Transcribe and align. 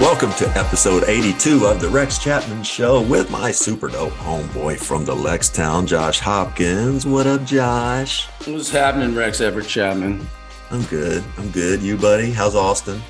Welcome 0.00 0.32
to 0.34 0.48
episode 0.58 1.04
82 1.04 1.66
of 1.66 1.80
the 1.80 1.88
Rex 1.88 2.18
Chapman 2.18 2.64
Show 2.64 3.00
with 3.00 3.30
my 3.30 3.52
super 3.52 3.88
dope 3.88 4.12
homeboy 4.12 4.78
from 4.78 5.04
the 5.04 5.14
Lextown, 5.14 5.86
Josh 5.86 6.18
Hopkins. 6.18 7.06
What 7.06 7.28
up, 7.28 7.44
Josh? 7.44 8.26
What's 8.44 8.70
happening, 8.70 9.14
Rex 9.14 9.40
Everett 9.40 9.68
Chapman? 9.68 10.26
I'm 10.72 10.82
good. 10.86 11.22
I'm 11.38 11.48
good. 11.52 11.80
You, 11.80 11.96
buddy? 11.96 12.32
How's 12.32 12.56
Austin? 12.56 13.00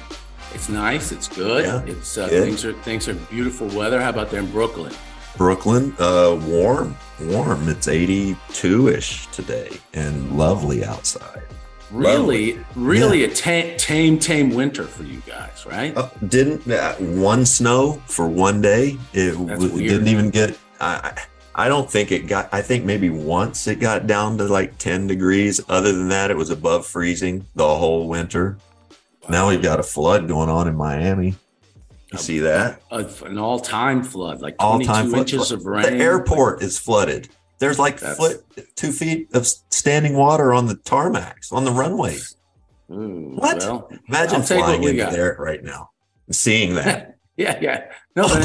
It's 0.52 0.68
nice. 0.68 1.10
It's 1.10 1.26
good. 1.26 1.64
Yeah, 1.64 1.82
it's 1.90 2.18
uh, 2.18 2.28
good. 2.28 2.44
things 2.44 2.64
are 2.66 2.74
things 2.74 3.08
are 3.08 3.14
beautiful 3.14 3.66
weather. 3.68 4.00
How 4.00 4.10
about 4.10 4.30
there 4.30 4.40
in 4.40 4.50
Brooklyn? 4.52 4.92
Brooklyn, 5.38 5.96
uh, 5.98 6.38
warm, 6.46 6.96
warm. 7.18 7.68
It's 7.68 7.88
82 7.88 8.88
ish 8.88 9.26
today 9.28 9.70
and 9.94 10.36
lovely 10.36 10.84
outside. 10.84 11.42
Really, 11.90 12.58
really 12.74 13.24
a 13.24 13.28
ta- 13.28 13.76
tame, 13.76 14.18
tame 14.18 14.50
winter 14.54 14.84
for 14.84 15.02
you 15.04 15.20
guys, 15.26 15.64
right? 15.66 15.96
Uh, 15.96 16.08
didn't 16.28 16.68
uh, 16.70 16.94
one 16.96 17.46
snow 17.46 18.02
for 18.06 18.28
one 18.28 18.60
day? 18.60 18.96
It 19.12 19.32
w- 19.32 19.78
didn't 19.78 20.08
even 20.08 20.30
get. 20.30 20.58
I, 20.80 21.22
I 21.54 21.68
don't 21.68 21.88
think 21.90 22.10
it 22.10 22.26
got. 22.26 22.48
I 22.52 22.62
think 22.62 22.84
maybe 22.84 23.10
once 23.10 23.66
it 23.68 23.78
got 23.80 24.06
down 24.06 24.38
to 24.38 24.44
like 24.44 24.76
ten 24.78 25.06
degrees. 25.06 25.60
Other 25.68 25.92
than 25.92 26.08
that, 26.08 26.30
it 26.30 26.36
was 26.36 26.50
above 26.50 26.86
freezing 26.86 27.46
the 27.54 27.66
whole 27.76 28.08
winter. 28.08 28.58
Now 29.28 29.48
we've 29.48 29.62
got 29.62 29.78
a 29.78 29.84
flood 29.84 30.26
going 30.26 30.48
on 30.50 30.66
in 30.68 30.74
Miami. 30.76 31.36
You 32.12 32.18
see 32.18 32.38
that? 32.40 32.80
A- 32.90 33.06
an 33.24 33.38
all-time 33.38 34.02
flood, 34.04 34.40
like 34.40 34.54
All 34.58 34.74
22 34.76 34.92
time 34.92 35.08
flood. 35.10 35.20
inches 35.20 35.50
of 35.52 35.64
rain. 35.66 35.82
The 35.82 35.92
airport 35.96 36.62
is 36.62 36.78
flooded. 36.78 37.28
There's 37.58 37.78
like 37.78 38.00
That's- 38.00 38.16
foot, 38.16 38.44
two 38.76 38.92
feet 38.92 39.28
of 39.34 39.46
standing 39.46 40.16
water 40.16 40.52
on 40.52 40.66
the 40.66 40.74
tarmacs 40.76 41.52
on 41.52 41.64
the 41.64 41.70
runways. 41.72 42.36
Ooh, 42.90 43.34
What? 43.36 43.58
Well, 43.58 43.88
Imagine 44.08 44.36
I'll 44.36 44.42
flying 44.42 44.82
into 44.82 44.96
got. 44.96 45.12
there 45.12 45.36
right 45.38 45.62
now, 45.64 45.90
and 46.26 46.34
seeing 46.36 46.74
that. 46.74 47.16
yeah, 47.36 47.58
yeah. 47.60 47.84
No, 48.14 48.28
but 48.28 48.44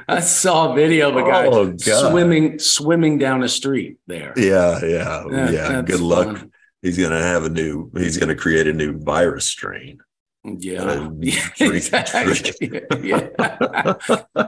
I 0.08 0.20
saw 0.20 0.72
a 0.72 0.74
video 0.74 1.10
of 1.10 1.16
a 1.16 1.22
guy 1.28 1.46
Oh, 1.46 1.74
swimming, 1.78 2.58
swimming 2.58 3.18
down 3.18 3.42
a 3.42 3.48
street 3.48 3.96
there. 4.06 4.32
yeah, 4.36 4.78
yeah, 4.84 5.24
yeah. 5.30 5.50
that's 5.50 5.90
Good 5.90 6.00
luck. 6.00 6.36
fun. 6.38 6.52
He's 6.82 6.98
gonna 6.98 7.22
have 7.22 7.44
a 7.44 7.48
new. 7.48 7.90
He's 7.96 8.18
gonna 8.18 8.34
create 8.34 8.66
a 8.66 8.72
new 8.72 8.98
virus 8.98 9.46
strain. 9.46 9.98
Yeah. 10.44 11.08
Yeah, 11.20 11.48
drink- 11.56 11.74
exactly. 11.74 12.80
yeah. 13.02 13.94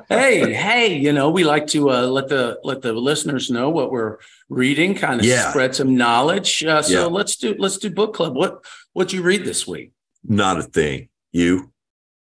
hey, 0.09 0.53
hey, 0.53 0.97
you 0.97 1.12
know, 1.12 1.31
we 1.31 1.45
like 1.45 1.67
to 1.69 1.91
uh, 1.91 2.03
let 2.06 2.28
the 2.28 2.59
let 2.64 2.83
the 2.83 2.92
listeners 2.92 3.50
know 3.50 3.70
what 3.70 3.92
we're 3.92 4.19
reading, 4.48 4.95
kind 4.95 5.20
of 5.20 5.27
Yeah. 5.27 5.50
spread 5.50 5.75
some 5.75 5.97
knowledge. 5.97 6.65
Uh, 6.65 6.83
so 6.83 6.92
Yeah. 6.92 7.05
let's 7.06 7.37
do 7.37 7.55
let's 7.59 7.78
do 7.78 7.91
book 7.91 8.15
club. 8.15 8.34
What 8.34 8.65
what 8.92 9.12
you 9.12 9.22
read 9.22 9.45
this 9.45 9.67
week? 9.67 9.92
Not 10.25 10.59
a 10.59 10.62
thing. 10.62 11.09
You. 11.33 11.72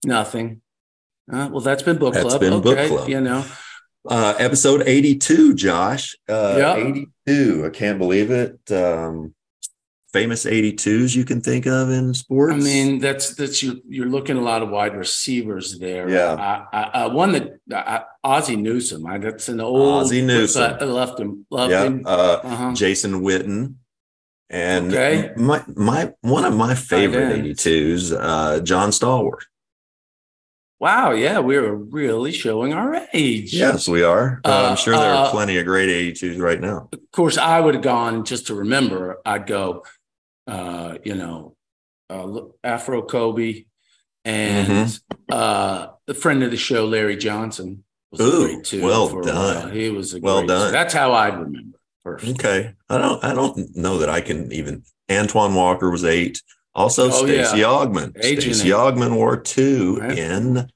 Nothing. 0.06 0.62
Uh, 1.32 1.48
well, 1.52 1.62
that's 1.62 1.84
been 1.84 1.98
book 1.98 2.14
That's 2.16 2.26
club. 2.28 2.42
been 2.42 2.62
book 2.62 2.78
okay, 2.78 2.88
club. 2.90 3.08
You 3.10 3.22
know, 3.22 3.46
Uh, 4.06 4.34
episode 4.38 4.84
82, 4.86 5.54
Josh. 5.54 6.18
Uh, 6.28 6.56
Yeah. 6.58 6.76
82. 6.76 7.64
I 7.66 7.70
can't 7.70 7.98
believe 7.98 8.30
it. 8.32 8.60
Um, 8.72 9.34
famous 10.14 10.46
82s 10.46 11.16
you 11.16 11.26
can 11.26 11.42
think 11.42 11.66
of 11.66 11.90
in 11.90 12.14
sports. 12.14 12.54
I 12.54 12.58
mean, 12.58 13.00
that's 13.00 13.34
that's 13.36 13.62
you. 13.64 13.82
You're 13.88 14.08
looking 14.08 14.38
at 14.38 14.42
a 14.42 14.46
lot 14.46 14.62
of 14.62 14.70
wide 14.70 14.96
receivers 14.96 15.78
there. 15.80 16.08
Yeah. 16.10 16.36
I, 16.36 16.78
I, 16.78 16.84
I 17.04 17.08
one 17.08 17.32
that 17.34 17.60
uh, 17.74 18.00
Ozzie 18.24 18.56
Newsome. 18.56 19.06
I, 19.08 19.18
that's 19.18 19.50
an 19.50 19.60
old 19.60 20.04
Ozzie 20.06 20.22
Newsome. 20.26 20.78
I 20.80 20.84
left 20.86 21.20
him. 21.20 21.46
Loved 21.50 21.72
yeah. 21.72 21.84
him. 21.84 22.04
Uh, 22.06 22.40
Uh-huh. 22.44 22.74
Jason 22.74 23.22
Witten. 23.22 23.76
And 24.50 24.94
Okay. 24.94 25.32
my 25.36 25.64
my 25.76 26.14
one 26.22 26.46
of 26.46 26.56
my 26.56 26.76
favorite 26.76 27.32
end. 27.34 27.46
82s, 27.46 28.16
uh, 28.18 28.60
John 28.60 28.92
Stallworth. 28.92 29.46
Wow, 30.80 31.12
yeah, 31.12 31.40
we 31.40 31.56
are 31.56 31.74
really 31.74 32.34
showing 32.34 32.74
our 32.74 33.08
age. 33.14 33.54
Yes, 33.54 33.88
we 33.88 34.04
are. 34.04 34.42
Uh, 34.44 34.50
Uh, 34.50 34.70
I'm 34.72 34.76
sure 34.76 34.96
there 34.98 35.14
are 35.14 35.28
uh, 35.28 35.32
plenty 35.32 35.58
of 35.58 35.66
great 35.66 35.90
82s 35.90 36.40
right 36.42 36.60
now. 36.60 36.90
Of 36.92 37.00
course, 37.14 37.38
I 37.38 37.60
would 37.62 37.74
have 37.76 37.84
gone 37.84 38.26
just 38.26 38.48
to 38.48 38.54
remember. 38.56 39.18
I'd 39.26 39.48
go, 39.48 39.86
uh, 40.48 40.98
you 41.04 41.16
know, 41.16 41.56
uh, 42.10 42.42
Afro 42.64 43.02
Kobe, 43.04 43.66
and 44.26 45.00
uh, 45.32 45.88
the 46.08 46.14
friend 46.14 46.44
of 46.44 46.52
the 46.52 46.58
show, 46.58 46.86
Larry 46.86 47.18
Johnson, 47.18 47.84
was 48.12 48.22
Ooh, 48.22 48.46
great 48.48 48.64
too. 48.66 48.84
well 48.84 49.22
done. 49.22 49.72
He 49.72 49.90
was 49.90 50.14
a 50.14 50.20
Well 50.20 50.40
great 50.40 50.48
done. 50.50 50.68
two. 50.68 50.72
That's 50.72 50.94
how 50.94 51.14
I'd 51.14 51.40
remember 51.40 51.80
first. 52.04 52.28
Okay. 52.28 52.74
I 52.90 52.98
don't 52.98 53.24
I 53.24 53.34
don't 53.34 53.76
know 53.76 53.98
that 54.00 54.10
I 54.10 54.22
can 54.22 54.52
even 54.52 54.84
Antoine 55.12 55.54
Walker 55.56 55.90
was 55.90 56.04
eight. 56.06 56.42
Also 56.76 57.08
Oh, 57.08 57.26
Stacey 57.26 57.60
yeah. 57.60 57.66
Augmon. 57.66 58.16
Agent 58.24 58.56
Stacey. 58.56 58.70
Augmon 58.70 59.16
wore 59.16 59.38
two 59.38 60.00
Right. 60.00 60.18
in 60.18 60.70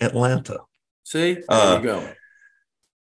Atlanta. 0.00 0.60
See, 1.04 1.34
there 1.34 1.44
Uh, 1.48 1.76
you 1.78 1.84
go. 1.84 2.12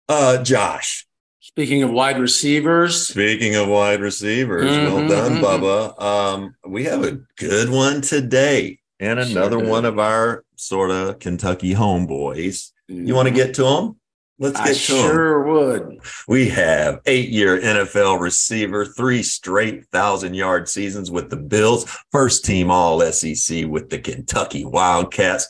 Uh 0.09 0.44
Josh. 0.44 1.06
Speaking 1.47 1.81
of 1.81 1.89
wide 1.91 2.19
receivers, 2.19 3.07
Speaking 3.07 3.55
of 3.55 3.69
wide 3.69 4.01
receivers, 4.01 4.65
well 4.65 4.97
Mhm, 4.99 5.09
done, 5.09 5.37
mhm. 5.37 5.41
Bubba. 5.41 6.01
Um, 6.01 6.55
we 6.67 6.83
have 6.83 7.03
a 7.05 7.19
good 7.37 7.69
one 7.69 8.01
today. 8.01 8.79
And 8.99 9.17
another 9.19 9.57
do. 9.59 9.65
one 9.67 9.85
of 9.85 9.97
our 9.97 10.43
sort 10.57 10.91
of 10.91 11.19
Kentucky 11.19 11.73
homeboys. 11.73 12.71
You 12.89 13.15
want 13.15 13.29
to 13.29 13.33
get 13.33 13.53
to 13.55 13.63
them? 13.63 13.95
Let's 14.39 14.59
I 14.59 14.67
get 14.67 14.75
to 14.77 14.95
'em. 14.97 15.01
sure 15.11 15.43
would. 15.47 15.99
We 16.27 16.49
have 16.49 16.99
eight 17.05 17.29
year 17.29 17.59
NFL 17.59 18.19
receiver, 18.19 18.85
three 18.85 19.23
straight 19.23 19.85
thousand 19.91 20.33
yard 20.33 20.67
seasons 20.67 21.09
with 21.09 21.29
the 21.29 21.37
Bills, 21.37 21.85
first 22.11 22.43
team 22.43 22.69
all 22.69 23.01
SEC 23.01 23.65
with 23.65 23.89
the 23.89 23.99
Kentucky 23.99 24.65
Wildcats, 24.65 25.47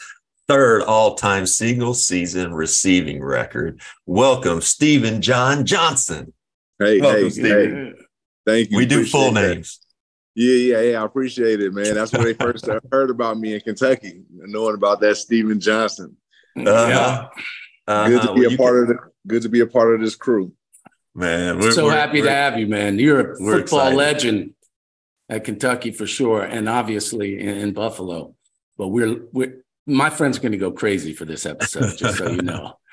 third 0.47 0.83
all 0.83 1.15
time 1.15 1.45
single 1.45 1.93
season 1.93 2.53
receiving 2.53 3.23
record. 3.23 3.81
Welcome, 4.05 4.61
Stephen 4.61 5.21
John 5.21 5.65
Johnson. 5.65 6.33
Hey, 6.79 6.99
Welcome, 7.01 7.23
hey, 7.23 7.29
Stevie. 7.29 7.49
hey, 7.49 7.93
thank 8.45 8.71
you. 8.71 8.77
We 8.77 8.85
do 8.85 9.03
full 9.05 9.29
Appreciate 9.29 9.47
that. 9.47 9.53
names. 9.55 9.79
Yeah, 10.35 10.53
yeah, 10.77 10.81
yeah. 10.91 11.01
I 11.01 11.05
appreciate 11.05 11.61
it, 11.61 11.73
man. 11.73 11.95
That's 11.95 12.11
when 12.13 12.23
they 12.23 12.33
first 12.33 12.67
heard 12.91 13.09
about 13.09 13.39
me 13.39 13.55
in 13.55 13.61
Kentucky, 13.61 14.21
knowing 14.31 14.75
about 14.75 15.01
that 15.01 15.17
Stephen 15.17 15.59
Johnson. 15.59 16.15
Uh-huh. 16.55 17.27
Uh-huh. 17.87 18.07
Good 18.07 18.21
to 18.21 18.33
be 18.33 18.39
Well, 18.41 18.47
a 18.47 18.51
you 18.51 18.57
part 18.57 18.81
of 18.83 18.87
the. 18.89 18.97
Good 19.27 19.41
to 19.41 19.49
be 19.49 19.59
a 19.61 19.67
part 19.67 19.93
of 19.95 20.01
this 20.01 20.15
crew. 20.15 20.53
man. 21.15 21.55
I'm 21.61 21.71
so 21.71 21.89
happy 21.89 22.21
to 22.21 22.29
have 22.29 22.57
you, 22.59 22.67
man. 22.67 22.97
You're 22.99 23.31
a 23.33 23.35
football 23.37 23.57
excited. 23.59 23.95
legend 23.97 24.53
at 25.27 25.43
Kentucky 25.43 25.91
for 25.91 26.05
sure, 26.07 26.43
and 26.43 26.69
obviously 26.69 27.39
in, 27.39 27.49
in 27.57 27.73
Buffalo. 27.73 28.35
But 28.77 28.89
we're 28.89 29.21
we're 29.33 29.63
my 29.87 30.09
friend's 30.09 30.37
going 30.37 30.51
to 30.51 30.57
go 30.57 30.71
crazy 30.71 31.13
for 31.13 31.25
this 31.25 31.45
episode, 31.45 31.97
just 31.97 32.17
so 32.17 32.29
you 32.29 32.41
know. 32.41 32.77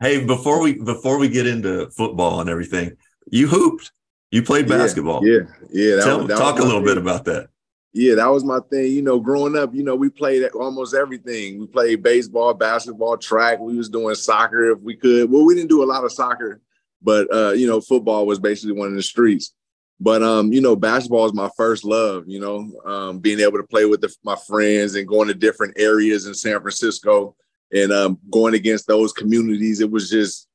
Hey, 0.00 0.24
before 0.24 0.60
we 0.60 0.82
before 0.82 1.16
we 1.16 1.28
get 1.28 1.46
into 1.46 1.88
football 1.90 2.40
and 2.40 2.50
everything, 2.50 2.96
you 3.30 3.46
hooped. 3.46 3.92
You 4.32 4.42
played 4.42 4.66
basketball. 4.66 5.24
Yeah, 5.24 5.42
yeah. 5.70 5.94
that 5.94 6.04
Tell, 6.04 6.18
was- 6.18 6.26
that 6.26 6.38
talk 6.38 6.56
was 6.56 6.64
a 6.64 6.66
my 6.66 6.72
little 6.74 6.84
bit 6.84 6.98
about 6.98 7.24
that. 7.26 7.50
Yeah, 7.92 8.16
that 8.16 8.26
was 8.26 8.42
my 8.42 8.58
thing. 8.68 8.90
You 8.90 9.02
know, 9.02 9.20
growing 9.20 9.56
up, 9.56 9.72
you 9.72 9.84
know, 9.84 9.94
we 9.94 10.08
played 10.10 10.42
almost 10.54 10.92
everything. 10.92 11.60
We 11.60 11.68
played 11.68 12.02
baseball, 12.02 12.52
basketball, 12.52 13.16
track. 13.16 13.60
We 13.60 13.76
was 13.76 13.88
doing 13.88 14.16
soccer 14.16 14.72
if 14.72 14.80
we 14.80 14.96
could. 14.96 15.30
Well, 15.30 15.44
we 15.44 15.54
didn't 15.54 15.68
do 15.68 15.84
a 15.84 15.86
lot 15.86 16.02
of 16.04 16.10
soccer, 16.10 16.60
but 17.00 17.32
uh, 17.32 17.52
you 17.52 17.68
know, 17.68 17.80
football 17.80 18.26
was 18.26 18.40
basically 18.40 18.72
one 18.72 18.88
of 18.88 18.94
the 18.94 19.02
streets. 19.04 19.54
But 20.02 20.22
um, 20.22 20.52
you 20.52 20.60
know, 20.60 20.74
basketball 20.74 21.26
is 21.26 21.32
my 21.32 21.48
first 21.56 21.84
love. 21.84 22.24
You 22.26 22.40
know, 22.40 22.72
um, 22.84 23.18
being 23.20 23.38
able 23.38 23.58
to 23.58 23.66
play 23.66 23.84
with 23.84 24.00
the, 24.00 24.12
my 24.24 24.36
friends 24.48 24.96
and 24.96 25.06
going 25.06 25.28
to 25.28 25.34
different 25.34 25.74
areas 25.78 26.26
in 26.26 26.34
San 26.34 26.60
Francisco 26.60 27.36
and 27.72 27.92
um, 27.92 28.18
going 28.30 28.54
against 28.54 28.88
those 28.88 29.12
communities. 29.12 29.80
It 29.80 29.90
was 29.90 30.10
just, 30.10 30.48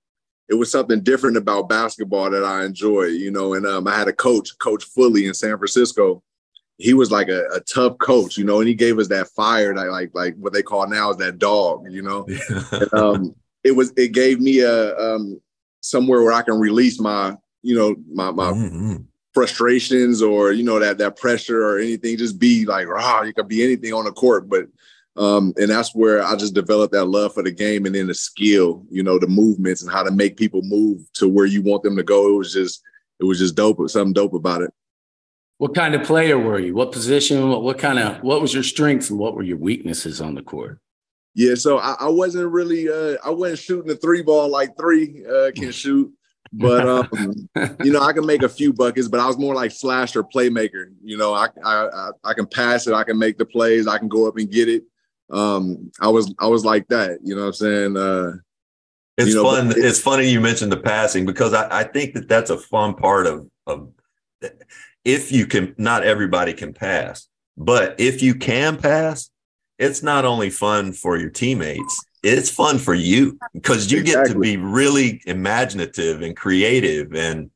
it 0.49 0.55
was 0.55 0.69
something 0.69 1.01
different 1.01 1.38
about 1.38 1.69
basketball 1.69 2.29
that 2.29 2.44
I 2.44 2.65
enjoy. 2.65 3.03
You 3.05 3.31
know, 3.31 3.53
and 3.53 3.65
um, 3.65 3.88
I 3.88 3.97
had 3.97 4.09
a 4.09 4.13
coach, 4.13 4.57
Coach 4.59 4.83
Fully 4.83 5.27
in 5.27 5.33
San 5.33 5.57
Francisco 5.57 6.21
he 6.77 6.93
was 6.93 7.11
like 7.11 7.27
a, 7.27 7.47
a 7.53 7.59
tough 7.61 7.97
coach, 7.97 8.38
you 8.38 8.43
know, 8.43 8.59
and 8.59 8.67
he 8.67 8.75
gave 8.75 9.00
us 9.00 9.07
that 9.07 9.29
fire, 9.29 9.73
that 9.73 9.89
like 9.89 10.11
like 10.13 10.35
what 10.35 10.53
they 10.53 10.61
call 10.61 10.88
now 10.88 11.09
is 11.09 11.17
that 11.17 11.39
dog, 11.39 11.85
you 11.89 12.01
know. 12.01 12.27
And, 12.71 12.93
um, 12.93 13.35
it 13.63 13.71
was 13.71 13.91
it 13.97 14.11
gave 14.11 14.39
me 14.39 14.59
a 14.59 14.95
um 14.97 15.41
somewhere 15.81 16.21
where 16.21 16.33
I 16.33 16.43
can 16.43 16.59
release 16.59 17.00
my, 17.00 17.35
you 17.63 17.75
know, 17.75 17.95
my 18.13 18.31
my 18.31 18.51
Mhm. 18.51 19.05
Frustrations 19.38 20.24
or 20.24 20.51
you 20.51 20.63
know 20.63 20.80
that 20.80 20.98
that 20.98 21.18
pressure 21.18 21.62
or 21.63 21.78
anything. 21.78 22.18
Just 22.18 22.39
be 22.39 22.66
like, 22.66 22.88
ah, 22.92 23.22
you 23.22 23.34
could 23.34 23.48
be 23.48 23.63
anything 23.63 23.94
on 23.94 24.06
the 24.06 24.12
court, 24.12 24.50
but 24.50 24.66
um, 25.16 25.54
and 25.57 25.69
that's 25.69 25.94
where 25.94 26.24
I 26.24 26.36
just 26.36 26.54
developed 26.54 26.94
that 26.94 27.06
love 27.06 27.34
for 27.34 27.44
the 27.44 27.51
game 27.51 27.86
and 27.86 27.94
then 27.94 28.07
the 28.07 28.13
skill, 28.13 28.84
you 28.89 29.04
know, 29.04 29.18
the 29.18 29.28
movements 29.28 29.81
and 29.81 29.92
how 29.92 30.04
to 30.04 30.12
make 30.12 30.38
people 30.38 30.62
move 30.63 31.01
to 31.13 31.28
where 31.28 31.45
you 31.45 31.62
want 31.62 31.84
them 31.84 31.95
to 31.98 32.04
go. 32.04 32.30
It 32.30 32.38
was 32.38 32.54
just, 32.54 32.84
it 33.19 33.25
was 33.25 33.39
just 33.39 33.56
dope. 33.56 33.78
Something 33.89 34.13
dope 34.13 34.34
about 34.34 34.62
it. 34.62 34.72
What 35.57 35.74
kind 35.74 35.95
of 35.95 36.04
player 36.04 36.38
were 36.38 36.60
you? 36.60 36.75
What 36.75 36.92
position? 36.92 37.50
What, 37.50 37.63
what 37.63 37.80
kind 37.80 37.98
of, 37.98 38.22
what 38.22 38.42
was 38.42 38.54
your 38.54 38.62
strengths 38.62 39.10
and 39.10 39.18
what 39.18 39.34
were 39.34 39.42
your 39.42 39.57
weaknesses 39.57 40.22
on 40.22 40.36
the 40.36 40.44
court? 40.44 40.80
Yeah, 41.34 41.56
so 41.56 41.80
I, 41.80 41.95
I 42.00 42.10
wasn't 42.10 42.51
really, 42.51 42.88
uh, 42.88 43.18
I 43.25 43.31
wasn't 43.31 43.60
shooting 43.60 43.88
the 43.88 43.95
three 43.95 44.22
ball 44.22 44.50
like 44.50 44.78
three 44.78 45.25
uh, 45.25 45.50
can 45.56 45.72
shoot 45.72 46.12
but 46.53 46.88
um, 46.88 47.49
you 47.83 47.91
know, 47.91 48.01
I 48.01 48.13
can 48.13 48.25
make 48.25 48.44
a 48.44 48.49
few 48.49 48.73
buckets, 48.73 49.07
but 49.07 49.19
I 49.19 49.27
was 49.27 49.38
more 49.38 49.55
like 49.55 49.71
slasher 49.71 50.23
playmaker. 50.23 50.91
You 51.03 51.17
know, 51.17 51.33
I, 51.33 51.47
I 51.63 52.11
I 52.23 52.33
can 52.33 52.47
pass 52.47 52.88
it, 52.88 52.94
I 52.94 53.03
can 53.03 53.17
make 53.17 53.38
the 53.38 53.45
plays, 53.45 53.88
I 53.88 53.97
can 53.97 54.07
go 54.07 54.27
up 54.27 54.38
and 54.38 54.49
get 54.49 54.69
it. 54.69 54.83
Um, 55.29 55.91
I 55.99 56.07
was 56.07 56.33
I 56.39 56.47
was 56.47 56.63
like 56.63 56.88
that. 56.88 57.19
You 57.23 57.35
know 57.35 57.41
what 57.41 57.47
I'm 57.47 57.53
saying? 57.53 57.97
Uh, 57.97 58.33
it's 59.17 59.29
you 59.29 59.35
know, 59.35 59.44
fun. 59.44 59.71
It, 59.71 59.77
it's 59.77 59.99
funny 59.99 60.29
you 60.29 60.39
mentioned 60.39 60.71
the 60.71 60.77
passing 60.77 61.25
because 61.25 61.53
I, 61.53 61.79
I 61.79 61.83
think 61.83 62.13
that 62.13 62.27
that's 62.27 62.50
a 62.50 62.57
fun 62.57 62.93
part 62.95 63.27
of 63.27 63.50
of 63.65 63.91
if 65.03 65.31
you 65.31 65.47
can. 65.47 65.75
Not 65.77 66.03
everybody 66.03 66.53
can 66.53 66.73
pass, 66.73 67.27
but 67.57 68.00
if 68.00 68.21
you 68.21 68.35
can 68.35 68.77
pass, 68.77 69.29
it's 69.77 70.01
not 70.01 70.25
only 70.25 70.50
fun 70.50 70.93
for 70.93 71.17
your 71.17 71.29
teammates 71.29 72.00
it's 72.23 72.49
fun 72.49 72.79
for 72.79 72.93
you 72.93 73.37
because 73.53 73.91
you 73.91 73.99
exactly. 73.99 74.29
get 74.29 74.33
to 74.33 74.39
be 74.39 74.57
really 74.57 75.21
imaginative 75.25 76.21
and 76.21 76.35
creative 76.35 77.13
and 77.13 77.49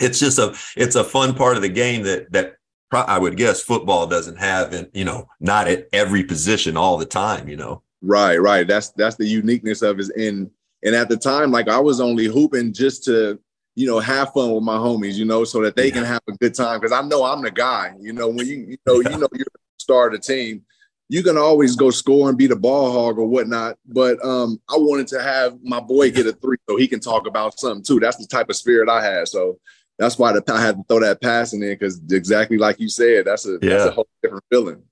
it's 0.00 0.18
just 0.18 0.38
a 0.38 0.54
it's 0.76 0.96
a 0.96 1.04
fun 1.04 1.34
part 1.34 1.56
of 1.56 1.62
the 1.62 1.68
game 1.68 2.02
that 2.02 2.30
that 2.32 2.56
I 2.92 3.18
would 3.18 3.36
guess 3.36 3.60
football 3.60 4.06
doesn't 4.06 4.36
have 4.36 4.72
and 4.72 4.88
you 4.92 5.04
know 5.04 5.28
not 5.40 5.68
at 5.68 5.88
every 5.92 6.22
position 6.22 6.76
all 6.76 6.96
the 6.96 7.06
time 7.06 7.48
you 7.48 7.56
know 7.56 7.82
right 8.02 8.36
right 8.36 8.66
that's 8.66 8.90
that's 8.90 9.16
the 9.16 9.26
uniqueness 9.26 9.82
of 9.82 9.98
it 9.98 10.10
in 10.16 10.50
and 10.84 10.94
at 10.94 11.08
the 11.08 11.16
time 11.16 11.50
like 11.50 11.68
I 11.68 11.80
was 11.80 12.00
only 12.00 12.26
hooping 12.26 12.72
just 12.72 13.04
to 13.04 13.40
you 13.74 13.86
know 13.86 13.98
have 13.98 14.32
fun 14.32 14.52
with 14.52 14.62
my 14.62 14.76
homies 14.76 15.14
you 15.14 15.24
know 15.24 15.44
so 15.44 15.62
that 15.62 15.74
they 15.74 15.88
yeah. 15.88 15.94
can 15.94 16.04
have 16.04 16.22
a 16.28 16.32
good 16.32 16.54
time 16.54 16.80
because 16.80 16.92
I 16.92 17.02
know 17.02 17.24
I'm 17.24 17.42
the 17.42 17.50
guy 17.50 17.94
you 18.00 18.12
know 18.12 18.28
when 18.28 18.46
you 18.46 18.56
you 18.56 18.78
know 18.86 19.00
yeah. 19.00 19.10
you 19.10 19.18
know 19.18 19.28
you're 19.32 19.46
the 19.52 19.60
star 19.78 20.06
of 20.06 20.12
the 20.12 20.18
team 20.18 20.64
you 21.08 21.22
can 21.22 21.36
always 21.36 21.76
go 21.76 21.90
score 21.90 22.28
and 22.28 22.38
be 22.38 22.46
the 22.46 22.56
ball 22.56 22.92
hog 22.92 23.18
or 23.18 23.26
whatnot. 23.26 23.78
But 23.86 24.22
um, 24.24 24.60
I 24.68 24.76
wanted 24.76 25.06
to 25.08 25.22
have 25.22 25.58
my 25.62 25.80
boy 25.80 26.10
get 26.10 26.26
a 26.26 26.32
three 26.32 26.56
so 26.68 26.76
he 26.76 26.88
can 26.88 27.00
talk 27.00 27.26
about 27.26 27.58
something 27.58 27.84
too. 27.84 28.00
That's 28.00 28.16
the 28.16 28.26
type 28.26 28.50
of 28.50 28.56
spirit 28.56 28.88
I 28.88 29.04
had. 29.04 29.28
So 29.28 29.58
that's 29.98 30.18
why 30.18 30.32
the, 30.32 30.42
I 30.52 30.60
had 30.60 30.76
to 30.76 30.84
throw 30.88 31.00
that 31.00 31.22
passing 31.22 31.62
in 31.62 31.70
because 31.70 32.00
exactly 32.10 32.58
like 32.58 32.80
you 32.80 32.88
said, 32.88 33.26
that's 33.26 33.46
a 33.46 33.58
yeah. 33.62 33.70
that's 33.70 33.84
a 33.86 33.90
whole 33.92 34.08
different 34.22 34.44
feeling. 34.50 34.82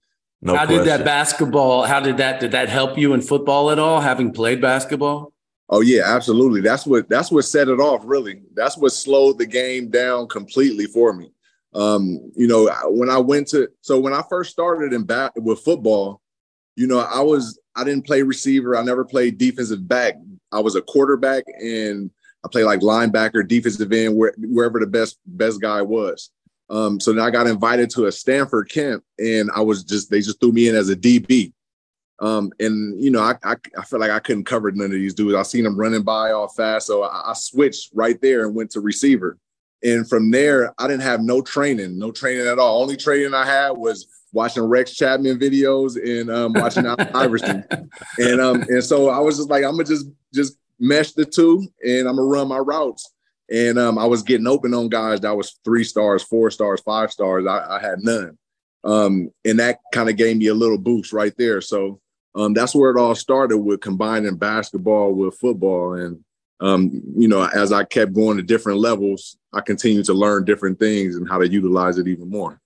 No 0.41 0.57
how 0.57 0.67
question. 0.67 0.85
did 0.85 0.89
that 0.89 1.05
basketball? 1.05 1.85
How 1.85 2.01
did 2.01 2.19
that 2.19 2.41
did 2.41 2.53
that 2.53 2.69
help 2.69 2.97
you 2.97 3.15
in 3.15 3.21
football 3.21 3.71
at 3.71 3.79
all? 3.79 4.01
Having 4.01 4.33
played 4.33 4.61
basketball? 4.61 5.33
Oh 5.69 5.81
yeah, 5.81 6.03
absolutely. 6.05 6.61
That's 6.61 6.87
what 6.87 7.09
that's 7.09 7.31
what 7.31 7.45
set 7.45 7.69
it 7.69 7.81
off. 7.81 8.03
Really, 8.05 8.43
that's 8.55 8.77
what 8.77 8.93
slowed 8.93 9.39
the 9.39 9.47
game 9.47 9.89
down 9.89 10.29
completely 10.29 10.87
for 10.87 11.13
me. 11.13 11.33
Um, 11.75 12.33
you 12.37 12.47
know, 12.47 12.71
when 12.87 13.11
I 13.11 13.19
went 13.19 13.49
to 13.49 13.69
so 13.81 13.99
when 13.99 14.13
I 14.13 14.23
first 14.29 14.51
started 14.53 14.93
in 14.93 15.05
back 15.05 15.33
with 15.37 15.61
football, 15.61 16.21
you 16.77 16.87
know, 16.87 17.01
I 17.01 17.21
was 17.21 17.59
I 17.75 17.85
didn't 17.85 18.07
play 18.07 18.23
receiver. 18.23 18.77
I 18.77 18.83
never 18.83 19.05
played 19.05 19.39
defensive 19.39 19.87
back. 19.87 20.15
I 20.53 20.61
was 20.61 20.77
a 20.77 20.83
quarterback 20.83 21.45
and 21.61 22.11
I 22.45 22.49
played 22.49 22.65
like 22.65 22.81
linebacker, 22.81 23.47
defensive 23.47 23.93
end, 23.93 24.17
where, 24.17 24.35
wherever 24.39 24.79
the 24.79 24.87
best 24.87 25.19
best 25.27 25.61
guy 25.61 25.83
was. 25.83 26.31
Um, 26.71 27.01
so 27.01 27.13
then 27.13 27.25
I 27.25 27.31
got 27.31 27.47
invited 27.47 27.91
to 27.91 28.07
a 28.07 28.13
Stanford 28.13 28.71
camp, 28.71 29.03
and 29.19 29.51
I 29.55 29.61
was 29.61 29.85
just 29.85 30.11
they 30.11 30.21
just 30.21 30.41
threw 30.41 30.53
me 30.53 30.69
in 30.69 30.77
as 30.77 30.91
a 30.91 30.97
DB. 30.97 31.53
Um, 32.21 32.53
and 32.61 33.03
you 33.03 33.11
know, 33.11 33.21
I, 33.21 33.35
I 33.43 33.57
I 33.79 33.85
felt 33.85 34.01
like 34.01 34.11
I 34.11 34.21
couldn't 34.21 34.45
cover 34.45 34.71
none 34.71 34.87
of 34.87 34.93
these 34.93 35.15
dudes. 35.15 35.35
I 35.35 35.43
seen 35.43 35.65
them 35.65 35.77
running 35.77 36.03
by 36.03 36.33
all 36.33 36.49
fast, 36.49 36.87
so 36.87 37.03
I, 37.03 37.31
I 37.31 37.33
switched 37.35 37.91
right 37.95 38.21
there 38.21 38.47
and 38.47 38.55
went 38.55 38.71
to 38.73 38.81
receiver. 38.81 39.39
And 39.85 40.09
from 40.09 40.31
there, 40.31 40.75
I 40.79 40.89
didn't 40.89 41.03
have 41.03 41.21
no 41.21 41.43
training, 41.43 41.99
no 41.99 42.11
training 42.11 42.47
at 42.47 42.59
all. 42.59 42.81
Only 42.81 42.97
training 42.97 43.35
I 43.35 43.45
had 43.45 43.71
was 43.73 44.07
watching 44.33 44.65
Rex 44.65 44.95
Chapman 44.95 45.39
videos 45.39 45.97
and 46.03 46.31
um, 46.31 46.55
watching 46.55 46.87
Allen 46.87 47.11
Iverson. 47.15 47.65
And 48.19 48.41
um, 48.41 48.63
and 48.63 48.83
so 48.83 49.11
I 49.11 49.19
was 49.19 49.37
just 49.37 49.51
like, 49.51 49.63
I'm 49.63 49.73
gonna 49.73 49.85
just 49.85 50.07
just 50.33 50.57
mesh 50.81 51.13
the 51.13 51.27
two, 51.27 51.67
and 51.85 52.09
I'm 52.09 52.17
gonna 52.17 52.25
run 52.25 52.49
my 52.49 52.59
routes. 52.59 53.13
And 53.51 53.79
um, 53.79 53.99
I 53.99 54.07
was 54.07 54.23
getting 54.23 54.47
open 54.47 54.73
on 54.73 54.89
guys 54.89 55.21
that 55.21 55.37
was 55.37 55.61
three 55.65 55.85
stars, 55.85 56.23
four 56.23 56.51
stars, 56.51 56.81
five 56.81 57.13
stars. 57.13 57.47
I, 57.47 57.77
I 57.77 57.79
had 57.79 57.99
none, 58.01 58.39
um, 58.85 59.31
and 59.45 59.61
that 59.61 59.81
kind 59.93 60.09
of 60.09 60.17
gave 60.17 60.39
me 60.39 60.47
a 60.47 60.55
little 60.55 60.79
boost 60.79 61.13
right 61.13 61.35
there. 61.37 61.61
So 61.61 62.01
um, 62.35 62.55
that's 62.55 62.75
where 62.75 62.91
it 62.91 62.99
all 62.99 63.15
started 63.15 63.59
with 63.59 63.83
combining 63.83 64.37
basketball 64.37 65.13
with 65.13 65.39
football, 65.39 65.93
and 65.93 66.24
um, 66.61 66.91
you 67.17 67.29
know, 67.29 67.45
as 67.45 67.73
I 67.73 67.85
kept 67.85 68.13
going 68.13 68.37
to 68.37 68.43
different 68.43 68.79
levels, 68.79 69.37
I 69.53 69.61
continued 69.61 70.07
to 70.07 70.15
learn 70.15 70.45
different 70.45 70.79
things 70.79 71.17
and 71.17 71.29
how 71.29 71.39
to 71.39 71.49
utilize 71.49 71.99
it 71.99 72.09
even 72.09 72.31
more. 72.31 72.61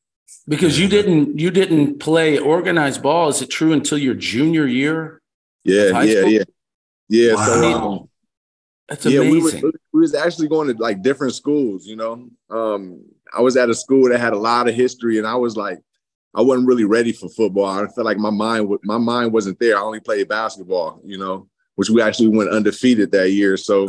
Because 0.47 0.79
you 0.79 0.89
didn't 0.89 1.39
you 1.39 1.51
didn't 1.51 1.99
play 1.99 2.39
organized 2.39 3.03
ball. 3.03 3.29
Is 3.29 3.43
it 3.43 3.51
true 3.51 3.73
until 3.73 3.99
your 3.99 4.15
junior 4.15 4.67
year? 4.67 5.21
Yeah, 5.65 6.03
yeah, 6.03 6.25
yeah, 6.25 6.45
yeah. 7.09 7.35
Wow. 7.35 7.47
So 7.47 7.73
um, 7.73 8.09
that's 8.89 9.07
amazing. 9.07 9.35
Yeah, 9.35 9.65
we, 9.65 9.73
we 9.93 10.01
was 10.01 10.15
actually 10.15 10.49
going 10.49 10.75
to 10.75 10.83
like 10.83 11.03
different 11.03 11.35
schools. 11.35 11.87
You 11.87 11.97
know, 11.97 12.31
um, 12.51 13.05
I 13.37 13.41
was 13.41 13.57
at 13.57 13.69
a 13.69 13.75
school 13.75 14.09
that 14.09 14.21
had 14.21 14.33
a 14.33 14.39
lot 14.39 14.69
of 14.69 14.75
history, 14.75 15.19
and 15.19 15.27
I 15.27 15.35
was 15.35 15.57
like, 15.57 15.79
I 16.35 16.43
wasn't 16.43 16.69
really 16.69 16.85
ready 16.85 17.13
for 17.13 17.29
football. 17.29 17.67
I 17.67 17.87
felt 17.89 18.05
like 18.07 18.19
my 18.19 18.31
mind 18.31 18.71
my 18.85 18.99
mind 18.99 19.33
wasn't 19.33 19.59
there. 19.59 19.77
I 19.77 19.83
only 19.83 20.01
played 20.01 20.29
basketball. 20.29 21.01
You 21.05 21.19
know, 21.19 21.49
which 21.79 21.91
we 21.91 22.03
actually 22.03 22.27
went 22.27 22.51
undefeated 22.51 23.13
that 23.13 23.31
year. 23.31 23.57
So 23.57 23.89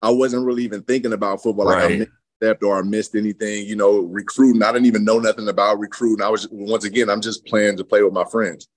I 0.00 0.08
wasn't 0.08 0.46
really 0.46 0.62
even 0.62 0.84
thinking 0.84 1.12
about 1.12 1.42
football. 1.42 1.66
Like 1.66 1.82
right. 1.82 2.02
I 2.02 2.06
stepped 2.36 2.62
or 2.62 2.78
I 2.78 2.82
missed 2.82 3.16
anything, 3.16 3.66
you 3.66 3.74
know, 3.74 4.02
recruiting. 4.02 4.62
I 4.62 4.70
didn't 4.70 4.86
even 4.86 5.04
know 5.04 5.18
nothing 5.18 5.48
about 5.48 5.80
recruiting. 5.80 6.24
I 6.24 6.28
was 6.28 6.46
once 6.52 6.84
again, 6.84 7.10
I'm 7.10 7.20
just 7.20 7.44
playing 7.44 7.76
to 7.78 7.84
play 7.84 8.04
with 8.04 8.12
my 8.12 8.24
friends. 8.30 8.68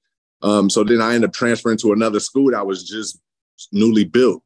Um, 0.41 0.71
so 0.71 0.83
then 0.83 1.01
I 1.03 1.13
ended 1.13 1.29
up 1.29 1.35
transferring 1.35 1.77
to 1.77 1.93
another 1.93 2.19
school 2.19 2.49
that 2.49 2.65
was 2.65 2.83
just 2.83 3.19
newly 3.71 4.05
built. 4.05 4.41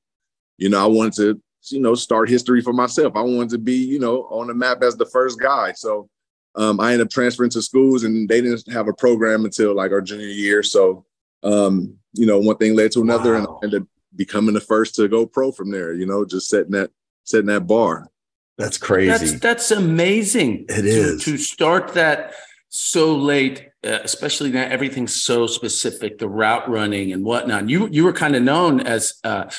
You 0.58 0.68
know, 0.68 0.84
I 0.84 0.88
wanted 0.88 1.14
to, 1.14 1.42
you 1.74 1.80
know, 1.80 1.96
start 1.96 2.28
history 2.28 2.60
for 2.60 2.74
myself. 2.74 3.14
I 3.16 3.22
wanted 3.22 3.52
to 3.52 3.60
be, 3.60 3.78
you 3.78 4.00
know, 4.00 4.24
on 4.24 4.48
the 4.48 4.54
map 4.54 4.84
as 4.84 4.98
the 4.98 5.06
first 5.06 5.40
guy. 5.40 5.72
So 5.72 6.10
um, 6.56 6.82
I 6.82 6.92
ended 6.92 7.08
up 7.08 7.12
transferring 7.12 7.52
to 7.52 7.62
schools 7.62 8.04
and 8.04 8.28
they 8.28 8.42
didn't 8.42 8.70
have 8.74 8.90
a 8.90 8.94
program 8.94 9.46
until 9.46 9.74
like 9.74 9.94
our 9.94 10.02
junior 10.02 10.28
year. 10.28 10.64
So 10.64 11.06
um, 11.44 11.98
you 12.14 12.26
know, 12.26 12.40
one 12.40 12.58
thing 12.58 12.76
led 12.76 12.92
to 12.94 13.02
another, 13.02 13.34
wow. 13.34 13.38
and 13.38 13.48
I 13.48 13.52
ended 13.64 13.82
up 13.84 13.88
becoming 14.16 14.54
the 14.54 14.62
first 14.62 14.96
to 14.96 15.08
go 15.08 15.26
pro 15.26 15.52
from 15.52 15.72
there. 15.72 15.94
You 15.94 16.06
know, 16.06 16.26
just 16.26 16.50
setting 16.50 16.72
that 16.72 16.92
setting 17.24 17.48
that 17.48 17.68
bar. 17.68 18.10
That's 18.58 18.78
crazy. 18.78 19.10
That's 19.10 19.40
that's 19.40 19.72
amazing. 19.72 20.66
It 20.70 20.86
is 20.86 21.24
to, 21.24 21.32
to 21.32 21.38
start 21.38 21.94
that 21.94 22.34
so 22.70 23.16
late, 23.16 23.70
uh, 23.86 24.00
especially 24.04 24.52
now 24.52 24.64
everything's 24.64 25.14
so 25.14 25.48
specific, 25.48 26.18
the 26.18 26.30
route 26.30 26.70
running 26.70 27.12
and 27.12 27.24
whatnot. 27.24 27.70
You 27.70 27.88
you 27.88 28.04
were 28.04 28.14
kind 28.14 28.36
of 28.36 28.44
known 28.44 28.82
as 28.82 29.16
uh, 29.24 29.50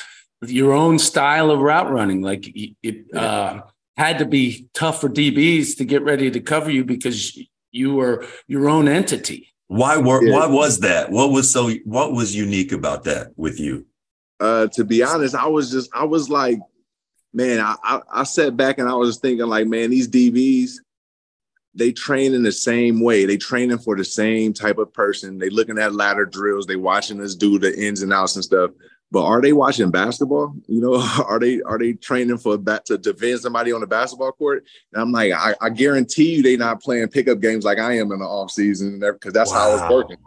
your 0.41 0.73
own 0.73 0.99
style 0.99 1.51
of 1.51 1.59
route 1.59 1.91
running, 1.91 2.21
like 2.21 2.51
it 2.55 3.15
uh, 3.15 3.61
had 3.97 4.19
to 4.19 4.25
be 4.25 4.67
tough 4.73 5.01
for 5.01 5.09
DBs 5.09 5.77
to 5.77 5.85
get 5.85 6.03
ready 6.03 6.31
to 6.31 6.39
cover 6.39 6.71
you 6.71 6.83
because 6.83 7.39
you 7.71 7.95
were 7.95 8.25
your 8.47 8.69
own 8.69 8.87
entity. 8.87 9.53
Why 9.67 9.97
were 9.97 10.23
yeah. 10.23 10.33
why 10.33 10.47
was 10.47 10.79
that? 10.79 11.11
What 11.11 11.31
was 11.31 11.51
so 11.51 11.71
what 11.85 12.13
was 12.13 12.35
unique 12.35 12.71
about 12.71 13.03
that 13.05 13.31
with 13.35 13.59
you? 13.59 13.85
Uh, 14.39 14.67
to 14.67 14.83
be 14.83 15.03
honest, 15.03 15.35
I 15.35 15.47
was 15.47 15.71
just 15.71 15.89
I 15.93 16.03
was 16.03 16.29
like, 16.29 16.59
man, 17.33 17.59
I, 17.59 17.75
I, 17.83 18.01
I 18.11 18.23
sat 18.23 18.55
back 18.55 18.77
and 18.77 18.89
I 18.89 18.93
was 18.93 19.17
thinking 19.17 19.47
like, 19.47 19.67
man, 19.67 19.89
these 19.89 20.07
DBs, 20.07 20.73
they 21.75 21.91
train 21.91 22.33
in 22.33 22.43
the 22.43 22.51
same 22.51 23.01
way. 23.01 23.25
They 23.25 23.37
training 23.37 23.79
for 23.79 23.95
the 23.95 24.05
same 24.05 24.53
type 24.53 24.77
of 24.77 24.93
person. 24.93 25.39
They 25.39 25.49
looking 25.49 25.79
at 25.79 25.95
ladder 25.95 26.25
drills. 26.25 26.67
They 26.67 26.75
watching 26.75 27.19
us 27.21 27.35
do 27.35 27.57
the 27.57 27.75
ins 27.77 28.03
and 28.03 28.13
outs 28.13 28.35
and 28.35 28.43
stuff. 28.43 28.71
But 29.11 29.25
are 29.25 29.41
they 29.41 29.53
watching 29.53 29.91
basketball? 29.91 30.55
You 30.67 30.81
know, 30.81 30.95
are 31.27 31.39
they 31.39 31.61
are 31.61 31.79
they 31.79 31.93
training 31.93 32.37
for 32.37 32.57
that 32.57 32.85
to 32.87 32.97
defend 32.97 33.39
somebody 33.39 33.71
on 33.71 33.81
the 33.81 33.87
basketball 33.87 34.31
court? 34.31 34.65
And 34.91 35.01
I'm 35.01 35.11
like, 35.11 35.33
I, 35.33 35.55
I 35.61 35.69
guarantee 35.69 36.35
you, 36.35 36.43
they 36.43 36.57
not 36.57 36.81
playing 36.81 37.07
pickup 37.09 37.39
games 37.39 37.63
like 37.63 37.79
I 37.79 37.97
am 37.97 38.11
in 38.11 38.19
the 38.19 38.25
off 38.25 38.51
season 38.51 38.99
because 38.99 39.33
that's 39.33 39.51
wow. 39.51 39.77
how 39.77 39.85
it's 39.85 39.93
working. 39.93 40.17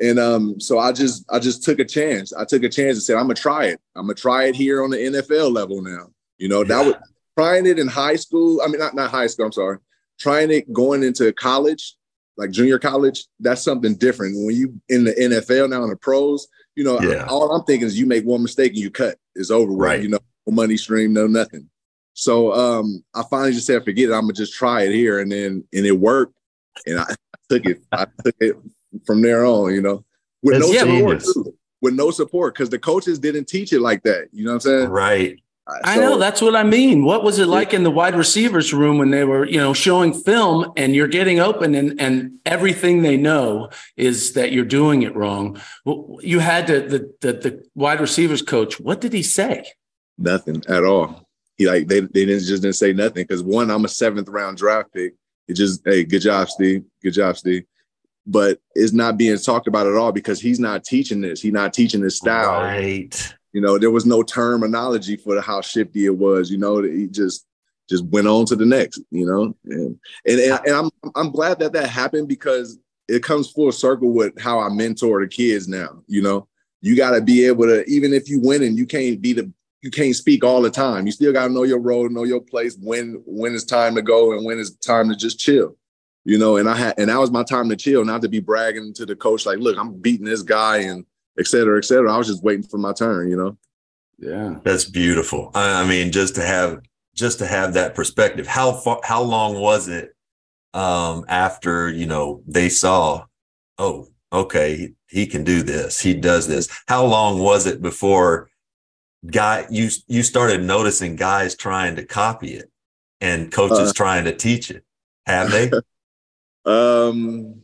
And 0.00 0.18
um, 0.18 0.58
so 0.60 0.78
I 0.78 0.92
just 0.92 1.24
I 1.30 1.38
just 1.38 1.62
took 1.62 1.78
a 1.78 1.84
chance. 1.84 2.32
I 2.32 2.44
took 2.44 2.62
a 2.62 2.68
chance 2.68 2.96
and 2.96 3.02
said, 3.02 3.16
I'm 3.16 3.24
gonna 3.24 3.34
try 3.34 3.66
it. 3.66 3.80
I'm 3.94 4.04
gonna 4.04 4.14
try 4.14 4.44
it 4.44 4.56
here 4.56 4.82
on 4.82 4.90
the 4.90 4.96
NFL 4.96 5.52
level 5.52 5.82
now. 5.82 6.10
You 6.38 6.48
know, 6.48 6.62
yeah. 6.62 6.68
that 6.68 6.86
was 6.86 6.94
trying 7.38 7.66
it 7.66 7.78
in 7.78 7.86
high 7.86 8.16
school. 8.16 8.62
I 8.62 8.68
mean, 8.68 8.78
not 8.78 8.94
not 8.94 9.10
high 9.10 9.26
school, 9.26 9.46
I'm 9.46 9.52
sorry. 9.52 9.78
Trying 10.18 10.50
it 10.50 10.72
going 10.72 11.02
into 11.02 11.30
college, 11.34 11.96
like 12.38 12.50
junior 12.50 12.78
college, 12.78 13.26
that's 13.40 13.62
something 13.62 13.94
different. 13.94 14.42
When 14.44 14.56
you 14.56 14.80
in 14.88 15.04
the 15.04 15.12
NFL 15.12 15.68
now 15.68 15.84
in 15.84 15.90
the 15.90 15.96
pros, 15.96 16.48
you 16.76 16.84
know, 16.84 16.98
yeah. 17.00 17.26
all 17.26 17.52
I'm 17.52 17.64
thinking 17.64 17.86
is 17.86 17.98
you 17.98 18.06
make 18.06 18.24
one 18.24 18.42
mistake 18.42 18.72
and 18.72 18.78
you 18.78 18.90
cut. 18.90 19.18
It's 19.34 19.50
over 19.50 19.70
with. 19.70 19.80
Right. 19.80 20.02
You 20.02 20.08
know, 20.08 20.18
no 20.46 20.54
money 20.54 20.78
stream, 20.78 21.12
no 21.12 21.26
nothing. 21.26 21.68
So 22.14 22.52
um, 22.52 23.04
I 23.14 23.22
finally 23.30 23.52
just 23.52 23.66
said, 23.66 23.84
forget 23.84 24.08
it. 24.08 24.12
I'm 24.12 24.22
gonna 24.22 24.32
just 24.32 24.54
try 24.54 24.82
it 24.82 24.94
here, 24.94 25.20
and 25.20 25.30
then 25.30 25.64
and 25.74 25.84
it 25.84 25.92
worked, 25.92 26.38
and 26.86 26.98
I 27.00 27.14
took 27.50 27.66
it. 27.66 27.82
I 27.92 28.06
took 28.24 28.36
it 28.40 28.56
from 29.06 29.22
there 29.22 29.44
on. 29.44 29.74
You 29.74 29.82
know, 29.82 30.04
with 30.42 30.58
That's 30.60 30.72
no 30.72 30.84
genius. 30.84 31.26
support, 31.26 31.46
too. 31.46 31.54
with 31.80 31.94
no 31.94 32.10
support, 32.10 32.54
because 32.54 32.70
the 32.70 32.78
coaches 32.78 33.18
didn't 33.18 33.46
teach 33.46 33.72
it 33.72 33.80
like 33.80 34.02
that. 34.04 34.28
You 34.32 34.44
know 34.44 34.50
what 34.52 34.54
I'm 34.56 34.60
saying? 34.60 34.88
Right. 34.88 35.38
Uh, 35.66 35.74
I 35.84 35.96
know 35.98 36.18
that's 36.18 36.40
what 36.42 36.56
I 36.56 36.62
mean. 36.64 37.04
What 37.04 37.22
was 37.22 37.38
it 37.38 37.46
like 37.46 37.74
in 37.74 37.84
the 37.84 37.90
wide 37.90 38.16
receivers 38.16 38.72
room 38.72 38.98
when 38.98 39.10
they 39.10 39.24
were, 39.24 39.44
you 39.44 39.58
know, 39.58 39.72
showing 39.74 40.12
film 40.14 40.72
and 40.76 40.94
you're 40.96 41.06
getting 41.06 41.38
open 41.38 41.74
and 41.74 42.00
and 42.00 42.38
everything 42.46 43.02
they 43.02 43.16
know 43.16 43.68
is 43.96 44.32
that 44.32 44.50
you're 44.52 44.64
doing 44.64 45.02
it 45.02 45.14
wrong. 45.14 45.60
Well, 45.84 46.18
You 46.22 46.40
had 46.40 46.66
to 46.68 46.80
the 46.80 47.14
the, 47.20 47.32
the 47.34 47.64
wide 47.74 48.00
receivers 48.00 48.42
coach. 48.42 48.80
What 48.80 49.00
did 49.00 49.12
he 49.12 49.22
say? 49.22 49.64
Nothing 50.18 50.62
at 50.68 50.82
all. 50.84 51.28
He 51.56 51.66
like 51.68 51.86
they 51.86 52.00
they 52.00 52.24
didn't 52.24 52.44
just 52.46 52.62
didn't 52.62 52.76
say 52.76 52.92
nothing 52.92 53.22
because 53.24 53.42
one, 53.42 53.70
I'm 53.70 53.84
a 53.84 53.88
seventh 53.88 54.28
round 54.28 54.56
draft 54.56 54.92
pick. 54.92 55.12
It 55.46 55.54
just 55.54 55.82
hey, 55.84 56.04
good 56.04 56.20
job, 56.22 56.48
Steve. 56.48 56.84
Good 57.02 57.12
job, 57.12 57.36
Steve. 57.36 57.64
But 58.26 58.60
it's 58.74 58.92
not 58.92 59.16
being 59.16 59.36
talked 59.38 59.66
about 59.66 59.86
at 59.86 59.96
all 59.96 60.12
because 60.12 60.40
he's 60.40 60.60
not 60.60 60.84
teaching 60.84 61.20
this. 61.20 61.40
He's 61.40 61.52
not 61.52 61.72
teaching 61.72 62.00
this 62.00 62.18
style. 62.18 62.60
Right. 62.60 63.34
You 63.52 63.60
know, 63.60 63.78
there 63.78 63.90
was 63.90 64.06
no 64.06 64.22
terminology 64.22 65.16
for 65.16 65.40
how 65.40 65.60
shifty 65.60 66.04
it 66.04 66.16
was. 66.16 66.50
You 66.50 66.58
know, 66.58 66.82
he 66.82 67.08
just 67.08 67.46
just 67.88 68.04
went 68.04 68.28
on 68.28 68.46
to 68.46 68.56
the 68.56 68.66
next. 68.66 69.00
You 69.10 69.26
know, 69.26 69.54
and 69.64 69.98
and 70.26 70.40
and, 70.40 70.60
and 70.66 70.74
I'm 70.76 70.90
I'm 71.16 71.30
glad 71.30 71.58
that 71.60 71.72
that 71.72 71.88
happened 71.88 72.28
because 72.28 72.78
it 73.08 73.22
comes 73.22 73.50
full 73.50 73.72
circle 73.72 74.12
with 74.12 74.38
how 74.40 74.60
I 74.60 74.68
mentor 74.68 75.20
the 75.20 75.28
kids 75.28 75.66
now. 75.66 76.02
You 76.06 76.22
know, 76.22 76.46
you 76.80 76.96
got 76.96 77.10
to 77.12 77.20
be 77.20 77.44
able 77.46 77.64
to 77.64 77.84
even 77.88 78.12
if 78.12 78.28
you 78.28 78.40
win 78.40 78.62
and 78.62 78.78
you 78.78 78.86
can't 78.86 79.20
be 79.20 79.32
the 79.32 79.52
you 79.82 79.90
can't 79.90 80.14
speak 80.14 80.44
all 80.44 80.62
the 80.62 80.70
time. 80.70 81.06
You 81.06 81.12
still 81.12 81.32
got 81.32 81.48
to 81.48 81.52
know 81.52 81.62
your 81.62 81.80
role, 81.80 82.08
know 82.08 82.24
your 82.24 82.40
place, 82.40 82.76
when 82.80 83.22
when 83.26 83.54
it's 83.54 83.64
time 83.64 83.94
to 83.94 84.02
go 84.02 84.32
and 84.32 84.44
when 84.44 84.58
it's 84.58 84.70
time 84.70 85.08
to 85.08 85.16
just 85.16 85.38
chill. 85.38 85.76
You 86.24 86.36
know, 86.38 86.58
and 86.58 86.68
I 86.68 86.76
had 86.76 86.94
and 86.98 87.08
that 87.08 87.18
was 87.18 87.30
my 87.30 87.42
time 87.44 87.68
to 87.70 87.76
chill, 87.76 88.04
not 88.04 88.22
to 88.22 88.28
be 88.28 88.40
bragging 88.40 88.92
to 88.94 89.06
the 89.06 89.16
coach 89.16 89.46
like, 89.46 89.58
look, 89.58 89.78
I'm 89.78 89.94
beating 89.94 90.26
this 90.26 90.42
guy 90.42 90.78
and 90.78 91.06
et 91.38 91.46
cetera, 91.46 91.78
et 91.78 91.84
cetera. 91.84 92.12
I 92.12 92.18
was 92.18 92.26
just 92.26 92.42
waiting 92.44 92.62
for 92.62 92.76
my 92.78 92.92
turn, 92.92 93.30
you 93.30 93.36
know. 93.36 93.56
Yeah. 94.18 94.56
That's 94.62 94.84
beautiful. 94.84 95.50
I, 95.54 95.82
I 95.82 95.86
mean, 95.88 96.12
just 96.12 96.34
to 96.34 96.42
have 96.42 96.80
just 97.14 97.38
to 97.38 97.46
have 97.46 97.74
that 97.74 97.94
perspective. 97.94 98.46
How 98.46 98.72
far? 98.72 99.00
How 99.02 99.22
long 99.22 99.60
was 99.60 99.88
it 99.88 100.14
um, 100.74 101.24
after 101.28 101.88
you 101.88 102.06
know 102.06 102.42
they 102.46 102.68
saw? 102.68 103.24
Oh, 103.78 104.08
okay, 104.32 104.76
he, 104.76 104.94
he 105.08 105.26
can 105.26 105.42
do 105.42 105.62
this. 105.62 106.00
He 106.00 106.12
does 106.14 106.46
this. 106.46 106.68
How 106.86 107.04
long 107.06 107.38
was 107.40 107.66
it 107.66 107.80
before 107.80 108.50
guy 109.30 109.66
you 109.70 109.88
you 110.06 110.22
started 110.22 110.62
noticing 110.62 111.16
guys 111.16 111.54
trying 111.56 111.96
to 111.96 112.04
copy 112.04 112.54
it 112.54 112.70
and 113.20 113.50
coaches 113.50 113.90
Uh. 113.90 113.92
trying 113.94 114.24
to 114.24 114.34
teach 114.36 114.70
it? 114.70 114.84
Have 115.26 115.50
they? 115.50 115.70
Um, 116.64 117.62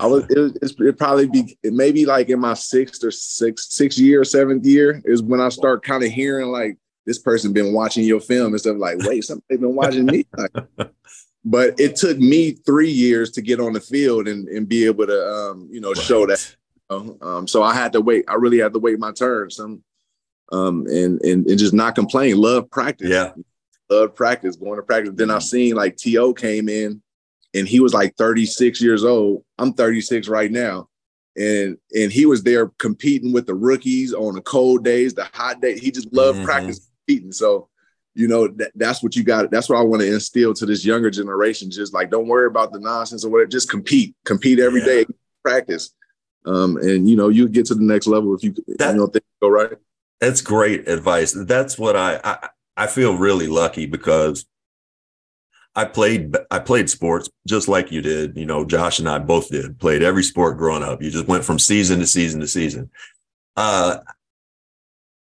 I 0.00 0.06
was 0.06 0.24
it, 0.30 0.58
it's, 0.62 0.74
it 0.78 0.98
probably 0.98 1.28
be 1.28 1.58
it 1.62 1.72
maybe 1.72 2.06
like 2.06 2.28
in 2.28 2.40
my 2.40 2.54
sixth 2.54 3.02
or 3.04 3.10
sixth 3.10 3.72
sixth 3.72 3.98
year 3.98 4.20
or 4.20 4.24
seventh 4.24 4.64
year 4.64 5.02
is 5.04 5.22
when 5.22 5.40
I 5.40 5.48
start 5.48 5.84
kind 5.84 6.04
of 6.04 6.10
hearing 6.10 6.48
like 6.48 6.76
this 7.06 7.18
person 7.18 7.52
been 7.52 7.72
watching 7.72 8.04
your 8.04 8.20
film 8.20 8.52
and 8.52 8.60
stuff 8.60 8.76
like 8.78 8.98
wait 9.00 9.24
somebody 9.24 9.56
been 9.56 9.74
watching 9.74 10.06
me 10.06 10.26
like, 10.36 10.52
but 11.44 11.78
it 11.78 11.96
took 11.96 12.18
me 12.18 12.52
three 12.52 12.90
years 12.90 13.30
to 13.32 13.42
get 13.42 13.60
on 13.60 13.72
the 13.72 13.80
field 13.80 14.28
and, 14.28 14.48
and 14.48 14.68
be 14.68 14.86
able 14.86 15.06
to 15.06 15.28
um 15.28 15.68
you 15.70 15.80
know 15.80 15.94
show 15.94 16.26
that 16.26 16.56
you 16.90 16.96
know? 16.96 17.18
um 17.26 17.48
so 17.48 17.62
I 17.62 17.74
had 17.74 17.92
to 17.94 18.00
wait 18.00 18.24
I 18.28 18.34
really 18.34 18.58
had 18.58 18.72
to 18.74 18.78
wait 18.78 18.98
my 18.98 19.12
turn 19.12 19.50
some 19.50 19.82
um 20.52 20.86
and 20.86 21.20
and, 21.22 21.46
and 21.46 21.58
just 21.58 21.74
not 21.74 21.94
complain 21.94 22.36
love 22.36 22.70
practice 22.70 23.10
Yeah. 23.10 23.32
Loved 23.90 24.14
practice, 24.14 24.56
going 24.56 24.76
to 24.76 24.82
practice. 24.82 25.12
Then 25.14 25.30
I 25.30 25.38
seen 25.38 25.74
like 25.74 25.96
T.O. 25.96 26.34
came 26.34 26.68
in 26.68 27.02
and 27.54 27.68
he 27.68 27.80
was 27.80 27.94
like 27.94 28.16
36 28.16 28.80
years 28.82 29.04
old. 29.04 29.44
I'm 29.58 29.72
36 29.72 30.28
right 30.28 30.50
now. 30.50 30.88
And 31.36 31.76
and 31.92 32.12
he 32.12 32.26
was 32.26 32.42
there 32.44 32.68
competing 32.78 33.32
with 33.32 33.46
the 33.46 33.54
rookies 33.54 34.14
on 34.14 34.34
the 34.34 34.40
cold 34.40 34.84
days, 34.84 35.14
the 35.14 35.24
hot 35.32 35.60
days. 35.60 35.80
He 35.80 35.90
just 35.90 36.12
loved 36.12 36.38
Mhm. 36.38 36.44
practice 36.44 36.88
competing. 37.06 37.32
So, 37.32 37.68
you 38.14 38.28
know, 38.28 38.46
that, 38.46 38.70
that's 38.76 39.02
what 39.02 39.16
you 39.16 39.24
got. 39.24 39.50
That's 39.50 39.68
what 39.68 39.78
I 39.78 39.82
want 39.82 40.02
to 40.02 40.12
instill 40.12 40.54
to 40.54 40.64
this 40.66 40.84
younger 40.84 41.10
generation. 41.10 41.70
Just 41.72 41.92
like 41.92 42.10
don't 42.10 42.28
worry 42.28 42.46
about 42.46 42.72
the 42.72 42.78
nonsense 42.78 43.24
or 43.24 43.30
whatever. 43.30 43.48
Just 43.48 43.68
compete. 43.68 44.14
Compete 44.24 44.60
every 44.60 44.80
Yeah. 44.80 44.86
day. 44.86 45.06
practice. 45.42 45.92
Um, 46.46 46.78
and 46.78 47.06
you 47.10 47.16
know, 47.16 47.28
you 47.28 47.48
get 47.48 47.66
to 47.66 47.74
the 47.74 47.82
next 47.82 48.06
level 48.06 48.34
if 48.34 48.42
you, 48.42 48.54
That- 48.78 48.92
you 48.92 49.00
know 49.00 49.08
things 49.08 49.24
go 49.42 49.48
right. 49.50 49.72
That's 50.20 50.40
great 50.40 50.88
advice. 50.88 51.32
That's 51.32 51.78
what 51.78 51.96
I, 51.96 52.18
I 52.24 52.48
I 52.76 52.86
feel 52.86 53.16
really 53.16 53.46
lucky 53.46 53.86
because 53.86 54.46
I 55.76 55.84
played 55.84 56.36
I 56.50 56.60
played 56.60 56.88
sports 56.88 57.28
just 57.46 57.68
like 57.68 57.90
you 57.90 58.00
did. 58.00 58.36
You 58.36 58.46
know, 58.46 58.64
Josh 58.64 58.98
and 58.98 59.08
I 59.08 59.18
both 59.18 59.48
did. 59.50 59.78
Played 59.80 60.02
every 60.02 60.22
sport 60.22 60.56
growing 60.56 60.82
up. 60.82 61.02
You 61.02 61.10
just 61.10 61.26
went 61.26 61.44
from 61.44 61.58
season 61.58 61.98
to 62.00 62.06
season 62.06 62.40
to 62.40 62.46
season. 62.46 62.90
Uh 63.56 63.98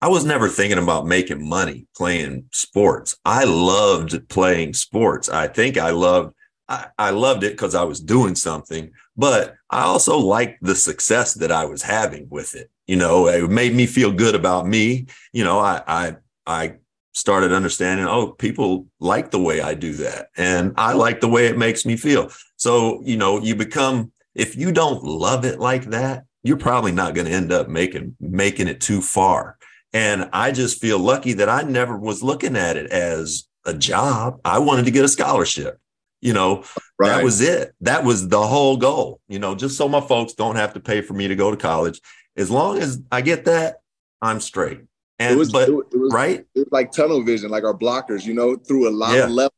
I 0.02 0.08
was 0.08 0.24
never 0.24 0.48
thinking 0.48 0.78
about 0.78 1.06
making 1.06 1.46
money 1.46 1.86
playing 1.94 2.46
sports. 2.52 3.18
I 3.26 3.44
loved 3.44 4.28
playing 4.30 4.72
sports. 4.72 5.28
I 5.28 5.46
think 5.46 5.76
I 5.76 5.90
loved 5.90 6.34
I, 6.68 6.86
I 6.98 7.10
loved 7.10 7.42
it 7.42 7.52
because 7.52 7.74
I 7.74 7.82
was 7.82 8.00
doing 8.00 8.34
something, 8.34 8.92
but 9.16 9.56
I 9.68 9.82
also 9.82 10.16
liked 10.18 10.62
the 10.62 10.76
success 10.76 11.34
that 11.34 11.50
I 11.50 11.64
was 11.64 11.82
having 11.82 12.28
with 12.30 12.54
it. 12.54 12.70
You 12.86 12.96
know, 12.96 13.28
it 13.28 13.50
made 13.50 13.74
me 13.74 13.86
feel 13.86 14.12
good 14.12 14.34
about 14.34 14.66
me. 14.66 15.06
You 15.32 15.44
know, 15.44 15.58
I 15.58 15.82
I 15.86 16.16
I 16.46 16.74
started 17.12 17.52
understanding, 17.52 18.06
oh, 18.06 18.32
people 18.32 18.86
like 19.00 19.30
the 19.30 19.40
way 19.40 19.60
I 19.60 19.74
do 19.74 19.94
that. 19.94 20.28
And 20.36 20.72
I 20.76 20.92
like 20.92 21.20
the 21.20 21.28
way 21.28 21.46
it 21.46 21.58
makes 21.58 21.84
me 21.84 21.96
feel. 21.96 22.30
So, 22.56 23.02
you 23.04 23.16
know, 23.16 23.40
you 23.40 23.54
become 23.54 24.12
if 24.34 24.56
you 24.56 24.70
don't 24.72 25.02
love 25.02 25.44
it 25.44 25.58
like 25.58 25.86
that, 25.86 26.24
you're 26.42 26.56
probably 26.56 26.92
not 26.92 27.14
going 27.14 27.26
to 27.26 27.32
end 27.32 27.52
up 27.52 27.68
making 27.68 28.16
making 28.20 28.68
it 28.68 28.80
too 28.80 29.00
far. 29.02 29.58
And 29.92 30.28
I 30.32 30.52
just 30.52 30.80
feel 30.80 30.98
lucky 30.98 31.32
that 31.34 31.48
I 31.48 31.62
never 31.62 31.96
was 31.98 32.22
looking 32.22 32.56
at 32.56 32.76
it 32.76 32.90
as 32.92 33.48
a 33.66 33.74
job. 33.74 34.40
I 34.44 34.60
wanted 34.60 34.84
to 34.84 34.90
get 34.92 35.04
a 35.04 35.08
scholarship. 35.08 35.78
You 36.20 36.34
know, 36.34 36.64
Right. 36.98 37.08
that 37.16 37.24
was 37.24 37.40
it. 37.40 37.72
That 37.80 38.04
was 38.04 38.28
the 38.28 38.46
whole 38.46 38.76
goal. 38.76 39.20
You 39.28 39.38
know, 39.38 39.54
just 39.54 39.76
so 39.76 39.88
my 39.88 40.02
folks 40.02 40.34
don't 40.34 40.56
have 40.56 40.74
to 40.74 40.80
pay 40.80 41.00
for 41.00 41.14
me 41.14 41.28
to 41.28 41.34
go 41.34 41.50
to 41.50 41.56
college. 41.56 42.00
As 42.36 42.50
long 42.50 42.78
as 42.78 43.02
I 43.10 43.22
get 43.22 43.46
that, 43.46 43.76
I'm 44.22 44.38
straight. 44.38 44.82
And 45.20 45.34
it 45.34 45.38
was, 45.38 45.52
but 45.52 45.68
it 45.68 45.72
was, 45.72 45.84
it 45.92 45.98
was 45.98 46.12
right? 46.12 46.40
it 46.54 46.58
was 46.60 46.68
like 46.72 46.92
tunnel 46.92 47.22
vision, 47.22 47.50
like 47.50 47.62
our 47.64 47.76
blockers, 47.76 48.24
you 48.24 48.32
know, 48.34 48.56
through 48.56 48.88
a 48.88 48.90
lot 48.90 49.14
Yeah. 49.14 49.24
of 49.24 49.30
levels, 49.30 49.52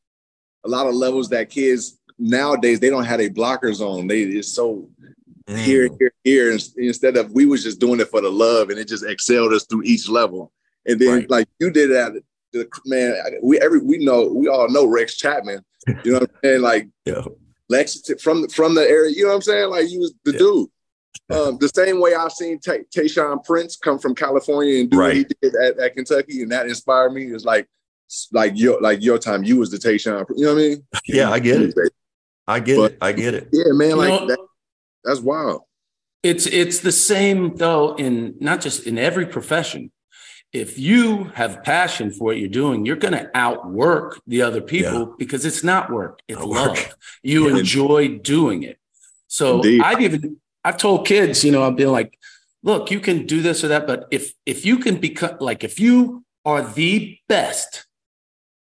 a 0.65 0.69
lot 0.69 0.87
of 0.87 0.93
levels 0.93 1.29
that 1.29 1.49
kids 1.49 1.97
nowadays 2.19 2.79
they 2.81 2.89
don't 2.89 3.05
have 3.05 3.21
a 3.21 3.29
blockers 3.29 3.79
on. 3.79 4.07
They 4.07 4.21
it's 4.23 4.49
so 4.49 4.89
here, 5.47 5.89
Mm. 5.89 5.97
here, 5.99 6.11
here. 6.23 6.51
ins- 6.51 6.73
Instead 6.77 7.15
of 7.17 7.31
we 7.31 7.45
was 7.45 7.63
just 7.63 7.79
doing 7.79 7.99
it 8.01 8.09
for 8.09 8.19
the 8.21 8.29
love, 8.29 8.69
and 8.69 8.77
it 8.79 8.87
just 8.89 9.05
excelled 9.05 9.53
us 9.53 9.65
through 9.65 9.83
each 9.83 10.07
level. 10.09 10.51
And 10.85 10.99
then 10.99 11.09
Right. 11.09 11.29
like 11.29 11.47
you 11.59 11.71
did 11.71 11.91
that, 11.91 12.13
the 12.51 12.67
man. 12.85 13.15
We 13.41 13.57
every 13.59 13.79
we 13.79 13.97
know 14.03 14.27
we 14.27 14.47
all 14.49 14.69
know 14.69 14.85
Rex 14.85 15.15
Chapman. 15.15 15.61
You 16.03 16.11
know 16.11 16.19
what 16.19 16.29
I'm 16.29 16.39
saying? 16.43 16.61
Like 16.61 16.87
Yeah. 17.05 17.23
Lexington 17.69 18.17
from 18.19 18.47
from 18.49 18.75
the 18.75 18.81
area. 18.87 19.11
You 19.15 19.23
know 19.23 19.29
what 19.29 19.35
I'm 19.35 19.41
saying? 19.43 19.69
Like 19.69 19.89
you 19.89 19.99
was 20.01 20.13
the 20.25 20.33
Yeah. 20.33 20.37
dude. 20.39 20.69
Um, 21.29 21.57
the 21.59 21.69
same 21.69 21.99
way 21.99 22.15
I've 22.15 22.31
seen 22.31 22.59
Tay- 22.59 22.85
Tayshaun 22.95 23.43
Prince 23.43 23.77
come 23.77 23.97
from 23.99 24.13
California 24.15 24.81
and 24.81 24.89
do 24.89 24.97
what 24.97 25.15
he 25.15 25.25
did 25.41 25.55
at, 25.55 25.79
at 25.79 25.95
Kentucky, 25.95 26.41
and 26.41 26.51
that 26.51 26.67
inspired 26.67 27.11
me. 27.13 27.25
It's 27.25 27.45
like 27.45 27.67
like 28.31 28.53
your 28.55 28.81
like 28.81 29.01
your 29.01 29.17
time, 29.17 29.43
you 29.43 29.57
was 29.57 29.71
the 29.71 29.77
Tayshaun. 29.77 30.25
You 30.35 30.45
know 30.45 30.53
what 30.53 30.59
I 30.59 30.67
mean? 30.67 30.83
Yeah, 31.07 31.31
I 31.31 31.39
get 31.39 31.61
it. 31.61 31.75
I 32.47 32.59
get 32.59 32.77
But- 32.77 32.91
it. 32.93 32.97
I 33.01 33.11
get 33.13 33.33
it. 33.33 33.49
Yeah, 33.51 33.63
man. 33.71 33.89
You 33.91 33.95
Like 33.95 34.09
know, 34.21 34.27
that, 34.27 34.39
that's 35.03 35.19
wild. 35.21 35.61
It's 36.23 36.45
it's 36.45 36.79
the 36.79 36.91
same 36.91 37.55
though 37.57 37.95
in 37.95 38.35
not 38.39 38.61
just 38.61 38.85
in 38.85 38.97
every 38.97 39.25
profession. 39.25 39.91
If 40.51 40.77
you 40.77 41.25
have 41.33 41.63
passion 41.63 42.11
for 42.11 42.25
what 42.25 42.37
you're 42.37 42.47
doing, 42.47 42.85
you're 42.85 42.95
going 42.95 43.15
to 43.15 43.27
outwork 43.33 44.21
the 44.27 44.43
other 44.43 44.61
people 44.61 45.15
because 45.17 45.45
it's 45.45 45.63
not 45.63 45.91
work, 45.91 46.19
it's 46.27 46.37
Not 46.39 46.47
love. 46.47 46.77
work. 46.77 46.95
You 47.23 47.49
Yeah. 47.49 47.57
enjoy 47.57 48.19
doing 48.19 48.61
it. 48.61 48.77
So 49.27 49.55
Indeed. 49.55 49.81
I've 49.81 49.99
even 50.01 50.37
I've 50.63 50.77
told 50.77 51.05
kids, 51.05 51.43
you 51.43 51.51
know, 51.51 51.63
I've 51.63 51.75
been 51.75 51.91
like, 51.91 52.17
look, 52.63 52.89
you 52.89 52.99
can 52.99 53.25
do 53.25 53.41
this 53.41 53.63
or 53.63 53.67
that, 53.69 53.85
but 53.87 54.07
if 54.11 54.33
if 54.45 54.65
you 54.65 54.77
can 54.77 54.97
become 54.97 55.37
like 55.39 55.63
if 55.63 55.79
you 55.79 56.23
are 56.45 56.61
the 56.61 57.17
best 57.27 57.85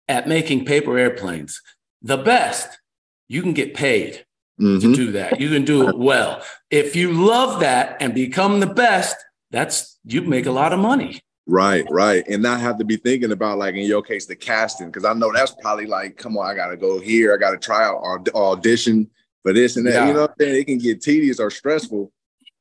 at 0.07 0.27
making 0.27 0.65
paper 0.65 0.97
airplanes, 0.97 1.61
the 2.01 2.17
best, 2.17 2.79
you 3.27 3.41
can 3.41 3.53
get 3.53 3.73
paid 3.73 4.25
to 4.59 4.63
Mhm. 4.79 4.95
do 4.95 5.11
that. 5.13 5.39
You 5.41 5.49
can 5.49 5.65
do 5.65 5.87
it 5.89 5.97
well. 5.97 6.43
If 6.69 6.95
you 6.95 7.11
love 7.11 7.59
that 7.61 7.97
and 7.99 8.13
become 8.13 8.59
the 8.59 8.67
best, 8.67 9.15
that's 9.51 9.97
you 10.05 10.21
make 10.21 10.45
a 10.45 10.51
lot 10.51 10.73
of 10.73 10.79
money. 10.79 11.21
Right, 11.45 11.85
right, 11.91 12.23
and 12.29 12.41
not 12.41 12.61
have 12.61 12.77
to 12.77 12.85
be 12.85 12.95
thinking 12.95 13.31
about 13.33 13.57
like 13.57 13.75
in 13.75 13.85
your 13.85 14.01
case 14.01 14.25
the 14.25 14.35
casting 14.35 14.87
because 14.87 15.03
I 15.03 15.13
know 15.13 15.31
that's 15.33 15.53
probably 15.61 15.85
like, 15.87 16.15
come 16.15 16.37
on, 16.37 16.45
I 16.45 16.55
got 16.55 16.67
to 16.67 16.77
go 16.77 16.99
here, 16.99 17.33
I 17.33 17.37
got 17.37 17.51
to 17.51 17.57
try 17.57 17.83
out 17.83 17.97
aud- 17.97 18.29
audition 18.33 19.09
for 19.43 19.53
this 19.53 19.77
and 19.77 19.85
that. 19.85 19.93
Yeah. 19.93 20.07
You 20.07 20.13
know 20.13 20.21
what 20.21 20.31
I'm 20.31 20.35
saying? 20.39 20.61
It 20.61 20.65
can 20.65 20.77
get 20.79 21.01
tedious 21.01 21.39
or 21.39 21.51
stressful, 21.51 22.11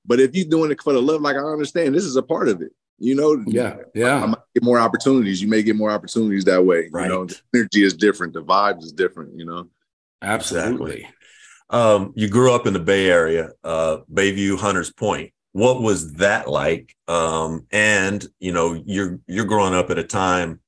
but 0.04 0.20
if 0.20 0.34
you're 0.34 0.48
doing 0.48 0.70
it 0.70 0.82
for 0.82 0.92
the 0.92 1.00
love, 1.00 1.22
like 1.22 1.36
I 1.36 1.40
understand, 1.40 1.94
this 1.94 2.04
is 2.04 2.16
a 2.16 2.22
part 2.22 2.48
of 2.48 2.60
it. 2.60 2.72
You 2.98 3.16
know, 3.16 3.42
yeah, 3.48 3.78
yeah. 3.94 4.22
I 4.22 4.26
might 4.26 4.38
get 4.54 4.62
more 4.62 4.78
opportunities. 4.78 5.42
You 5.42 5.48
may 5.48 5.62
get 5.64 5.74
more 5.74 5.90
opportunities 5.90 6.44
that 6.44 6.64
way. 6.64 6.88
Right. 6.92 7.04
You 7.04 7.08
know, 7.08 7.24
the 7.24 7.40
energy 7.54 7.82
is 7.82 7.94
different. 7.94 8.32
The 8.32 8.44
vibe 8.44 8.80
is 8.80 8.92
different. 8.92 9.36
You 9.36 9.44
know, 9.44 9.68
absolutely. 10.20 11.08
Um, 11.70 12.12
you 12.14 12.28
grew 12.28 12.54
up 12.54 12.66
in 12.66 12.74
the 12.74 12.78
Bay 12.78 13.10
Area, 13.10 13.50
uh, 13.64 13.98
Bayview, 14.12 14.56
Hunters 14.58 14.92
Point. 14.92 15.32
What 15.52 15.82
was 15.82 16.14
that 16.14 16.48
like? 16.48 16.94
Um, 17.08 17.66
and 17.72 18.24
you 18.38 18.52
know, 18.52 18.80
you're 18.86 19.18
you're 19.26 19.46
growing 19.46 19.74
up 19.74 19.90
at 19.90 19.98
a 19.98 20.04
time, 20.04 20.60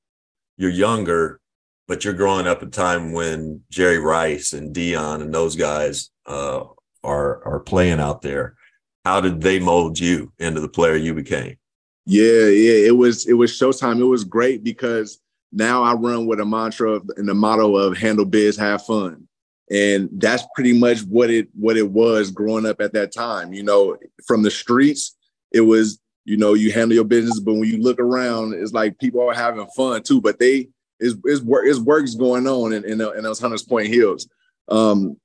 you're 0.57 0.69
younger, 0.71 1.39
but 1.87 2.03
you're 2.03 2.13
growing 2.13 2.47
up 2.47 2.61
a 2.61 2.65
time 2.65 3.11
when 3.11 3.61
Jerry 3.69 3.99
Rice 3.99 4.53
and 4.53 4.75
Deion 4.75 5.21
and 5.21 5.33
those 5.33 5.55
guys 5.55 6.09
uh, 6.25 6.63
are 7.03 7.43
are 7.45 7.59
playing 7.59 7.99
out 7.99 8.21
there. 8.21 8.55
How 9.03 9.21
did 9.21 9.41
they 9.41 9.59
mold 9.59 9.99
you 9.99 10.33
into 10.39 10.61
the 10.61 10.69
player 10.69 10.95
you 10.95 11.13
became? 11.13 11.57
Yeah, 12.05 12.47
yeah, 12.47 12.87
it 12.87 12.97
was 12.97 13.27
it 13.27 13.33
was 13.33 13.51
Showtime. 13.51 13.99
It 13.99 14.05
was 14.05 14.23
great 14.23 14.63
because 14.63 15.19
now 15.51 15.83
I 15.83 15.93
run 15.93 16.25
with 16.25 16.39
a 16.39 16.45
mantra 16.45 16.91
of, 16.91 17.09
and 17.17 17.27
the 17.27 17.33
motto 17.33 17.75
of 17.77 17.97
handle 17.97 18.25
biz, 18.25 18.57
have 18.57 18.85
fun. 18.85 19.27
And 19.71 20.09
that's 20.13 20.43
pretty 20.53 20.77
much 20.77 20.99
what 21.03 21.31
it 21.31 21.47
what 21.53 21.77
it 21.77 21.89
was 21.89 22.29
growing 22.29 22.65
up 22.65 22.81
at 22.81 22.93
that 22.93 23.11
time. 23.13 23.53
You 23.53 23.63
know, 23.63 23.97
from 24.27 24.43
the 24.43 24.51
streets, 24.51 25.15
it 25.51 25.61
was, 25.61 25.99
you 26.23 26.37
know, 26.37 26.53
you 26.53 26.71
handle 26.71 26.93
your 26.93 27.05
business, 27.05 27.39
but 27.39 27.53
when 27.53 27.69
you 27.69 27.81
look 27.81 27.99
around, 27.99 28.53
it's 28.53 28.73
like 28.73 28.99
people 28.99 29.27
are 29.27 29.33
having 29.33 29.65
fun 29.75 30.03
too. 30.03 30.21
But 30.21 30.37
they 30.37 30.69
is 30.99 31.15
is 31.25 31.41
work 31.43 31.65
is 31.65 31.79
work's 31.79 32.15
going 32.15 32.47
on 32.47 32.73
in, 32.73 32.83
in, 32.85 33.01
in 33.01 33.23
those 33.23 33.39
Hunters 33.39 33.63
Point 33.63 33.87
Hills. 33.87 34.27
Um, 34.67 35.17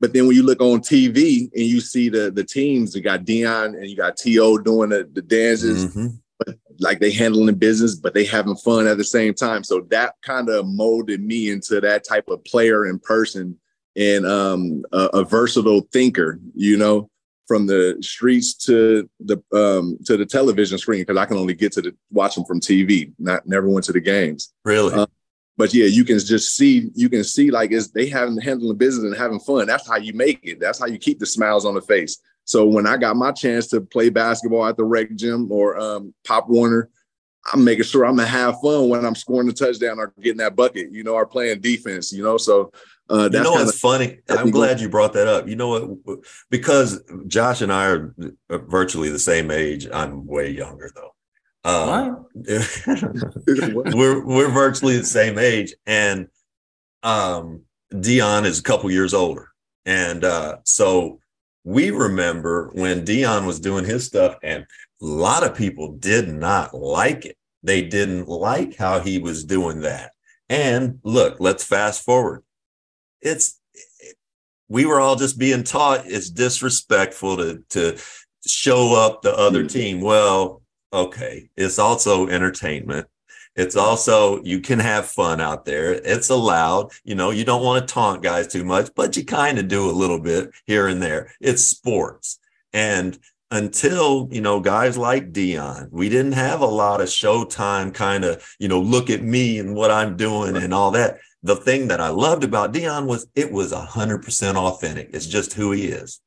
but 0.00 0.12
then 0.12 0.26
when 0.26 0.36
you 0.36 0.42
look 0.42 0.60
on 0.60 0.80
TV 0.80 1.50
and 1.54 1.64
you 1.64 1.80
see 1.80 2.08
the 2.08 2.30
the 2.30 2.44
teams, 2.44 2.94
you 2.94 3.02
got 3.02 3.24
Deion 3.24 3.76
and 3.76 3.86
you 3.86 3.96
got 3.96 4.16
T.O. 4.16 4.58
doing 4.58 4.90
the, 4.90 5.08
the 5.12 5.22
dances, 5.22 5.86
Mm-hmm. 5.86 6.08
but 6.38 6.56
like 6.80 7.00
they 7.00 7.10
handling 7.10 7.46
the 7.46 7.52
business, 7.54 7.94
but 7.94 8.12
they 8.12 8.24
having 8.24 8.56
fun 8.56 8.86
at 8.86 8.98
the 8.98 9.04
same 9.04 9.32
time. 9.32 9.64
So 9.64 9.80
that 9.90 10.14
kind 10.22 10.48
of 10.50 10.66
molded 10.66 11.22
me 11.22 11.50
into 11.50 11.80
that 11.80 12.06
type 12.06 12.28
of 12.28 12.44
player 12.44 12.86
in 12.86 12.98
person 12.98 13.58
and 13.96 14.26
um, 14.26 14.84
a, 14.92 15.06
a 15.14 15.24
versatile 15.24 15.88
thinker, 15.92 16.38
you 16.54 16.76
know, 16.76 17.08
from 17.46 17.66
the 17.66 17.96
streets 18.00 18.52
to 18.54 19.08
the 19.20 19.38
um, 19.54 19.96
to 20.04 20.16
the 20.16 20.26
television 20.26 20.76
screen 20.78 21.00
because 21.00 21.16
I 21.16 21.24
can 21.24 21.38
only 21.38 21.54
get 21.54 21.72
to 21.72 21.82
the 21.82 21.96
watch 22.10 22.34
them 22.34 22.44
from 22.44 22.60
TV. 22.60 23.12
Not 23.18 23.46
never 23.46 23.68
went 23.68 23.86
to 23.86 23.92
the 23.92 24.00
games. 24.00 24.52
Really? 24.64 24.92
Uh, 24.92 25.06
but 25.56 25.72
yeah, 25.72 25.86
you 25.86 26.04
can 26.04 26.18
just 26.18 26.54
see, 26.56 26.90
you 26.94 27.08
can 27.08 27.24
see 27.24 27.50
like 27.50 27.72
it's 27.72 27.88
they 27.88 28.08
having 28.08 28.38
handling 28.38 28.76
business 28.76 29.04
and 29.04 29.16
having 29.16 29.40
fun. 29.40 29.66
That's 29.66 29.88
how 29.88 29.96
you 29.96 30.12
make 30.12 30.40
it. 30.42 30.60
That's 30.60 30.78
how 30.78 30.86
you 30.86 30.98
keep 30.98 31.18
the 31.18 31.26
smiles 31.26 31.64
on 31.64 31.74
the 31.74 31.80
face. 31.80 32.18
So 32.44 32.64
when 32.64 32.86
I 32.86 32.96
got 32.96 33.16
my 33.16 33.32
chance 33.32 33.66
to 33.68 33.80
play 33.80 34.08
basketball 34.08 34.66
at 34.66 34.76
the 34.76 34.84
rec 34.84 35.14
gym 35.16 35.50
or 35.50 35.78
um, 35.78 36.14
Pop 36.24 36.48
Warner, 36.48 36.90
I'm 37.52 37.64
making 37.64 37.84
sure 37.84 38.04
I'm 38.04 38.16
gonna 38.16 38.28
have 38.28 38.60
fun 38.60 38.88
when 38.88 39.04
I'm 39.04 39.14
scoring 39.14 39.46
the 39.46 39.52
touchdown 39.52 39.98
or 39.98 40.12
getting 40.20 40.38
that 40.38 40.56
bucket, 40.56 40.92
you 40.92 41.04
know, 41.04 41.14
or 41.14 41.26
playing 41.26 41.60
defense, 41.60 42.12
you 42.12 42.22
know. 42.22 42.36
So 42.36 42.72
uh, 43.08 43.28
you 43.32 43.42
know 43.42 43.52
what's 43.52 43.78
funny? 43.78 44.18
I'm 44.28 44.50
glad 44.50 44.80
you 44.80 44.88
brought 44.88 45.12
that 45.14 45.28
up. 45.28 45.48
You 45.48 45.56
know 45.56 45.68
what? 45.68 46.18
Because 46.50 47.02
Josh 47.26 47.62
and 47.62 47.72
I 47.72 47.86
are 47.86 48.14
virtually 48.50 49.10
the 49.10 49.18
same 49.18 49.50
age. 49.50 49.88
I'm 49.92 50.26
way 50.26 50.50
younger 50.50 50.90
though. 50.94 51.15
Um, 51.66 52.26
we're 53.94 54.24
we're 54.24 54.50
virtually 54.50 54.98
the 54.98 55.04
same 55.04 55.36
age, 55.38 55.74
and 55.86 56.28
um, 57.02 57.62
Deion 57.92 58.44
is 58.44 58.60
a 58.60 58.62
couple 58.62 58.90
years 58.90 59.12
older, 59.12 59.48
and 59.84 60.24
uh, 60.24 60.58
so 60.64 61.18
we 61.64 61.90
remember 61.90 62.70
when 62.74 63.04
Deion 63.04 63.46
was 63.46 63.58
doing 63.58 63.84
his 63.84 64.06
stuff, 64.06 64.36
and 64.42 64.62
a 64.62 65.04
lot 65.04 65.42
of 65.44 65.56
people 65.56 65.92
did 65.92 66.28
not 66.28 66.72
like 66.72 67.24
it. 67.24 67.36
They 67.64 67.82
didn't 67.82 68.28
like 68.28 68.76
how 68.76 69.00
he 69.00 69.18
was 69.18 69.44
doing 69.44 69.80
that. 69.80 70.12
And 70.48 71.00
look, 71.02 71.40
let's 71.40 71.64
fast 71.64 72.04
forward. 72.04 72.44
It's 73.20 73.60
we 74.68 74.84
were 74.86 75.00
all 75.00 75.16
just 75.16 75.36
being 75.38 75.64
taught 75.64 76.06
it's 76.06 76.30
disrespectful 76.30 77.36
to 77.38 77.64
to 77.70 77.98
show 78.46 78.94
up 78.94 79.22
the 79.22 79.34
other 79.36 79.60
Mm-hmm. 79.60 79.68
team. 79.68 80.00
Well, 80.00 80.62
okay, 80.96 81.50
it's 81.56 81.78
also 81.78 82.26
entertainment. 82.26 83.06
It's 83.54 83.76
also 83.76 84.42
you 84.42 84.60
can 84.60 84.78
have 84.78 85.06
fun 85.06 85.40
out 85.40 85.64
there. 85.64 85.92
It's 85.92 86.30
allowed. 86.30 86.92
You 87.04 87.14
know, 87.14 87.30
you 87.30 87.44
don't 87.44 87.64
want 87.64 87.86
to 87.86 87.94
taunt 87.94 88.22
guys 88.22 88.48
too 88.48 88.64
much, 88.64 88.90
but 88.94 89.16
you 89.16 89.24
kind 89.24 89.58
of 89.58 89.68
do 89.68 89.88
a 89.88 89.92
little 89.92 90.20
bit 90.20 90.50
here 90.66 90.88
and 90.88 91.00
there. 91.00 91.32
It's 91.40 91.62
sports. 91.62 92.38
And 92.72 93.18
until, 93.50 94.28
you 94.30 94.40
know, 94.40 94.60
guys 94.60 94.98
like 94.98 95.32
Deion, 95.32 95.88
we 95.90 96.08
didn't 96.08 96.32
have 96.32 96.60
a 96.60 96.66
lot 96.66 97.00
of 97.00 97.08
showtime 97.08 97.94
kind 97.94 98.24
of, 98.24 98.46
you 98.58 98.68
know, 98.68 98.80
look 98.80 99.08
at 99.08 99.22
me 99.22 99.58
and 99.58 99.74
what 99.74 99.90
I'm 99.90 100.16
doing 100.16 100.56
and 100.56 100.74
all 100.74 100.90
that. 100.90 101.18
The 101.42 101.56
thing 101.56 101.88
that 101.88 102.00
I 102.00 102.08
loved 102.08 102.44
about 102.44 102.72
Deion 102.72 103.06
was 103.06 103.26
it 103.34 103.52
was 103.52 103.72
100% 103.72 104.56
authentic. 104.56 105.10
It's 105.12 105.26
just 105.26 105.54
who 105.54 105.72
he 105.72 105.86
is. 105.86 106.20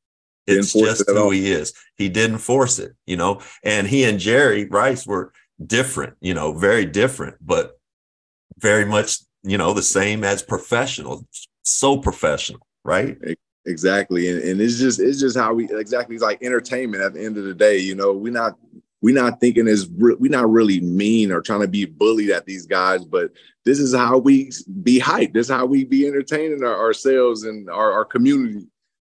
It's 0.47 0.73
just 0.73 1.01
it 1.01 1.13
who 1.13 1.23
all. 1.23 1.29
he 1.29 1.51
is. 1.51 1.73
He 1.95 2.09
didn't 2.09 2.39
force 2.39 2.79
it, 2.79 2.93
you 3.05 3.17
know. 3.17 3.41
And 3.63 3.87
he 3.87 4.03
and 4.03 4.19
Jerry 4.19 4.65
Rice 4.65 5.05
were 5.05 5.31
different, 5.63 6.15
you 6.21 6.33
know, 6.33 6.53
very 6.53 6.85
different, 6.85 7.35
but 7.41 7.79
very 8.57 8.85
much, 8.85 9.19
you 9.43 9.57
know, 9.57 9.73
the 9.73 9.83
same 9.83 10.23
as 10.23 10.41
professional. 10.41 11.25
So 11.63 11.97
professional, 11.97 12.65
right? 12.83 13.17
Exactly. 13.65 14.29
And, 14.29 14.41
and 14.41 14.61
it's 14.61 14.79
just 14.79 14.99
it's 14.99 15.19
just 15.19 15.37
how 15.37 15.53
we 15.53 15.69
exactly 15.71 16.15
it's 16.15 16.23
like 16.23 16.41
entertainment 16.41 17.03
at 17.03 17.13
the 17.13 17.23
end 17.23 17.37
of 17.37 17.43
the 17.43 17.53
day. 17.53 17.77
You 17.77 17.95
know, 17.95 18.13
we're 18.13 18.33
not 18.33 18.57
we're 19.01 19.15
not 19.15 19.39
thinking 19.39 19.67
as 19.67 19.87
re- 19.97 20.15
we're 20.19 20.31
not 20.31 20.49
really 20.49 20.81
mean 20.81 21.31
or 21.31 21.41
trying 21.41 21.61
to 21.61 21.67
be 21.67 21.85
bullied 21.85 22.31
at 22.31 22.45
these 22.45 22.65
guys, 22.65 23.05
but 23.05 23.31
this 23.65 23.79
is 23.79 23.93
how 23.93 24.17
we 24.17 24.51
be 24.81 24.99
hyped. 24.99 25.33
This 25.33 25.47
is 25.47 25.53
how 25.53 25.65
we 25.65 25.83
be 25.83 26.07
entertaining 26.07 26.63
our, 26.63 26.77
ourselves 26.77 27.43
and 27.43 27.69
our, 27.69 27.91
our 27.91 28.05
community. 28.05 28.65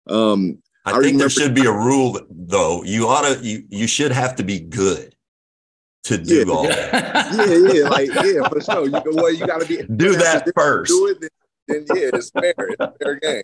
Um, 0.09 0.59
I, 0.85 0.91
I 0.91 0.93
think 0.95 1.05
remember- 1.05 1.19
there 1.23 1.31
should 1.31 1.55
be 1.55 1.65
a 1.67 1.73
rule 1.73 2.21
though. 2.31 2.83
You 2.85 3.09
ought 3.09 3.23
to 3.35 3.45
you 3.45 3.65
you 3.71 3.87
should 3.87 4.13
have 4.13 4.37
to 4.37 4.43
be 4.43 4.61
good 4.61 5.15
to 6.05 6.19
do 6.19 6.45
Yeah. 6.47 6.53
all 6.53 6.63
that. 6.65 7.33
yeah, 7.73 7.73
yeah, 7.83 7.89
like 7.89 8.09
yeah, 8.09 8.49
for 8.49 8.61
sure. 8.61 8.85
You 8.85 8.91
go, 8.91 9.03
well, 9.15 9.33
you 9.33 9.47
got 9.47 9.61
to 9.63 9.67
be 9.67 9.83
Do 9.97 10.15
that 10.17 10.51
first. 10.55 10.91
Do 10.91 11.07
it, 11.09 11.19
then, 11.21 11.87
then 11.89 11.97
yeah, 11.97 12.11
it's 12.13 12.31
fair. 12.31 12.53
It's 12.59 12.77
a 12.81 12.93
fair 13.03 13.15
game. 13.17 13.43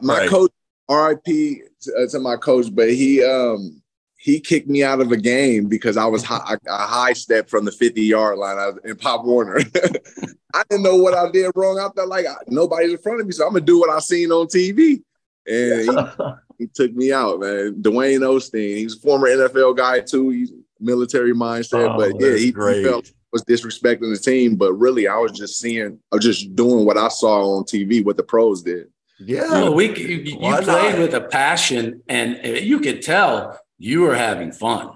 My 0.00 0.18
Right. 0.20 0.28
coach, 0.28 0.50
RIP 0.90 1.24
to, 1.24 1.94
uh, 1.96 2.06
to 2.10 2.18
my 2.18 2.34
coach, 2.36 2.74
but 2.74 2.90
he 2.90 3.22
um 3.24 3.80
he 4.18 4.40
kicked 4.40 4.66
me 4.68 4.82
out 4.82 5.00
of 5.00 5.12
a 5.12 5.16
game 5.16 5.68
because 5.68 5.96
I 5.96 6.06
was 6.06 6.24
high, 6.24 6.56
a 6.66 6.76
high 6.86 7.12
step 7.12 7.48
from 7.48 7.64
the 7.64 7.70
50 7.70 8.02
yard 8.02 8.38
line 8.38 8.58
I 8.58 8.66
was 8.70 8.78
in 8.84 8.96
Pop 8.96 9.24
Warner. 9.24 9.60
I 10.54 10.64
didn't 10.68 10.82
know 10.82 10.96
what 10.96 11.14
I 11.14 11.30
did 11.30 11.52
wrong. 11.54 11.78
I 11.78 11.88
felt 11.94 12.08
like 12.08 12.26
I, 12.26 12.34
nobody's 12.48 12.90
in 12.92 12.98
front 12.98 13.20
of 13.20 13.26
me, 13.26 13.32
so 13.32 13.46
I'm 13.46 13.52
gonna 13.52 13.64
do 13.64 13.78
what 13.78 13.90
I 13.90 14.00
seen 14.00 14.32
on 14.32 14.46
TV. 14.48 15.02
And 15.46 15.82
he, 15.82 16.24
he 16.58 16.66
took 16.66 16.92
me 16.94 17.12
out, 17.12 17.40
man. 17.40 17.74
Dwayne 17.82 18.20
Osteen, 18.20 18.76
he's 18.76 18.96
a 18.96 19.00
former 19.00 19.28
NFL 19.28 19.76
guy 19.76 20.00
too. 20.00 20.30
He's 20.30 20.52
military 20.80 21.32
mindset, 21.32 21.88
Oh, 21.90 21.96
but 21.96 22.20
yeah, 22.20 22.36
he, 22.36 22.46
he 22.46 22.52
felt 22.84 23.10
was 23.32 23.44
disrespecting 23.44 24.12
the 24.12 24.18
team. 24.18 24.56
But 24.56 24.72
really, 24.74 25.08
I 25.08 25.16
was 25.18 25.32
just 25.32 25.58
seeing, 25.58 25.98
I 26.12 26.16
was 26.16 26.24
just 26.24 26.54
doing 26.54 26.84
what 26.84 26.96
I 26.96 27.08
saw 27.08 27.56
on 27.56 27.64
TV, 27.64 28.04
what 28.04 28.16
the 28.16 28.22
pros 28.22 28.62
did. 28.62 28.88
Yeah. 29.18 29.48
Well, 29.50 29.74
we 29.74 29.96
you, 29.96 30.16
you 30.16 30.36
played 30.38 30.66
not? 30.66 30.98
with 30.98 31.14
a 31.14 31.22
passion, 31.22 32.02
and 32.08 32.38
you 32.44 32.80
could 32.80 33.02
tell 33.02 33.58
you 33.78 34.02
were 34.02 34.14
having 34.14 34.52
fun. 34.52 34.94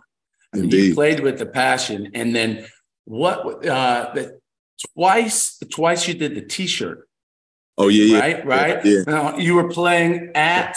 I 0.53 0.57
mean, 0.57 0.71
You 0.71 0.79
Indeed. 0.79 0.95
played 0.95 1.21
with 1.21 1.39
the 1.39 1.47
passion, 1.47 2.11
and 2.15 2.35
then 2.35 2.67
what? 3.05 3.67
Uh, 3.67 4.13
the, 4.15 4.41
twice, 4.95 5.59
twice 5.71 6.09
you 6.09 6.15
did 6.15 6.35
the 6.35 6.43
T-shirt, 6.43 7.09
Oh 7.79 7.89
yeah, 7.89 8.05
yeah, 8.05 8.21
right? 8.21 8.47
Right. 8.47 8.85
yeah. 8.85 9.03
Now 9.07 9.37
you 9.39 9.55
were 9.55 9.69
playing 9.69 10.33
at 10.35 10.77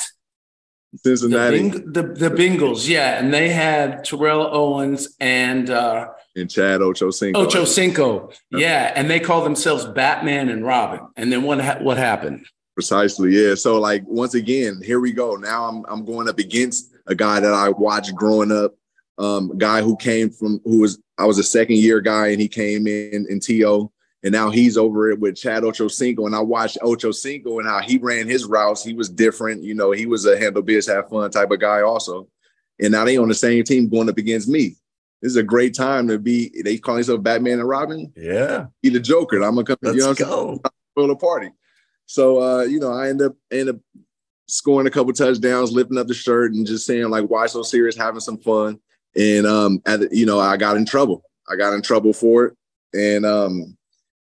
the, 0.91 0.99
Cincinnati 1.17 1.57
Bing, 1.57 1.91
the 1.91 2.03
the 2.03 2.29
Bengals, 2.29 2.87
yeah, 2.87 3.19
and 3.19 3.33
they 3.33 3.49
had 3.49 4.03
Terrell 4.05 4.47
Owens 4.51 5.15
and 5.19 5.69
uh, 5.69 6.09
and 6.35 6.49
Chad 6.49 6.81
Ochocinco. 6.81 7.35
Ocho 7.35 7.65
Cinco, 7.65 8.31
yeah, 8.51 8.93
and 8.95 9.09
they 9.09 9.19
called 9.19 9.45
themselves 9.45 9.85
Batman 9.85 10.49
and 10.49 10.65
Robin. 10.65 11.01
And 11.15 11.31
then 11.31 11.43
what 11.43 11.59
ha- 11.61 11.79
what 11.81 11.97
happened? 11.97 12.45
Precisely, 12.75 13.31
yeah. 13.31 13.55
So 13.55 13.79
like 13.79 14.03
once 14.05 14.33
again, 14.35 14.81
here 14.83 14.99
we 14.99 15.11
go. 15.11 15.35
Now 15.35 15.65
I'm 15.65 15.85
I'm 15.87 16.05
going 16.05 16.29
up 16.29 16.39
against 16.39 16.93
a 17.07 17.15
guy 17.15 17.39
that 17.39 17.53
I 17.53 17.69
watched 17.69 18.15
growing 18.15 18.51
up, 18.51 18.75
um, 19.17 19.57
guy 19.57 19.81
who 19.81 19.97
came 19.97 20.29
from 20.29 20.61
who 20.63 20.79
was 20.79 20.99
I 21.17 21.25
was 21.25 21.37
a 21.37 21.43
second 21.43 21.77
year 21.77 22.01
guy 22.01 22.27
and 22.27 22.39
he 22.39 22.47
came 22.47 22.87
in 22.87 23.25
in 23.29 23.39
TO 23.39 23.91
and 24.23 24.31
now 24.31 24.49
he's 24.49 24.77
over 24.77 25.11
it 25.11 25.19
with 25.19 25.35
Chad 25.35 25.63
Ochocinco 25.63 26.25
and 26.25 26.35
I 26.35 26.39
watched 26.39 26.77
Ochocinco 26.81 27.59
and 27.59 27.67
how 27.67 27.81
he 27.81 27.97
ran 27.97 28.27
his 28.27 28.45
routes. 28.45 28.83
He 28.83 28.93
was 28.93 29.09
different, 29.09 29.63
you 29.63 29.75
know. 29.75 29.91
He 29.91 30.05
was 30.05 30.25
a 30.25 30.37
handle 30.37 30.61
biz, 30.61 30.87
have 30.87 31.09
fun 31.09 31.29
type 31.29 31.51
of 31.51 31.59
guy 31.59 31.81
also. 31.81 32.27
And 32.79 32.91
now 32.91 33.05
they 33.05 33.17
on 33.17 33.27
the 33.27 33.35
same 33.35 33.63
team 33.63 33.89
going 33.89 34.09
up 34.09 34.17
against 34.17 34.47
me. 34.47 34.75
This 35.21 35.31
is 35.31 35.37
a 35.37 35.43
great 35.43 35.73
time 35.73 36.07
to 36.07 36.19
be. 36.19 36.51
They 36.63 36.77
call 36.77 36.95
themselves 36.95 37.23
Batman 37.23 37.59
and 37.59 37.67
Robin. 37.67 38.11
Yeah. 38.15 38.67
Be 38.81 38.89
the 38.89 38.99
Joker. 38.99 39.41
I'm 39.41 39.55
gonna 39.55 39.63
come. 39.63 39.77
Let's 39.81 39.95
you 39.95 40.01
know 40.01 40.09
I'm 40.09 40.15
saying? 40.15 40.29
go. 40.29 40.61
throw 40.95 41.07
the 41.07 41.15
party. 41.15 41.49
So 42.05 42.41
uh, 42.41 42.63
you 42.63 42.79
know, 42.79 42.91
I 42.91 43.09
end 43.09 43.21
up 43.21 43.33
end 43.49 43.69
up 43.69 43.77
scoring 44.47 44.87
a 44.87 44.91
couple 44.91 45.13
touchdowns, 45.13 45.71
lifting 45.71 45.97
up 45.97 46.07
the 46.07 46.13
shirt, 46.13 46.53
and 46.53 46.67
just 46.67 46.85
saying 46.85 47.09
like, 47.09 47.29
"Why 47.29 47.45
so 47.47 47.63
serious?" 47.63 47.95
Having 47.95 48.19
some 48.19 48.37
fun. 48.37 48.79
And 49.15 49.45
um, 49.45 49.81
at 49.85 50.01
the, 50.01 50.09
you 50.11 50.25
know, 50.25 50.39
I 50.39 50.57
got 50.57 50.75
in 50.75 50.85
trouble. 50.85 51.23
I 51.49 51.55
got 51.55 51.73
in 51.73 51.81
trouble 51.81 52.13
for 52.13 52.45
it, 52.45 52.57
and 52.93 53.25
um, 53.25 53.77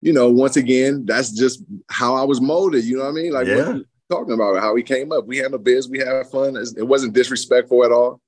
you 0.06 0.12
know, 0.12 0.30
once 0.30 0.56
again, 0.56 1.04
that's 1.04 1.32
just 1.32 1.64
how 1.90 2.14
I 2.14 2.22
was 2.22 2.40
molded. 2.40 2.84
You 2.84 2.96
know 2.96 3.02
what 3.02 3.10
I 3.10 3.14
mean? 3.14 3.32
Like 3.32 3.48
yeah. 3.48 3.78
talking 4.08 4.34
about 4.34 4.60
how 4.60 4.72
we 4.72 4.84
came 4.84 5.10
up. 5.10 5.26
We 5.26 5.38
handled 5.38 5.64
biz. 5.64 5.88
We 5.88 5.98
had 5.98 6.28
fun. 6.28 6.56
It 6.56 6.86
wasn't 6.86 7.12
disrespectful 7.12 7.84
at 7.84 7.90
all. 7.90 8.20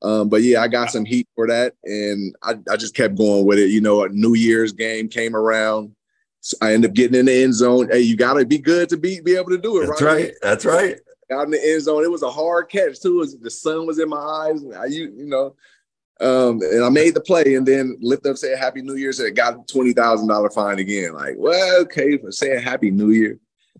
Um, 0.00 0.30
but 0.30 0.42
yeah, 0.42 0.62
I 0.62 0.68
got 0.68 0.90
some 0.90 1.04
heat 1.04 1.28
for 1.34 1.46
that, 1.46 1.74
and 1.84 2.34
I, 2.42 2.54
I 2.70 2.78
just 2.78 2.94
kept 2.94 3.16
going 3.16 3.44
with 3.44 3.58
it. 3.58 3.68
You 3.68 3.82
know, 3.82 4.04
a 4.04 4.08
New 4.08 4.32
Year's 4.32 4.72
game 4.72 5.08
came 5.08 5.36
around. 5.36 5.94
So 6.40 6.56
I 6.62 6.72
ended 6.72 6.90
up 6.90 6.96
getting 6.96 7.18
in 7.18 7.26
the 7.26 7.42
end 7.42 7.54
zone. 7.54 7.90
Hey, 7.90 8.00
you 8.00 8.16
got 8.16 8.34
to 8.34 8.46
be 8.46 8.56
good 8.56 8.88
to 8.88 8.96
be 8.96 9.20
be 9.20 9.36
able 9.36 9.50
to 9.50 9.58
do 9.58 9.82
it. 9.82 9.88
That's 9.88 10.00
right. 10.00 10.24
right. 10.24 10.32
That's 10.40 10.64
right. 10.64 10.96
Got 11.28 11.44
in 11.44 11.50
the 11.50 11.62
end 11.62 11.82
zone. 11.82 12.02
It 12.02 12.10
was 12.10 12.22
a 12.22 12.30
hard 12.30 12.70
catch 12.70 13.02
too. 13.02 13.18
Was, 13.18 13.38
the 13.38 13.50
sun 13.50 13.86
was 13.86 13.98
in 13.98 14.08
my 14.08 14.16
eyes. 14.16 14.64
I, 14.74 14.86
you 14.86 15.12
you 15.14 15.26
know, 15.26 15.54
um, 16.20 16.60
and 16.62 16.84
I 16.84 16.88
made 16.88 17.14
the 17.14 17.20
play, 17.20 17.54
and 17.54 17.66
then 17.66 17.96
lift 18.00 18.24
up, 18.26 18.36
say 18.36 18.56
Happy 18.56 18.82
New 18.82 18.94
Year, 18.96 19.12
said 19.12 19.36
got 19.36 19.68
twenty 19.68 19.92
thousand 19.92 20.28
dollar 20.28 20.50
fine 20.50 20.78
again. 20.78 21.12
Like, 21.12 21.34
well, 21.36 21.80
okay, 21.82 22.16
for 22.18 22.32
saying 22.32 22.62
Happy 22.62 22.90
New 22.90 23.10
Year. 23.10 23.38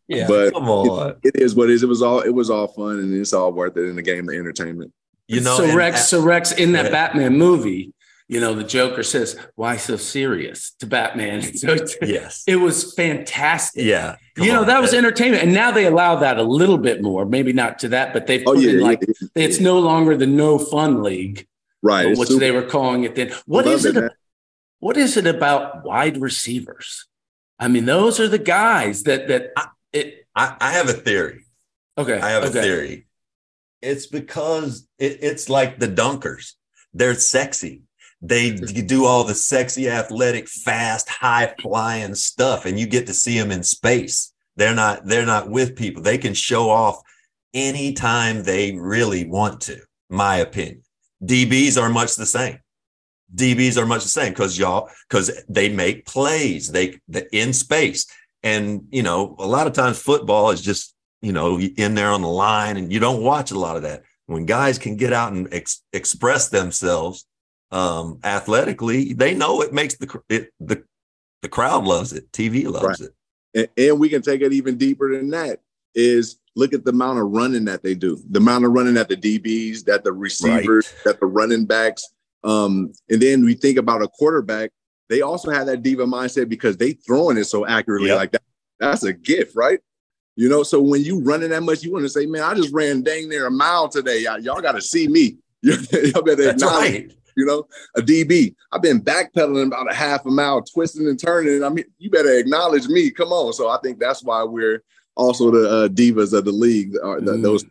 Yeah, 0.08 0.26
but 0.28 0.52
come 0.52 0.68
on. 0.68 1.16
It, 1.22 1.34
it 1.34 1.42
is 1.42 1.54
what 1.54 1.68
it 1.70 1.74
is. 1.74 1.82
It 1.82 1.88
was 1.88 2.02
all 2.02 2.20
it 2.20 2.30
was 2.34 2.50
all 2.50 2.68
fun, 2.68 2.98
and 3.00 3.14
it's 3.14 3.32
all 3.32 3.52
worth 3.52 3.76
it 3.76 3.88
in 3.88 3.96
the 3.96 4.02
game 4.02 4.28
of 4.28 4.34
entertainment. 4.34 4.92
You 5.28 5.40
know, 5.40 5.56
so 5.56 5.64
and- 5.64 5.74
Rex, 5.74 6.06
so 6.08 6.22
Rex, 6.22 6.52
in 6.52 6.72
that 6.72 6.86
Yeah. 6.86 6.90
Batman 6.92 7.36
movie, 7.36 7.92
you 8.28 8.38
know, 8.38 8.54
the 8.54 8.62
Joker 8.62 9.02
says, 9.02 9.36
"Why 9.56 9.76
so 9.76 9.96
serious?" 9.96 10.72
to 10.80 10.86
Batman. 10.86 11.42
So 11.56 11.70
it's- 11.72 11.96
yes, 12.02 12.44
it 12.46 12.56
was 12.56 12.94
fantastic. 12.94 13.84
yeah. 13.84 14.16
You 14.36 14.52
know, 14.52 14.60
on. 14.60 14.66
that 14.66 14.80
was 14.82 14.92
entertainment, 14.94 15.42
and 15.42 15.54
now 15.54 15.70
they 15.72 15.86
allow 15.86 16.16
that 16.16 16.36
a 16.38 16.42
little 16.42 16.78
bit 16.78 17.02
more. 17.02 17.24
Maybe 17.24 17.52
not 17.52 17.78
to 17.80 17.88
that, 17.88 18.12
but 18.12 18.26
they've 18.26 18.42
Oh 18.46 18.52
yeah, 18.52 18.70
in 18.72 18.80
like 18.80 19.00
yeah, 19.00 19.26
it's 19.34 19.58
no 19.58 19.78
longer 19.80 20.16
the 20.16 20.26
no 20.26 20.58
fun 20.58 21.02
league, 21.02 21.48
right. 21.86 22.06
It's 22.06 22.18
which 22.18 22.28
super- 22.28 22.40
they 22.40 22.50
were 22.50 22.62
calling 22.62 23.04
it 23.04 23.14
then. 23.14 23.32
What 23.46 23.66
Love 23.66 23.74
is 23.74 23.84
it, 23.84 23.96
it? 23.96 24.12
What 24.80 24.96
is 24.96 25.16
it 25.16 25.26
about 25.26 25.84
wide 25.84 26.20
receivers? 26.20 27.06
I 27.58 27.68
mean, 27.68 27.86
those 27.86 28.20
are 28.20 28.28
the 28.28 28.38
guys 28.38 29.04
that 29.04 29.28
that 29.28 29.52
it. 29.92 30.26
I, 30.34 30.56
I 30.60 30.72
have 30.72 30.88
a 30.88 30.92
theory. 30.92 31.46
Okay, 31.96 32.20
I 32.20 32.30
have 32.30 32.44
okay. 32.44 32.58
a 32.58 32.62
theory. 32.62 33.06
It's 33.80 34.06
because 34.06 34.86
it, 34.98 35.18
it's 35.22 35.48
like 35.48 35.78
the 35.78 35.88
dunkers. 35.88 36.52
They're 36.92 37.14
sexy. 37.14 37.82
They 38.22 38.52
do 38.52 39.04
all 39.04 39.24
the 39.24 39.34
sexy, 39.34 39.88
athletic, 39.88 40.48
fast, 40.48 41.08
high 41.08 41.54
flying 41.60 42.14
stuff, 42.14 42.64
and 42.64 42.80
you 42.80 42.86
get 42.86 43.06
to 43.06 43.14
see 43.14 43.38
them 43.38 43.50
in 43.50 43.62
space. 43.62 44.32
They're 44.56 44.74
not. 44.74 45.06
They're 45.06 45.26
not 45.26 45.50
with 45.50 45.76
people. 45.76 46.02
They 46.02 46.18
can 46.18 46.34
show 46.34 46.70
off 46.70 47.00
anytime 47.54 48.42
they 48.42 48.72
really 48.72 49.26
want 49.26 49.60
to. 49.62 49.80
My 50.08 50.36
opinion. 50.36 50.82
DBs 51.24 51.80
are 51.80 51.88
much 51.88 52.16
the 52.16 52.26
same. 52.26 52.58
DBs 53.34 53.76
are 53.76 53.86
much 53.86 54.02
the 54.02 54.08
same 54.08 54.32
because 54.32 54.58
y'all 54.58 54.88
because 55.08 55.30
they 55.48 55.68
make 55.68 56.06
plays. 56.06 56.70
They 56.70 56.98
the 57.08 57.26
in 57.36 57.52
space, 57.52 58.06
and 58.42 58.86
you 58.90 59.02
know 59.02 59.34
a 59.38 59.46
lot 59.46 59.66
of 59.66 59.72
times 59.72 60.00
football 60.00 60.50
is 60.50 60.62
just 60.62 60.94
you 61.22 61.32
know 61.32 61.58
in 61.58 61.94
there 61.94 62.10
on 62.10 62.22
the 62.22 62.28
line, 62.28 62.76
and 62.76 62.92
you 62.92 63.00
don't 63.00 63.22
watch 63.22 63.50
a 63.50 63.58
lot 63.58 63.76
of 63.76 63.82
that. 63.82 64.02
When 64.26 64.44
guys 64.46 64.78
can 64.78 64.96
get 64.96 65.12
out 65.12 65.32
and 65.32 65.52
ex- 65.52 65.82
express 65.92 66.48
themselves 66.48 67.26
um, 67.72 68.18
athletically, 68.24 69.12
they 69.12 69.34
know 69.34 69.60
it 69.62 69.72
makes 69.72 69.96
the 69.96 70.20
it, 70.28 70.50
the 70.60 70.84
the 71.42 71.48
crowd 71.48 71.84
loves 71.84 72.12
it. 72.12 72.30
TV 72.32 72.64
loves 72.66 73.00
Right. 73.00 73.08
it. 73.54 73.68
and, 73.76 73.86
and 73.88 73.98
we 74.00 74.08
can 74.08 74.22
take 74.22 74.40
it 74.40 74.52
even 74.52 74.76
deeper 74.76 75.16
than 75.16 75.30
that 75.30 75.60
is 75.94 76.38
look 76.56 76.72
at 76.72 76.84
the 76.84 76.90
amount 76.90 77.18
of 77.18 77.26
running 77.30 77.64
that 77.64 77.82
they 77.82 77.94
do 77.94 78.18
the 78.30 78.38
amount 78.40 78.64
of 78.64 78.72
running 78.72 78.94
that 78.94 79.08
the 79.08 79.16
dbs 79.16 79.84
that 79.84 80.02
the 80.04 80.12
receivers 80.12 80.92
that 81.04 81.20
the 81.20 81.26
running 81.26 81.64
backs 81.64 82.04
um 82.44 82.90
and 83.10 83.20
then 83.22 83.44
we 83.44 83.54
think 83.54 83.78
about 83.78 84.02
a 84.02 84.08
quarterback 84.08 84.70
they 85.08 85.20
also 85.20 85.50
have 85.50 85.66
that 85.66 85.82
diva 85.82 86.04
mindset 86.04 86.48
because 86.48 86.76
they 86.76 86.92
throwing 86.92 87.36
it 87.36 87.44
so 87.44 87.66
accurately 87.66 88.08
Yep. 88.08 88.16
like 88.16 88.32
that 88.32 88.42
that's 88.80 89.04
a 89.04 89.12
gift 89.12 89.54
right 89.54 89.80
you 90.34 90.48
know 90.48 90.62
so 90.62 90.80
when 90.80 91.02
you 91.02 91.20
running 91.22 91.50
that 91.50 91.62
much 91.62 91.82
you 91.82 91.92
want 91.92 92.04
to 92.04 92.08
say 92.08 92.26
man 92.26 92.42
i 92.42 92.54
just 92.54 92.72
ran 92.72 93.02
dang 93.02 93.28
near 93.28 93.46
a 93.46 93.50
mile 93.50 93.88
today 93.88 94.20
y'all, 94.22 94.38
y'all 94.40 94.60
got 94.60 94.72
to 94.72 94.82
see 94.82 95.06
me 95.08 95.36
y'all 95.62 95.76
better 96.22 96.44
That's 96.44 96.62
acknowledge 96.62 96.92
right. 96.92 97.12
you 97.36 97.44
know, 97.44 97.66
a 97.96 98.00
DB. 98.00 98.54
I've 98.72 98.80
been 98.82 99.00
backpedaling 99.00 99.66
about 99.66 99.90
a 99.90 99.94
half 99.94 100.24
a 100.24 100.30
mile, 100.30 100.62
twisting 100.62 101.06
and 101.06 101.18
turning. 101.20 101.62
I 101.64 101.68
mean, 101.68 101.84
you 101.98 102.08
better 102.08 102.32
acknowledge 102.38 102.86
me. 102.88 103.10
Come 103.10 103.28
on. 103.32 103.52
So 103.52 103.68
I 103.68 103.78
think 103.82 103.98
that's 103.98 104.22
why 104.24 104.42
we're 104.42 104.82
also 105.16 105.50
the 105.50 105.68
uh, 105.68 105.88
divas 105.88 106.32
of 106.32 106.44
the 106.44 106.52
league, 106.52 106.94
or 107.02 107.20
the, 107.20 107.32
Mm. 107.32 107.42
those 107.42 107.64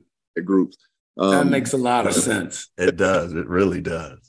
groups. 0.43 0.77
Um, 1.17 1.31
that 1.31 1.45
makes 1.47 1.73
a 1.73 1.77
lot 1.77 2.07
of 2.07 2.13
sense. 2.29 2.69
It 2.77 2.97
does. 2.97 3.33
It 3.33 3.47
really 3.47 3.81
does. 3.81 4.19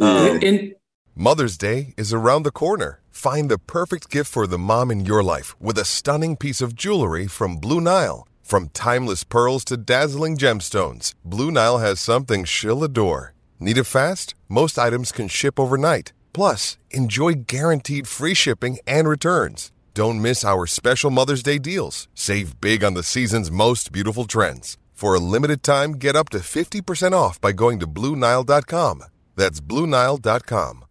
Um, 0.00 0.40
And 0.42 0.74
Mother's 1.14 1.56
Day 1.56 1.94
is 1.96 2.12
around 2.12 2.42
the 2.42 2.50
corner. 2.50 3.00
Find 3.10 3.48
the 3.48 3.58
perfect 3.58 4.10
gift 4.10 4.30
for 4.32 4.46
the 4.48 4.58
mom 4.58 4.90
in 4.90 5.06
your 5.06 5.22
life 5.22 5.54
with 5.60 5.78
a 5.78 5.84
stunning 5.84 6.36
piece 6.36 6.60
of 6.60 6.74
jewelry 6.74 7.28
from 7.28 7.56
Blue 7.58 7.80
Nile. 7.80 8.26
From 8.42 8.68
timeless 8.70 9.22
pearls 9.24 9.64
to 9.66 9.76
dazzling 9.76 10.36
gemstones, 10.36 11.14
Blue 11.24 11.50
Nile 11.52 11.78
has 11.78 12.00
something 12.00 12.44
she'll 12.44 12.82
adore. 12.82 13.32
Need 13.60 13.78
it 13.78 13.84
fast? 13.84 14.34
Most 14.48 14.76
items 14.78 15.12
can 15.12 15.28
ship 15.28 15.58
overnight. 15.60 16.12
Plus, 16.32 16.76
enjoy 16.90 17.34
guaranteed 17.46 18.08
free 18.08 18.34
shipping 18.34 18.78
and 18.86 19.06
returns. 19.08 19.70
Don't 19.94 20.20
miss 20.20 20.44
our 20.44 20.66
special 20.66 21.12
Mother's 21.12 21.42
Day 21.44 21.58
deals. 21.58 22.08
Save 22.14 22.60
big 22.60 22.82
on 22.82 22.94
the 22.94 23.04
season's 23.04 23.48
most 23.48 23.92
beautiful 23.92 24.24
trends. 24.24 24.76
For 24.92 25.14
a 25.14 25.20
limited 25.20 25.62
time, 25.62 25.92
get 25.92 26.16
up 26.16 26.30
to 26.30 26.38
50% 26.38 27.12
off 27.12 27.40
by 27.40 27.52
going 27.52 27.78
to 27.78 27.86
BlueNile.com. 27.86 29.04
That's 29.36 29.60
BlueNile.com. 29.60 30.84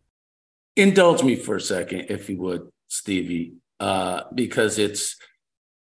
indulge 0.78 1.22
me 1.24 1.36
for 1.36 1.58
a 1.58 1.62
second, 1.62 2.06
if 2.10 2.30
you 2.30 2.38
would, 2.40 2.70
Stevie, 2.88 3.56
uh, 3.80 4.24
because 4.34 4.80
it's 4.80 5.18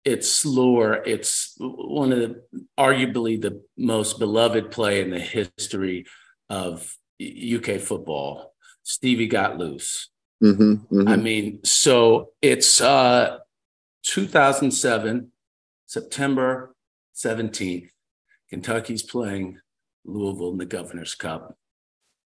it's 0.05 0.45
lore. 0.45 1.01
It's 1.05 1.55
one 1.59 2.11
of 2.11 2.19
the 2.19 2.43
arguably 2.77 3.41
the 3.41 3.63
most 3.77 4.19
beloved 4.19 4.69
play 4.69 5.01
in 5.01 5.11
the 5.11 5.19
history 5.19 6.05
of 6.49 6.97
UK 7.21 7.79
football. 7.79 8.53
Stevie 8.83 9.27
got 9.27 9.57
loose. 9.57 10.09
Mhm, 10.41 10.87
mhm. 10.89 11.09
I 11.09 11.15
mean, 11.15 11.63
so 11.63 12.31
it's 12.41 12.81
uh 12.81 13.39
2007, 14.03 15.31
September 15.85 16.75
17th. 17.15 17.89
Kentucky's 18.49 19.03
playing 19.03 19.59
Louisville 20.05 20.51
in 20.51 20.57
the 20.57 20.65
Governor's 20.65 21.15
Cup 21.15 21.57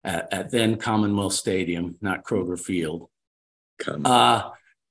at, 0.04 0.32
at 0.34 0.52
then 0.52 0.78
Commonwealth 0.78 1.34
Stadium, 1.34 1.96
not 2.02 2.24
Kroger 2.24 2.60
Field. 2.60 3.10
Uh, 4.06 4.50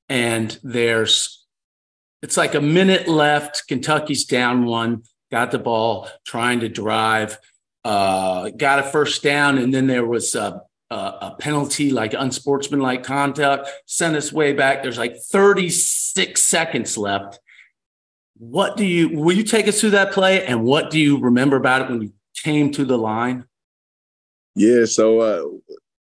and 0.09 0.59
there's, 0.63 1.45
it's 2.23 2.37
like 2.37 2.55
a 2.55 2.61
minute 2.61 3.09
left. 3.09 3.67
Kentucky's 3.69 4.25
down 4.25 4.65
one, 4.65 5.03
got 5.31 5.51
the 5.51 5.59
ball, 5.59 6.09
trying 6.25 6.61
to 6.61 6.69
drive, 6.69 7.39
uh, 7.85 8.51
got 8.51 8.79
a 8.79 8.83
first 8.85 9.23
down, 9.23 9.59
and 9.59 9.75
then 9.75 9.87
there 9.87 10.07
was 10.07 10.35
a, 10.35 10.63
a, 10.91 10.95
a 10.95 11.37
penalty, 11.39 11.91
like 11.91 12.15
unsportsmanlike 12.15 13.03
conduct, 13.03 13.69
sent 13.87 14.17
us 14.17 14.33
way 14.33 14.53
back. 14.53 14.83
There's 14.83 14.99
like 14.99 15.17
36 15.17 16.41
seconds 16.41 16.97
left. 16.97 17.41
What 18.37 18.77
do 18.77 18.85
you, 18.85 19.09
will 19.19 19.37
you 19.37 19.43
take 19.43 19.67
us 19.69 19.81
through 19.81 19.91
that 19.91 20.13
play? 20.13 20.47
And 20.47 20.65
what 20.65 20.91
do 20.91 20.99
you 21.01 21.19
remember 21.19 21.57
about 21.57 21.83
it 21.83 21.91
when 21.91 22.03
you 22.03 22.13
came 22.35 22.71
to 22.73 22.85
the 22.85 22.97
line? 22.99 23.45
yeah. 24.55 24.85
So 24.85 25.21
uh, 25.21 25.45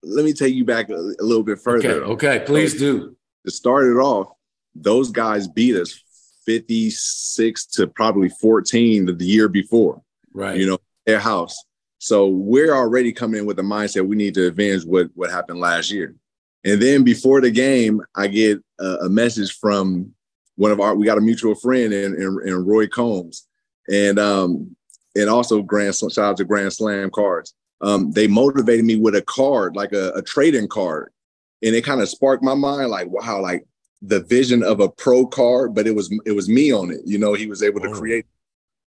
let 0.02 0.24
me 0.24 0.32
take 0.32 0.54
you 0.54 0.64
back 0.64 0.90
a, 0.90 0.94
a 0.94 1.24
little 1.24 1.42
bit 1.42 1.58
further. 1.58 2.04
Okay, 2.04 2.28
okay, 2.36 2.44
please 2.44 2.78
do. 2.78 3.16
To 3.46 3.50
start 3.50 3.86
it 3.86 3.96
off, 3.96 4.28
those 4.74 5.10
guys 5.10 5.48
beat 5.48 5.76
us 5.76 6.02
56 6.44 7.66
to 7.66 7.86
probably 7.86 8.28
14 8.28 9.06
the, 9.06 9.12
the 9.12 9.24
year 9.24 9.48
before. 9.48 10.02
Right. 10.32 10.56
you 10.56 10.66
know, 10.66 10.78
their 11.06 11.18
house. 11.18 11.56
So 11.98 12.28
we're 12.28 12.74
already 12.74 13.12
coming 13.12 13.40
in 13.40 13.46
with 13.46 13.56
the 13.56 13.62
mindset 13.62 14.06
we 14.06 14.16
need 14.16 14.34
to 14.34 14.48
avenge 14.48 14.84
what 14.84 15.08
what 15.14 15.30
happened 15.30 15.60
last 15.60 15.90
year. 15.90 16.14
And 16.64 16.80
then 16.80 17.04
before 17.04 17.40
the 17.40 17.50
game, 17.50 18.00
I 18.14 18.28
get 18.28 18.58
a, 18.78 18.84
a 19.02 19.08
message 19.08 19.58
from 19.58 20.12
one 20.56 20.70
of 20.70 20.80
our 20.80 20.94
we 20.94 21.06
got 21.06 21.18
a 21.18 21.22
mutual 21.22 21.54
friend 21.54 21.92
in, 21.92 22.14
in, 22.14 22.66
Roy 22.66 22.86
Combs, 22.86 23.46
and 23.88 24.18
um 24.18 24.76
and 25.14 25.28
also 25.28 25.62
Grand 25.62 25.94
shout 25.94 26.18
out 26.18 26.36
to 26.36 26.44
Grand 26.44 26.72
Slam 26.72 27.10
cards. 27.10 27.54
Um, 27.80 28.10
they 28.10 28.26
motivated 28.26 28.84
me 28.84 28.96
with 28.96 29.14
a 29.14 29.22
card, 29.22 29.76
like 29.76 29.92
a, 29.92 30.10
a 30.10 30.22
trading 30.22 30.66
card, 30.68 31.12
and 31.62 31.74
it 31.74 31.84
kind 31.84 32.00
of 32.00 32.08
sparked 32.08 32.42
my 32.42 32.54
mind, 32.54 32.90
like 32.90 33.08
wow, 33.08 33.40
like 33.40 33.64
the 34.02 34.20
vision 34.20 34.62
of 34.62 34.80
a 34.80 34.88
pro 34.88 35.26
card, 35.26 35.74
but 35.74 35.86
it 35.86 35.94
was 35.94 36.12
it 36.26 36.32
was 36.32 36.48
me 36.48 36.72
on 36.72 36.90
it. 36.90 37.00
You 37.04 37.18
know, 37.18 37.34
he 37.34 37.46
was 37.46 37.62
able 37.62 37.80
to 37.80 37.88
Oh. 37.88 37.98
create 37.98 38.26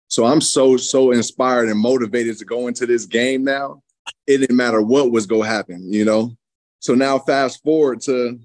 so 0.09 0.25
I'm 0.25 0.41
so 0.41 0.75
so 0.75 1.11
inspired 1.11 1.69
and 1.69 1.79
motivated 1.79 2.37
to 2.39 2.45
go 2.45 2.67
into 2.67 2.85
this 2.85 3.05
game 3.05 3.43
now. 3.43 3.81
It 4.25 4.39
didn't 4.39 4.57
matter 4.57 4.81
what 4.81 5.11
was 5.11 5.27
going 5.27 5.43
to 5.43 5.47
happen, 5.47 5.93
you 5.93 6.03
know. 6.03 6.35
So 6.79 6.95
now 6.95 7.19
fast 7.19 7.63
forward 7.63 8.01
to 8.01 8.39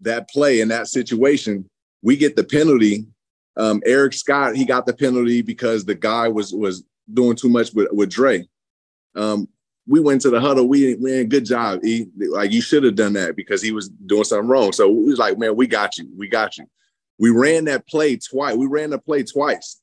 that 0.00 0.28
play 0.30 0.60
in 0.60 0.68
that 0.68 0.88
situation, 0.88 1.68
we 2.00 2.16
get 2.16 2.34
the 2.34 2.44
penalty. 2.44 3.06
Um, 3.58 3.82
Eric 3.84 4.14
Scott 4.14 4.56
he 4.56 4.64
got 4.64 4.86
the 4.86 4.94
penalty 4.94 5.42
because 5.42 5.84
the 5.84 5.94
guy 5.94 6.28
was 6.28 6.54
was 6.54 6.82
doing 7.12 7.36
too 7.36 7.50
much 7.50 7.74
with 7.74 7.88
with 7.92 8.10
Dre. 8.10 8.46
Um, 9.14 9.48
we 9.86 10.00
went 10.00 10.22
to 10.22 10.30
the 10.30 10.40
huddle. 10.40 10.66
We 10.66 10.96
man, 10.96 11.26
good 11.28 11.44
job. 11.44 11.84
E. 11.84 12.06
Like 12.16 12.52
you 12.52 12.62
should 12.62 12.84
have 12.84 12.94
done 12.94 13.12
that 13.14 13.36
because 13.36 13.60
he 13.60 13.72
was 13.72 13.90
doing 13.90 14.24
something 14.24 14.48
wrong. 14.48 14.72
So 14.72 14.88
we 14.88 15.04
was 15.10 15.18
like, 15.18 15.36
man, 15.36 15.56
we 15.56 15.66
got 15.66 15.98
you. 15.98 16.08
We 16.16 16.28
got 16.28 16.56
you. 16.56 16.64
We 17.18 17.28
ran 17.28 17.66
that 17.66 17.86
play 17.86 18.16
twice. 18.16 18.56
We 18.56 18.66
ran 18.66 18.88
the 18.90 18.98
play 18.98 19.24
twice. 19.24 19.81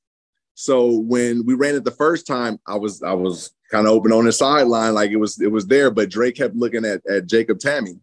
So 0.59 0.89
when 0.91 1.45
we 1.45 1.53
ran 1.53 1.75
it 1.75 1.85
the 1.85 1.91
first 1.91 2.27
time, 2.27 2.59
I 2.67 2.75
was 2.75 3.01
I 3.01 3.13
was 3.13 3.53
kind 3.71 3.87
of 3.87 3.93
open 3.93 4.11
on 4.11 4.25
the 4.25 4.33
sideline, 4.33 4.93
like 4.93 5.09
it 5.09 5.15
was 5.15 5.39
it 5.39 5.49
was 5.49 5.67
there, 5.67 5.89
but 5.89 6.09
Drake 6.09 6.35
kept 6.35 6.53
looking 6.53 6.83
at 6.83 7.01
at 7.07 7.27
Jacob 7.27 7.59
Tamme. 7.59 7.97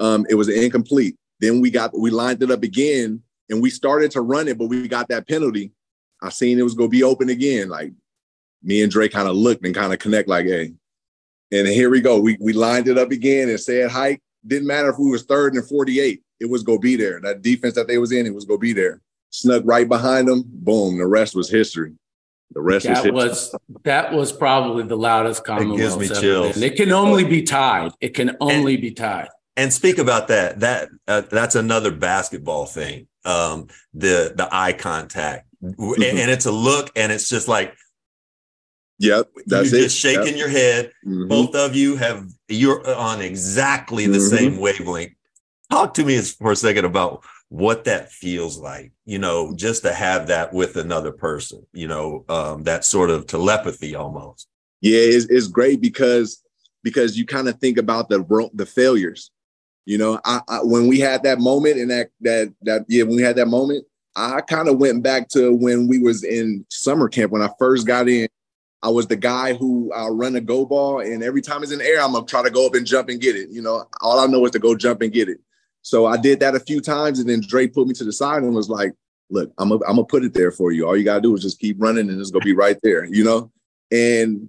Um, 0.00 0.26
it 0.28 0.34
was 0.34 0.48
incomplete. 0.48 1.14
Then 1.38 1.60
we 1.60 1.70
got 1.70 1.96
we 1.96 2.10
lined 2.10 2.42
it 2.42 2.50
up 2.50 2.64
again 2.64 3.22
and 3.50 3.62
we 3.62 3.70
started 3.70 4.10
to 4.10 4.20
run 4.20 4.48
it, 4.48 4.58
but 4.58 4.66
we 4.66 4.88
got 4.88 5.06
that 5.10 5.28
penalty. 5.28 5.70
I 6.20 6.30
seen 6.30 6.58
it 6.58 6.64
was 6.64 6.74
gonna 6.74 6.88
be 6.88 7.04
open 7.04 7.28
again. 7.28 7.68
Like 7.68 7.92
me 8.64 8.82
and 8.82 8.90
Drake 8.90 9.12
kind 9.12 9.28
of 9.28 9.36
looked 9.36 9.64
and 9.64 9.72
kind 9.72 9.92
of 9.92 10.00
connect, 10.00 10.28
like, 10.28 10.46
hey. 10.46 10.72
And 11.52 11.68
here 11.68 11.88
we 11.88 12.00
go. 12.00 12.18
We 12.18 12.36
we 12.40 12.52
lined 12.52 12.88
it 12.88 12.98
up 12.98 13.12
again 13.12 13.48
and 13.48 13.60
said 13.60 13.92
hike. 13.92 14.20
Didn't 14.44 14.66
matter 14.66 14.88
if 14.88 14.98
we 14.98 15.08
was 15.08 15.22
third 15.22 15.54
and 15.54 15.64
48, 15.64 16.20
it 16.40 16.50
was 16.50 16.64
gonna 16.64 16.80
be 16.80 16.96
there. 16.96 17.20
That 17.20 17.42
defense 17.42 17.76
that 17.76 17.86
they 17.86 17.98
was 17.98 18.10
in, 18.10 18.26
it 18.26 18.34
was 18.34 18.44
gonna 18.44 18.58
be 18.58 18.72
there. 18.72 19.00
Snuck 19.32 19.62
right 19.64 19.88
behind 19.88 20.28
them. 20.28 20.44
Boom. 20.46 20.98
The 20.98 21.06
rest 21.06 21.34
was 21.34 21.50
history. 21.50 21.92
The 22.52 22.60
rest 22.60 22.86
that 22.86 23.12
was, 23.12 23.50
was 23.52 23.56
that 23.84 24.12
was 24.12 24.30
probably 24.30 24.84
the 24.84 24.96
loudest 24.96 25.42
Commonwealth. 25.42 25.78
gives 25.78 25.96
me 25.96 26.20
chills. 26.20 26.60
It 26.60 26.76
can 26.76 26.92
only 26.92 27.24
be 27.24 27.42
tied. 27.42 27.92
It 28.00 28.10
can 28.10 28.36
only 28.40 28.74
and, 28.74 28.82
be 28.82 28.90
tied. 28.92 29.28
And 29.56 29.72
speak 29.72 29.96
about 29.96 30.28
that. 30.28 30.60
That 30.60 30.90
uh, 31.08 31.22
that's 31.22 31.54
another 31.54 31.90
basketball 31.90 32.66
thing. 32.66 33.08
Um, 33.24 33.68
the 33.94 34.34
the 34.36 34.48
eye 34.52 34.74
contact, 34.74 35.46
mm-hmm. 35.62 36.02
and, 36.02 36.18
and, 36.18 36.30
it's 36.30 36.44
a 36.44 36.52
look, 36.52 36.90
and 36.94 37.10
it's 37.10 37.28
just 37.28 37.48
like, 37.48 37.74
yep, 38.98 39.30
that's 39.46 39.70
you're 39.70 39.80
it. 39.80 39.84
just 39.84 39.98
shaking 39.98 40.26
yep. 40.26 40.36
your 40.36 40.48
head. 40.48 40.92
Mm-hmm. 41.06 41.28
Both 41.28 41.54
of 41.54 41.74
you 41.74 41.96
have 41.96 42.26
you're 42.48 42.86
on 42.94 43.22
exactly 43.22 44.06
the 44.06 44.18
mm-hmm. 44.18 44.36
same 44.36 44.56
wavelength. 44.58 45.12
Talk 45.70 45.94
to 45.94 46.04
me 46.04 46.20
for 46.20 46.52
a 46.52 46.56
second 46.56 46.84
about 46.84 47.24
what 47.52 47.84
that 47.84 48.10
feels 48.10 48.56
like, 48.56 48.92
you 49.04 49.18
know, 49.18 49.54
just 49.54 49.82
to 49.82 49.92
have 49.92 50.28
that 50.28 50.54
with 50.54 50.74
another 50.76 51.12
person, 51.12 51.62
you 51.74 51.86
know, 51.86 52.24
um, 52.30 52.62
that 52.62 52.82
sort 52.82 53.10
of 53.10 53.26
telepathy 53.26 53.94
almost. 53.94 54.48
Yeah, 54.80 55.00
it's, 55.00 55.26
it's 55.26 55.48
great 55.48 55.82
because 55.82 56.42
because 56.82 57.18
you 57.18 57.26
kind 57.26 57.48
of 57.48 57.60
think 57.60 57.76
about 57.76 58.08
the 58.08 58.24
the 58.54 58.64
failures. 58.64 59.30
You 59.84 59.98
know, 59.98 60.18
I, 60.24 60.40
I, 60.48 60.58
when 60.62 60.86
we 60.86 60.98
had 60.98 61.24
that 61.24 61.40
moment 61.40 61.76
and 61.76 61.90
that 61.90 62.08
that 62.22 62.54
that 62.62 62.86
yeah, 62.88 63.02
when 63.02 63.16
we 63.16 63.22
had 63.22 63.36
that 63.36 63.48
moment, 63.48 63.84
I 64.16 64.40
kind 64.40 64.68
of 64.68 64.78
went 64.78 65.02
back 65.02 65.28
to 65.30 65.52
when 65.54 65.88
we 65.88 65.98
was 65.98 66.24
in 66.24 66.64
summer 66.70 67.10
camp 67.10 67.32
when 67.32 67.42
I 67.42 67.50
first 67.58 67.86
got 67.86 68.08
in. 68.08 68.28
I 68.82 68.88
was 68.88 69.06
the 69.06 69.16
guy 69.16 69.52
who 69.52 69.92
I 69.92 70.08
run 70.08 70.36
a 70.36 70.40
go 70.40 70.64
ball, 70.64 71.00
and 71.00 71.22
every 71.22 71.42
time 71.42 71.62
it's 71.62 71.70
in 71.70 71.80
the 71.80 71.86
air, 71.86 72.00
I'm 72.00 72.12
gonna 72.12 72.24
try 72.24 72.42
to 72.42 72.50
go 72.50 72.66
up 72.66 72.74
and 72.74 72.86
jump 72.86 73.10
and 73.10 73.20
get 73.20 73.36
it. 73.36 73.50
You 73.50 73.60
know, 73.60 73.84
all 74.00 74.20
I 74.20 74.26
know 74.26 74.42
is 74.46 74.52
to 74.52 74.58
go 74.58 74.74
jump 74.74 75.02
and 75.02 75.12
get 75.12 75.28
it. 75.28 75.38
So 75.82 76.06
I 76.06 76.16
did 76.16 76.40
that 76.40 76.54
a 76.54 76.60
few 76.60 76.80
times, 76.80 77.18
and 77.18 77.28
then 77.28 77.40
Drake 77.40 77.74
put 77.74 77.88
me 77.88 77.94
to 77.94 78.04
the 78.04 78.12
side 78.12 78.42
and 78.42 78.54
was 78.54 78.70
like, 78.70 78.92
"Look, 79.30 79.52
I'm 79.58 79.68
gonna 79.68 79.84
I'm 79.86 79.96
gonna 79.96 80.04
put 80.04 80.24
it 80.24 80.32
there 80.32 80.52
for 80.52 80.72
you. 80.72 80.86
All 80.86 80.96
you 80.96 81.04
gotta 81.04 81.20
do 81.20 81.34
is 81.34 81.42
just 81.42 81.58
keep 81.58 81.76
running, 81.80 82.08
and 82.08 82.20
it's 82.20 82.30
gonna 82.30 82.44
be 82.44 82.54
right 82.54 82.78
there." 82.82 83.04
You 83.04 83.24
know, 83.24 83.52
and 83.90 84.48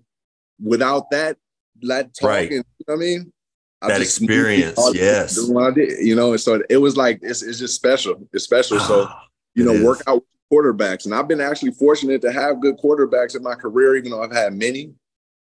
without 0.61 1.09
that, 1.11 1.37
that 1.81 2.13
talking, 2.13 2.27
right. 2.27 2.51
you 2.51 2.57
know 2.59 2.63
what 2.85 2.93
I 2.93 2.97
mean? 2.97 3.33
I 3.81 3.87
that 3.89 4.01
experience, 4.01 4.79
yes. 4.93 5.35
Doing 5.35 5.53
what 5.53 5.65
I 5.65 5.71
did, 5.71 6.05
you 6.05 6.15
know, 6.15 6.31
and 6.31 6.39
so 6.39 6.61
it 6.69 6.77
was 6.77 6.95
like 6.95 7.19
it's, 7.21 7.41
it's 7.41 7.59
just 7.59 7.75
special. 7.75 8.27
It's 8.31 8.45
special. 8.45 8.79
so 8.79 9.07
ah, 9.09 9.27
you 9.55 9.65
know, 9.65 9.83
work 9.83 10.01
out 10.07 10.23
quarterbacks, 10.51 11.05
and 11.05 11.13
I've 11.13 11.27
been 11.27 11.41
actually 11.41 11.71
fortunate 11.71 12.21
to 12.21 12.31
have 12.31 12.61
good 12.61 12.77
quarterbacks 12.77 13.35
in 13.35 13.43
my 13.43 13.55
career, 13.55 13.95
even 13.97 14.11
though 14.11 14.23
I've 14.23 14.31
had 14.31 14.53
many. 14.53 14.93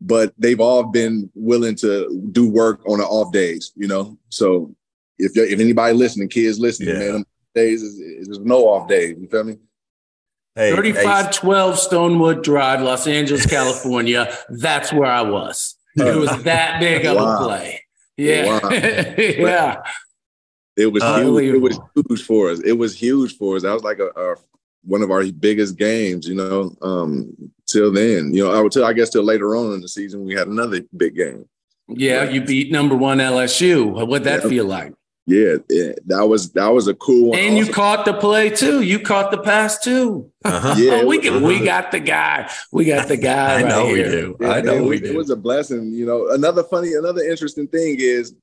But 0.00 0.32
they've 0.38 0.60
all 0.60 0.84
been 0.84 1.30
willing 1.34 1.74
to 1.76 2.26
do 2.32 2.48
work 2.48 2.80
on 2.88 3.00
the 3.00 3.04
off 3.04 3.32
days, 3.32 3.72
you 3.76 3.86
know. 3.86 4.16
So 4.30 4.74
if 5.20 5.36
if 5.36 5.60
anybody 5.60 5.94
listening, 5.94 6.28
kids 6.28 6.58
listening, 6.58 6.88
yeah. 7.00 7.12
man, 7.12 7.24
days 7.54 7.82
is, 7.82 7.98
is 7.98 8.38
no 8.40 8.68
off 8.68 8.88
days. 8.88 9.16
You 9.18 9.28
feel 9.28 9.44
me? 9.44 9.56
Hey, 10.54 10.74
3512 10.74 11.74
hey. 11.74 11.80
Stonewood 11.80 12.42
Drive, 12.42 12.82
Los 12.82 13.06
Angeles, 13.06 13.46
California. 13.50 14.36
That's 14.48 14.92
where 14.92 15.10
I 15.10 15.22
was. 15.22 15.76
It 15.96 16.16
was 16.16 16.42
that 16.44 16.80
big 16.80 17.04
of 17.04 17.16
wow. 17.16 17.36
a 17.36 17.44
play. 17.44 17.84
Yeah. 18.16 18.58
Wow. 18.62 18.70
yeah. 18.70 19.82
It 20.76 20.92
was 20.92 21.02
huge. 21.02 21.54
It 21.54 21.60
was 21.60 21.78
huge 21.94 22.24
for 22.24 22.50
us. 22.50 22.60
It 22.60 22.72
was 22.72 22.96
huge 22.96 23.36
for 23.36 23.56
us. 23.56 23.62
That 23.62 23.72
was 23.72 23.82
like 23.82 23.98
a, 23.98 24.08
a 24.16 24.36
one 24.82 25.02
of 25.02 25.10
our 25.10 25.24
biggest 25.32 25.76
games, 25.76 26.26
you 26.26 26.34
know. 26.34 26.74
Um, 26.80 27.32
till 27.66 27.92
then, 27.92 28.32
you 28.32 28.44
know, 28.44 28.52
I 28.52 28.60
would 28.60 28.72
tell 28.72 28.84
I 28.84 28.92
guess 28.92 29.10
till 29.10 29.22
later 29.22 29.56
on 29.56 29.74
in 29.74 29.80
the 29.80 29.88
season 29.88 30.24
we 30.24 30.34
had 30.34 30.48
another 30.48 30.80
big 30.96 31.16
game. 31.16 31.48
Yeah, 31.88 32.24
you 32.24 32.40
beat 32.42 32.70
number 32.70 32.94
one 32.94 33.18
LSU. 33.18 34.06
What'd 34.06 34.24
that 34.24 34.44
yeah. 34.44 34.48
feel 34.48 34.64
like? 34.64 34.94
Yeah, 35.30 35.58
yeah, 35.68 35.92
that 36.06 36.28
was 36.28 36.50
that 36.54 36.66
was 36.66 36.88
a 36.88 36.94
cool 36.94 37.30
one. 37.30 37.38
And 37.38 37.54
also. 37.54 37.66
you 37.68 37.72
caught 37.72 38.04
the 38.04 38.14
play 38.14 38.50
too. 38.50 38.82
You 38.82 38.98
caught 38.98 39.30
the 39.30 39.38
pass 39.38 39.78
too. 39.78 40.28
Uh-huh. 40.44 40.74
Yeah, 40.76 41.02
oh, 41.02 41.06
we 41.06 41.18
can, 41.18 41.34
uh-huh. 41.34 41.46
we 41.46 41.64
got 41.64 41.92
the 41.92 42.00
guy. 42.00 42.50
We 42.72 42.84
got 42.84 43.06
the 43.06 43.16
guy. 43.16 43.52
I 43.60 43.62
right 43.62 43.68
know 43.68 43.86
here. 43.86 44.06
we 44.06 44.10
do. 44.10 44.36
I 44.44 44.58
it, 44.58 44.64
know 44.64 44.74
it, 44.74 44.88
we 44.88 44.98
do. 44.98 45.06
It 45.12 45.16
was 45.16 45.30
a 45.30 45.36
blessing. 45.36 45.92
You 45.92 46.04
know, 46.04 46.30
another 46.30 46.64
funny, 46.64 46.94
another 46.94 47.22
interesting 47.22 47.68
thing 47.68 47.98
is, 48.00 48.34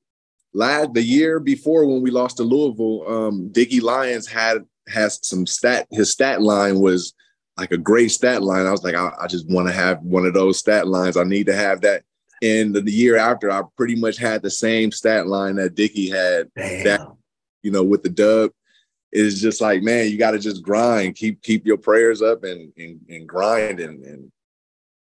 last 0.54 0.94
the 0.94 1.04
year 1.04 1.42
before 1.42 1.86
when 1.86 2.02
we 2.02 2.10
lost 2.10 2.38
to 2.38 2.44
Louisville, 2.44 3.04
um, 3.06 3.50
Dicky 3.50 3.82
Lyons 3.82 4.26
had 4.26 4.64
has 4.88 5.20
some 5.28 5.46
stat. 5.46 5.88
His 5.92 6.10
stat 6.10 6.42
line 6.42 6.80
was 6.80 7.14
like 7.58 7.72
a 7.74 7.78
great 7.78 8.12
stat 8.12 8.44
line. 8.44 8.66
I 8.66 8.72
was 8.72 8.84
like, 8.84 8.96
I, 8.96 9.12
I 9.20 9.28
just 9.28 9.50
want 9.50 9.68
to 9.68 9.74
have 9.74 10.02
one 10.04 10.26
of 10.26 10.34
those 10.34 10.58
stat 10.58 10.88
lines. 10.88 11.18
I 11.18 11.26
need 11.26 11.48
to 11.48 11.56
have 11.56 11.82
that. 11.82 12.04
And 12.42 12.76
the, 12.76 12.82
the 12.82 12.92
year 12.92 13.18
after, 13.18 13.52
I 13.52 13.64
pretty 13.76 13.96
much 13.96 14.18
had 14.18 14.42
the 14.42 14.52
same 14.52 14.92
stat 14.92 15.28
line 15.28 15.56
that 15.56 15.76
Dicky 15.76 16.10
had. 16.10 16.50
Damn. 16.56 16.84
That 16.84 17.08
you 17.64 17.72
know, 17.72 17.84
with 17.84 18.04
the 18.04 18.10
dub, 18.10 18.52
is 19.12 19.42
just 19.42 19.62
like, 19.62 19.82
man, 19.82 20.10
you 20.10 20.18
got 20.18 20.32
to 20.32 20.40
just 20.40 20.62
grind, 20.62 21.16
keep 21.16 21.42
keep 21.42 21.66
your 21.66 21.78
prayers 21.78 22.22
up 22.22 22.44
and 22.44 22.72
and, 22.78 23.00
and 23.10 23.28
grind. 23.28 23.80
And, 23.80 24.04
and 24.04 24.32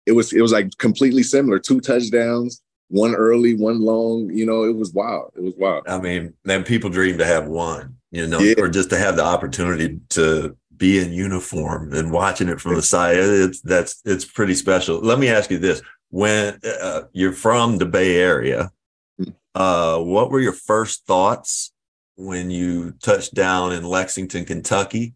it 0.07 0.13
was 0.13 0.33
it 0.33 0.41
was 0.41 0.53
like 0.53 0.77
completely 0.79 1.23
similar. 1.23 1.59
Two 1.59 1.81
touchdowns, 1.81 2.63
one 2.89 3.15
early, 3.15 3.55
one 3.55 3.81
long. 3.81 4.31
You 4.31 4.47
know, 4.47 4.65
it 4.65 4.75
was 4.75 4.93
wild. 4.93 5.33
It 5.37 5.43
was 5.43 5.55
wild. 5.57 5.87
I 5.89 5.99
mean, 5.99 6.35
then 6.45 6.65
people 6.65 6.91
dream 6.91 7.19
to 7.19 7.25
have 7.25 7.47
one, 7.47 7.97
you 8.11 8.27
know, 8.27 8.39
yeah. 8.39 8.55
or 8.59 8.69
just 8.69 8.91
to 8.91 8.99
have 8.99 9.17
the 9.17 9.25
opportunity 9.25 10.01
to 10.11 10.57
be 10.77 11.01
in 11.01 11.13
uniform 11.13 11.93
and 11.93 12.13
watching 12.13 12.49
it 12.49 12.61
from 12.61 12.77
the 12.77 12.83
side. 12.83 13.17
It's 13.17 13.61
that's 13.61 14.01
it's 14.05 14.25
pretty 14.25 14.55
special. 14.55 15.01
Let 15.01 15.19
me 15.19 15.29
ask 15.29 15.51
you 15.51 15.59
this: 15.59 15.83
When 16.11 16.59
uh, 16.65 17.03
you're 17.13 17.33
from 17.33 17.79
the 17.79 17.87
Bay 17.87 18.17
Area, 18.17 18.71
hmm. 19.19 19.31
uh, 19.55 19.99
what 19.99 20.31
were 20.31 20.41
your 20.41 20.53
first 20.53 21.07
thoughts 21.07 21.73
when 22.17 22.51
you 22.51 22.93
touched 23.03 23.35
down 23.35 23.73
in 23.73 23.85
Lexington, 23.85 24.45
Kentucky, 24.45 25.15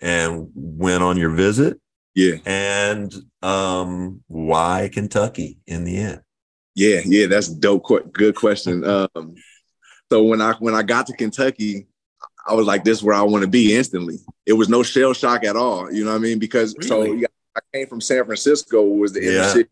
and 0.00 0.48
went 0.54 1.02
on 1.02 1.16
your 1.16 1.30
visit? 1.30 1.80
Yeah. 2.14 2.36
And 2.44 3.14
um, 3.42 4.22
why 4.26 4.90
Kentucky 4.92 5.58
in 5.66 5.84
the 5.84 5.96
end? 5.96 6.20
Yeah, 6.74 7.00
yeah, 7.04 7.26
that's 7.26 7.48
dope. 7.48 8.12
Good 8.12 8.34
question. 8.34 8.84
Um, 9.14 9.34
so 10.10 10.22
when 10.24 10.42
I 10.42 10.52
when 10.58 10.74
I 10.74 10.82
got 10.82 11.06
to 11.06 11.16
Kentucky, 11.16 11.86
I 12.46 12.52
was 12.52 12.66
like, 12.66 12.84
"This 12.84 12.98
is 12.98 13.04
where 13.04 13.14
I 13.14 13.22
want 13.22 13.42
to 13.42 13.48
be." 13.48 13.74
Instantly, 13.74 14.18
it 14.44 14.52
was 14.52 14.68
no 14.68 14.82
shell 14.82 15.14
shock 15.14 15.42
at 15.42 15.56
all. 15.56 15.90
You 15.90 16.04
know 16.04 16.10
what 16.10 16.18
I 16.18 16.20
mean? 16.20 16.38
Because 16.38 16.74
really? 16.76 16.88
so 16.88 17.02
yeah, 17.14 17.28
I 17.56 17.60
came 17.72 17.86
from 17.86 18.02
San 18.02 18.24
Francisco, 18.26 18.82
was 18.82 19.14
the 19.14 19.22
yeah. 19.22 19.30
inner 19.30 19.64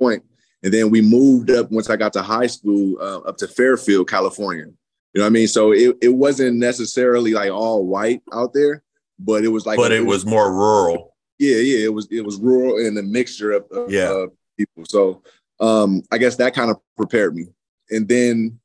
point, 0.00 0.24
and 0.62 0.72
then 0.72 0.90
we 0.90 1.00
moved 1.00 1.50
up 1.50 1.70
once 1.70 1.90
I 1.90 1.96
got 1.96 2.12
to 2.14 2.22
high 2.22 2.46
school 2.46 2.96
uh, 3.00 3.20
up 3.20 3.36
to 3.38 3.48
Fairfield, 3.48 4.08
California. 4.08 4.66
You 5.12 5.18
know 5.18 5.22
what 5.22 5.28
I 5.28 5.30
mean? 5.30 5.48
So 5.48 5.72
it, 5.72 5.96
it 6.00 6.14
wasn't 6.14 6.56
necessarily 6.56 7.32
like 7.32 7.50
all 7.50 7.86
white 7.86 8.22
out 8.32 8.52
there, 8.52 8.82
but 9.18 9.44
it 9.44 9.48
was 9.48 9.66
like 9.66 9.76
But 9.76 9.92
it 9.92 10.06
was 10.06 10.24
more 10.24 10.52
rural. 10.52 11.16
Yeah, 11.38 11.56
yeah. 11.56 11.84
It 11.86 11.94
was 11.94 12.06
it 12.10 12.24
was 12.24 12.36
rural 12.36 12.78
and 12.78 12.96
a 12.98 13.02
mixture 13.02 13.52
of, 13.52 13.64
of 13.70 13.90
yeah. 13.90 14.10
Uh, 14.10 14.26
people. 14.56 14.84
So 14.86 15.22
um 15.58 16.02
I 16.12 16.18
guess 16.18 16.36
that 16.36 16.54
kind 16.54 16.70
of 16.70 16.76
prepared 16.96 17.34
me. 17.34 17.46
And 17.90 18.06
then 18.08 18.60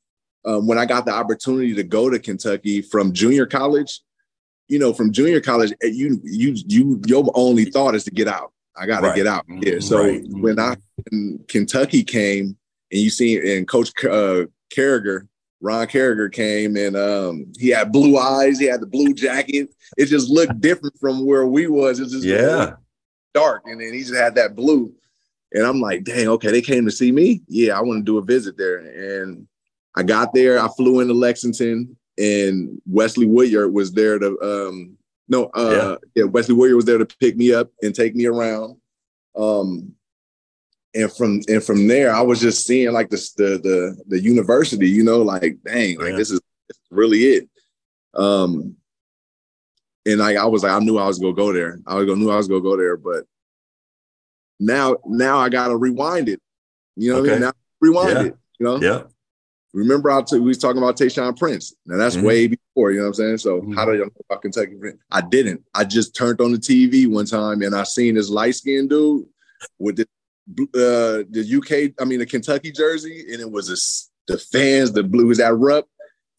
um, 0.46 0.68
when 0.68 0.78
I 0.78 0.86
got 0.86 1.06
the 1.06 1.14
opportunity 1.14 1.74
to 1.74 1.84
go 1.84 2.10
to 2.10 2.20
Kentucky 2.20 2.82
from 2.82 3.14
junior 3.14 3.48
college, 3.48 4.02
you 4.68 4.78
know, 4.78 4.94
from 4.94 5.12
junior 5.12 5.42
college, 5.42 5.74
eh, 5.82 5.88
you 5.88 6.22
you 6.24 6.56
you 6.68 7.02
your 7.08 7.30
only 7.34 7.66
thought 7.66 7.96
is 7.96 8.04
to 8.04 8.12
get 8.12 8.28
out. 8.28 8.52
I 8.78 8.86
got 8.86 9.02
to 9.02 9.08
right. 9.08 9.16
get 9.16 9.28
out. 9.28 9.46
Yeah. 9.48 9.80
So 9.80 10.04
right. 10.04 10.22
when 10.28 10.60
I 10.60 10.76
when 11.10 11.40
Kentucky 11.48 12.04
came 12.04 12.58
and 12.92 13.02
you 13.02 13.10
see 13.10 13.58
and 13.58 13.68
Coach 13.68 13.92
uh, 14.06 14.46
Carriger 14.70 15.28
Ron 15.62 15.88
Carriger 15.88 16.30
came 16.30 16.76
and 16.76 16.96
um, 16.96 17.52
he 17.58 17.70
had 17.70 17.92
blue 17.92 18.18
eyes. 18.18 18.60
He 18.60 18.66
had 18.66 18.82
the 18.82 18.88
blue 18.88 19.14
jacket. 19.14 19.70
It 19.98 20.06
just 20.06 20.30
looked 20.30 20.62
different 20.62 20.98
from 21.00 21.26
where 21.26 21.48
we 21.48 21.68
was. 21.68 22.00
It's 22.00 22.12
just 22.12 22.26
yeah, 22.26 22.74
dark, 23.34 23.64
and 23.66 23.82
then 23.82 23.94
he 23.94 24.02
just 24.02 24.14
had 24.14 24.36
that 24.36 24.56
blue. 24.56 24.94
And 25.54 25.66
I'm 25.66 25.80
like, 25.80 26.04
dang, 26.04 26.28
okay, 26.28 26.52
they 26.52 26.62
came 26.62 26.86
to 26.86 26.92
see 26.92 27.12
me. 27.12 27.42
Yeah, 27.48 27.78
I 27.78 27.82
want 27.82 28.00
to 28.00 28.04
do 28.04 28.18
a 28.18 28.22
visit 28.22 28.58
there. 28.58 28.78
And 28.78 29.48
I 29.96 30.04
got 30.04 30.34
there. 30.34 30.60
I 30.60 30.68
flew 30.76 31.00
into 31.00 31.14
Lexington, 31.14 31.96
and 32.18 32.82
Wesley 32.86 33.26
Woodyard 33.26 33.74
was 33.74 33.94
there 33.94 34.20
to 34.20 34.38
um, 34.42 34.95
no, 35.28 35.46
uh, 35.56 35.98
yeah. 36.16 36.24
yeah, 36.24 36.24
Wesley 36.26 36.56
Woodyard 36.56 36.76
was 36.76 36.86
there 36.86 36.98
to 36.98 37.06
pick 37.06 37.36
me 37.36 37.54
up 37.54 37.72
and 37.82 37.96
take 37.96 38.16
me 38.16 38.26
around. 38.26 38.78
Um, 39.36 39.94
and 40.94 41.12
from 41.12 41.42
and 41.48 41.64
from 41.64 41.88
there, 41.88 42.16
I 42.16 42.22
was 42.22 42.40
just 42.40 42.66
seeing 42.66 42.92
like 42.94 43.10
the 43.10 43.18
the 43.38 43.48
the, 43.58 44.04
the 44.08 44.20
university, 44.22 44.90
you 44.90 45.04
know, 45.04 45.22
like 45.22 45.58
dang, 45.66 45.98
like 46.00 46.12
yeah. 46.12 46.16
this 46.16 46.32
is 46.32 46.40
really 46.90 47.20
it. 47.24 47.50
Um, 48.14 48.76
and 50.06 50.20
like 50.20 50.38
I 50.38 50.46
was 50.46 50.64
like, 50.64 50.72
I 50.72 50.80
knew 50.80 50.98
I 50.98 51.08
was 51.08 51.20
gonna 51.20 51.34
go 51.34 51.52
there. 51.52 51.80
I 51.86 51.96
was 51.96 52.06
gonna 52.06 52.20
knew 52.20 52.32
I 52.32 52.38
was 52.38 52.48
gonna 52.48 52.62
go 52.62 52.78
there, 52.78 52.96
but 52.96 53.26
now 54.60 54.98
now 55.06 55.40
I 55.40 55.50
gotta 55.50 55.76
rewind 55.76 56.30
it. 56.30 56.42
You 56.96 57.12
know 57.12 57.20
okay. 57.20 57.30
what 57.30 57.32
I 57.32 57.40
mean? 57.40 57.42
Now 57.42 57.54
rewind 57.82 58.10
yeah. 58.10 58.24
it. 58.24 58.38
You 58.60 58.66
know? 58.66 58.78
Yeah. 58.78 59.04
Remember, 59.76 60.10
I 60.10 60.22
t- 60.22 60.40
we 60.40 60.48
was 60.48 60.58
talking 60.58 60.82
about 60.82 60.96
Tayshaun 60.96 61.38
Prince. 61.38 61.76
Now 61.86 61.98
that's 61.98 62.16
mm-hmm. 62.16 62.26
way 62.26 62.48
before. 62.48 62.92
You 62.92 63.00
know 63.00 63.04
what 63.04 63.08
I'm 63.10 63.14
saying? 63.16 63.38
So 63.40 63.60
mm-hmm. 63.60 63.74
how 63.74 63.84
do 63.84 63.92
you 63.92 63.98
know 64.00 64.10
about 64.30 64.42
Kentucky 64.42 64.76
Prince? 64.76 65.00
I 65.12 65.20
didn't. 65.20 65.66
I 65.74 65.84
just 65.84 66.16
turned 66.16 66.40
on 66.40 66.54
the 66.54 66.58
TV 66.58 67.12
one 67.12 67.26
time 67.26 67.62
and 67.62 67.76
I 67.76 67.84
seen 67.84 68.16
this 68.16 68.30
light 68.30 68.56
skinned 68.56 68.90
dude 68.90 69.26
with 69.78 69.98
the 69.98 70.08
uh, 70.48 71.26
the 71.30 71.56
UK, 71.58 71.94
I 72.00 72.06
mean 72.06 72.20
the 72.20 72.26
Kentucky 72.26 72.72
jersey, 72.72 73.26
and 73.32 73.42
it 73.42 73.52
was 73.52 73.70
a, 73.70 74.32
the 74.32 74.38
fans, 74.38 74.92
the 74.92 75.04
blues 75.04 75.40
that 75.40 75.56
rup, 75.56 75.88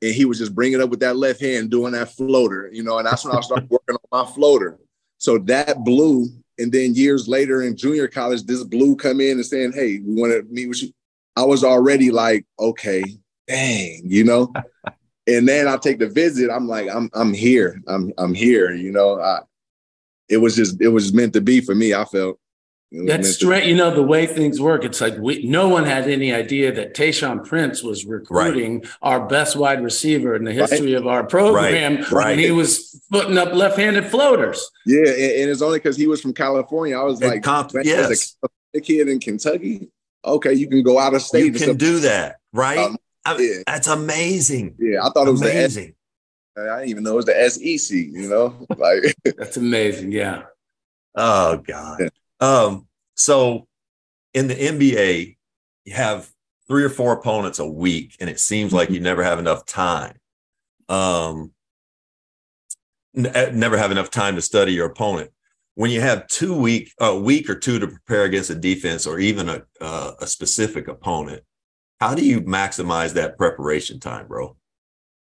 and 0.01 0.15
he 0.15 0.25
was 0.25 0.39
just 0.39 0.55
bringing 0.55 0.81
up 0.81 0.91
with 0.91 1.01
that 1.01 1.17
left 1.17 1.41
hand, 1.41 1.71
doing 1.71 1.93
that 1.93 2.13
floater, 2.13 2.71
you 2.73 2.85
know, 2.85 2.99
and 2.99 3.07
that's 3.07 3.25
when 3.25 3.37
I 3.37 3.41
started 3.41 3.69
working 3.71 3.97
on 3.97 4.25
my 4.25 4.31
floater. 4.31 4.79
So 5.19 5.39
that 5.39 5.85
blue, 5.85 6.29
and 6.59 6.71
then 6.71 6.95
years 6.95 7.27
later 7.27 7.63
in 7.63 7.77
junior 7.77 8.07
college, 8.07 8.45
this 8.45 8.63
blue 8.63 8.95
come 8.95 9.21
in 9.21 9.33
and 9.33 9.47
saying, 9.47 9.73
"Hey, 9.73 9.99
we 9.99 10.15
want 10.15 10.33
to 10.33 10.45
meet 10.49 10.69
with 10.69 10.85
you." 10.85 10.93
I 11.37 11.45
was 11.45 11.65
already 11.65 12.11
like, 12.11 12.47
okay, 12.59 13.03
dang, 13.47 14.03
you 14.05 14.25
know. 14.25 14.53
and 15.27 15.49
then 15.49 15.69
I 15.69 15.77
take 15.77 15.99
the 15.99 16.09
visit. 16.09 16.51
I'm 16.51 16.69
like, 16.69 16.89
I'm 16.89 17.11
I'm 17.13 17.33
here. 17.33 17.81
I'm 17.87 18.13
I'm 18.19 18.35
here. 18.35 18.73
You 18.73 18.93
know, 18.93 19.21
I, 19.21 19.41
it 20.29 20.39
was 20.39 20.57
just 20.57 20.81
it 20.81 20.89
was 20.89 21.13
meant 21.13 21.33
to 21.35 21.41
be 21.41 21.61
for 21.61 21.75
me. 21.75 21.95
I 21.95 22.05
felt. 22.05 22.39
That's 22.93 23.35
strange. 23.35 23.67
You 23.67 23.75
know 23.75 23.93
the 23.93 24.03
way 24.03 24.27
things 24.27 24.61
work. 24.61 24.85
It's 24.85 25.01
like 25.01 25.19
we 25.19 25.43
no 25.43 25.69
one 25.69 25.85
had 25.85 26.09
any 26.09 26.33
idea 26.33 26.73
that 26.73 26.95
Tayshaun 26.95 27.45
Prince 27.45 27.83
was 27.83 28.07
recruiting 28.07 28.79
right. 28.81 28.89
our 29.03 29.27
best 29.27 29.57
wide 29.57 29.83
receiver 29.83 30.37
in 30.37 30.45
the 30.45 30.53
history 30.53 30.93
right. 30.93 31.01
of 31.01 31.07
our 31.09 31.25
program 31.25 31.97
right. 31.97 32.13
right. 32.13 32.39
he 32.39 32.53
was 32.53 33.03
putting 33.11 33.37
up 33.39 33.53
left-handed 33.53 34.07
floaters. 34.07 34.71
Yeah, 34.87 35.01
and, 35.01 35.09
and 35.09 35.51
it's 35.51 35.63
only 35.63 35.81
because 35.81 35.97
he 35.97 36.07
was 36.07 36.21
from 36.21 36.33
California. 36.33 36.97
I 36.97 37.03
was 37.03 37.21
and 37.21 37.33
like, 37.33 37.43
comp- 37.43 37.73
yes. 37.83 38.37
a 38.73 38.81
kid 38.81 39.09
in 39.09 39.19
Kentucky. 39.19 39.89
Okay, 40.25 40.55
you 40.55 40.69
can 40.69 40.85
go 40.85 40.99
out 40.99 41.13
of 41.13 41.23
state. 41.23 41.45
You 41.45 41.53
can 41.53 41.77
do 41.77 42.01
that, 42.01 42.37
right? 42.53 42.79
Um, 42.79 42.97
yeah. 43.39 43.63
That's 43.67 43.89
amazing. 43.89 44.77
Yeah, 44.79 45.01
I 45.05 45.11
thought 45.11 45.29
it 45.29 45.33
was 45.33 45.43
amazing. 45.43 45.95
the 46.55 46.63
I 46.71 46.79
didn't 46.79 46.91
even 46.91 47.03
know 47.05 47.13
it 47.13 47.17
was 47.17 47.25
the 47.27 47.51
SEC. 47.51 47.97
You 47.97 48.29
know, 48.29 48.67
like 48.77 49.15
that's 49.37 49.57
amazing. 49.57 50.13
Yeah. 50.13 50.45
Oh 51.15 51.59
God. 51.59 52.01
Yeah. 52.01 52.09
Um. 52.41 52.87
So, 53.15 53.67
in 54.35 54.49
the 54.49 54.55
NBA, 54.55 55.37
you 55.85 55.95
have 55.95 56.31
three 56.69 56.85
or 56.85 56.91
four 56.91 57.13
opponents 57.13 57.59
a 57.59 57.67
week, 57.67 58.17
and 58.21 58.29
it 58.29 58.41
seems 58.41 58.73
like 58.73 58.91
you 58.91 59.01
never 59.01 59.23
have 59.23 59.39
enough 59.39 59.67
time. 59.67 60.17
Um. 60.89 61.53
N- 63.17 63.33
eh, 63.35 63.51
never 63.55 63.79
have 63.79 63.91
enough 63.91 64.11
time 64.11 64.35
to 64.37 64.43
study 64.43 64.73
your 64.73 64.87
opponent. 64.87 65.31
When 65.75 65.91
you 65.91 66.01
have 66.01 66.27
two 66.27 66.55
week, 66.55 66.93
a 67.01 67.19
week 67.19 67.51
or 67.51 67.55
two 67.55 67.79
to 67.79 67.87
prepare 67.87 68.25
against 68.25 68.51
a 68.51 68.55
defense 68.55 69.07
or 69.07 69.19
even 69.19 69.49
a 69.49 69.63
uh, 69.81 70.13
a 70.21 70.27
specific 70.27 70.89
opponent, 70.89 71.43
how 72.01 72.15
do 72.15 72.25
you 72.25 72.43
maximize 72.43 73.15
that 73.15 73.39
preparation 73.39 74.01
time, 74.01 74.27
bro? 74.27 74.57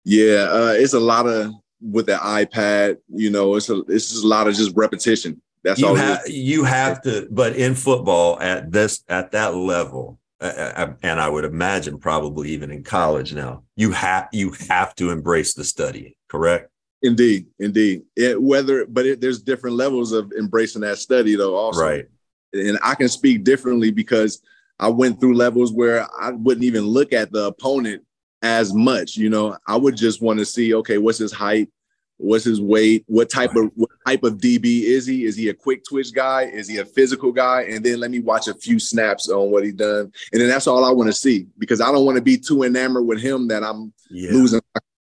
Yeah, 0.04 0.48
uh, 0.52 0.74
it's 0.76 0.94
a 0.94 1.00
lot 1.00 1.28
of 1.28 1.52
with 1.82 2.06
the 2.06 2.16
iPad. 2.16 2.98
You 3.10 3.30
know, 3.32 3.56
it's 3.56 3.70
a 3.70 3.82
it's 3.88 4.12
just 4.12 4.24
a 4.24 4.28
lot 4.28 4.48
of 4.48 4.56
just 4.56 4.76
repetition. 4.76 5.42
That's 5.64 5.80
you 5.80 5.88
all. 5.88 5.96
Have, 5.96 6.28
you 6.28 6.64
have 6.64 7.02
to, 7.04 7.28
but 7.32 7.56
in 7.56 7.76
football 7.76 8.40
at 8.40 8.72
this 8.72 9.04
at 9.10 9.32
that 9.32 9.56
level, 9.56 10.20
uh, 10.40 10.94
and 11.02 11.20
I 11.20 11.28
would 11.28 11.46
imagine 11.46 11.98
probably 11.98 12.50
even 12.52 12.70
in 12.70 12.84
college 12.84 13.34
now, 13.34 13.64
you 13.76 13.92
have 13.92 14.28
you 14.32 14.52
have 14.70 14.94
to 14.96 15.10
embrace 15.10 15.54
the 15.54 15.64
study. 15.64 16.18
Correct. 16.28 16.70
Indeed, 17.02 17.48
indeed. 17.60 18.04
It, 18.16 18.42
whether, 18.42 18.86
but 18.88 19.06
it, 19.06 19.22
there's 19.22 19.42
different 19.42 19.76
levels 19.76 20.12
of 20.12 20.32
embracing 20.38 20.82
that 20.82 20.98
study, 20.98 21.36
though. 21.36 21.56
Also, 21.56 21.82
right. 21.82 22.06
And 22.54 22.80
I 22.82 22.96
can 22.96 23.10
speak 23.10 23.44
differently 23.44 23.92
because 23.92 24.42
I 24.80 24.90
went 24.90 25.20
through 25.20 25.36
levels 25.36 25.72
where 25.72 26.08
I 26.20 26.32
wouldn't 26.32 26.66
even 26.66 26.86
look 26.86 27.14
at 27.14 27.32
the 27.32 27.46
opponent 27.46 28.04
as 28.42 28.74
much. 28.74 29.16
You 29.16 29.30
know, 29.30 29.58
I 29.68 29.76
would 29.76 29.96
just 29.96 30.22
want 30.22 30.40
to 30.40 30.46
see, 30.46 30.74
okay, 30.76 30.98
what's 30.98 31.18
his 31.18 31.32
height? 31.32 31.70
What's 32.18 32.46
his 32.46 32.62
weight? 32.62 33.04
What 33.08 33.30
type 33.30 33.56
of 33.56 33.72
what 33.76 33.90
type 34.06 34.24
of 34.24 34.38
DB 34.38 34.84
is 34.84 35.06
he? 35.06 35.26
Is 35.26 35.36
he 35.36 35.50
a 35.50 35.54
quick 35.54 35.84
twitch 35.84 36.14
guy? 36.14 36.44
Is 36.44 36.68
he 36.68 36.78
a 36.78 36.86
physical 36.86 37.34
guy? 37.34 37.64
And 37.64 37.84
then 37.84 38.00
let 38.00 38.10
me 38.10 38.20
watch 38.20 38.48
a 38.48 38.54
few 38.54 38.80
snaps 38.80 39.28
on 39.28 39.52
what 39.52 39.66
he 39.66 39.72
done. 39.74 40.14
And 40.32 40.42
then 40.42 40.48
that's 40.48 40.68
all 40.68 40.86
I 40.86 40.92
want 40.92 41.08
to 41.08 41.14
see 41.14 41.48
because 41.58 41.82
I 41.82 41.92
don't 41.92 42.06
want 42.06 42.16
to 42.16 42.22
be 42.22 42.38
too 42.38 42.64
enamored 42.64 43.06
with 43.06 43.22
him 43.22 43.50
that 43.50 43.64
I'm 43.64 43.92
yeah. 44.10 44.32
losing. 44.32 44.62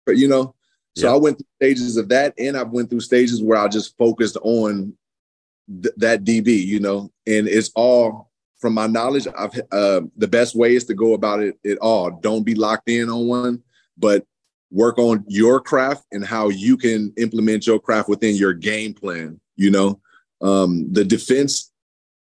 You 0.07 0.27
know, 0.27 0.55
so 0.95 1.07
yeah. 1.07 1.13
I 1.13 1.17
went 1.17 1.37
through 1.37 1.67
stages 1.67 1.97
of 1.97 2.09
that, 2.09 2.33
and 2.37 2.55
I've 2.55 2.69
went 2.69 2.89
through 2.89 3.01
stages 3.01 3.41
where 3.41 3.59
I 3.59 3.67
just 3.67 3.97
focused 3.97 4.37
on 4.41 4.93
th- 5.81 5.95
that 5.97 6.23
DB. 6.23 6.65
You 6.65 6.79
know, 6.79 7.11
and 7.27 7.47
it's 7.47 7.71
all 7.75 8.31
from 8.59 8.73
my 8.73 8.87
knowledge, 8.87 9.27
I've 9.37 9.53
uh, 9.71 10.01
the 10.17 10.27
best 10.27 10.55
way 10.55 10.75
is 10.75 10.85
to 10.85 10.93
go 10.93 11.13
about 11.13 11.41
it 11.41 11.57
at 11.65 11.77
all. 11.79 12.11
Don't 12.11 12.43
be 12.43 12.55
locked 12.55 12.89
in 12.89 13.09
on 13.09 13.27
one, 13.27 13.63
but 13.97 14.25
work 14.71 14.97
on 14.97 15.23
your 15.27 15.59
craft 15.59 16.05
and 16.11 16.25
how 16.25 16.49
you 16.49 16.77
can 16.77 17.13
implement 17.17 17.67
your 17.67 17.79
craft 17.79 18.09
within 18.09 18.35
your 18.35 18.53
game 18.53 18.93
plan. 18.93 19.39
You 19.55 19.71
know, 19.71 20.01
um, 20.41 20.91
the 20.91 21.05
defense 21.05 21.71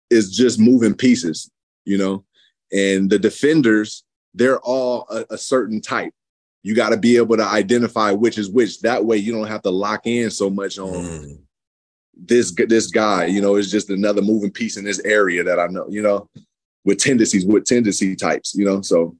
is 0.09 0.35
just 0.35 0.59
moving 0.59 0.93
pieces. 0.93 1.49
You 1.85 1.97
know, 1.97 2.25
and 2.71 3.09
the 3.09 3.19
defenders 3.19 4.03
they're 4.33 4.59
all 4.61 5.07
a, 5.09 5.25
a 5.31 5.37
certain 5.37 5.81
type. 5.81 6.13
You 6.63 6.75
got 6.75 6.89
to 6.89 6.97
be 6.97 7.17
able 7.17 7.35
to 7.37 7.45
identify 7.45 8.11
which 8.11 8.37
is 8.37 8.49
which. 8.49 8.79
That 8.81 9.03
way, 9.03 9.17
you 9.17 9.33
don't 9.33 9.47
have 9.47 9.63
to 9.63 9.71
lock 9.71 10.05
in 10.05 10.31
so 10.31 10.49
much 10.49 10.77
on. 10.79 10.93
Mm 10.93 11.37
this 12.25 12.53
this 12.67 12.87
guy, 12.87 13.25
you 13.25 13.41
know, 13.41 13.55
is 13.55 13.71
just 13.71 13.89
another 13.89 14.21
moving 14.21 14.51
piece 14.51 14.77
in 14.77 14.85
this 14.85 14.99
area 14.99 15.43
that 15.43 15.59
I 15.59 15.67
know, 15.67 15.85
you 15.89 16.01
know, 16.01 16.29
with 16.85 16.99
tendencies, 16.99 17.45
with 17.45 17.65
tendency 17.65 18.15
types, 18.15 18.53
you 18.55 18.65
know. 18.65 18.81
So 18.81 19.15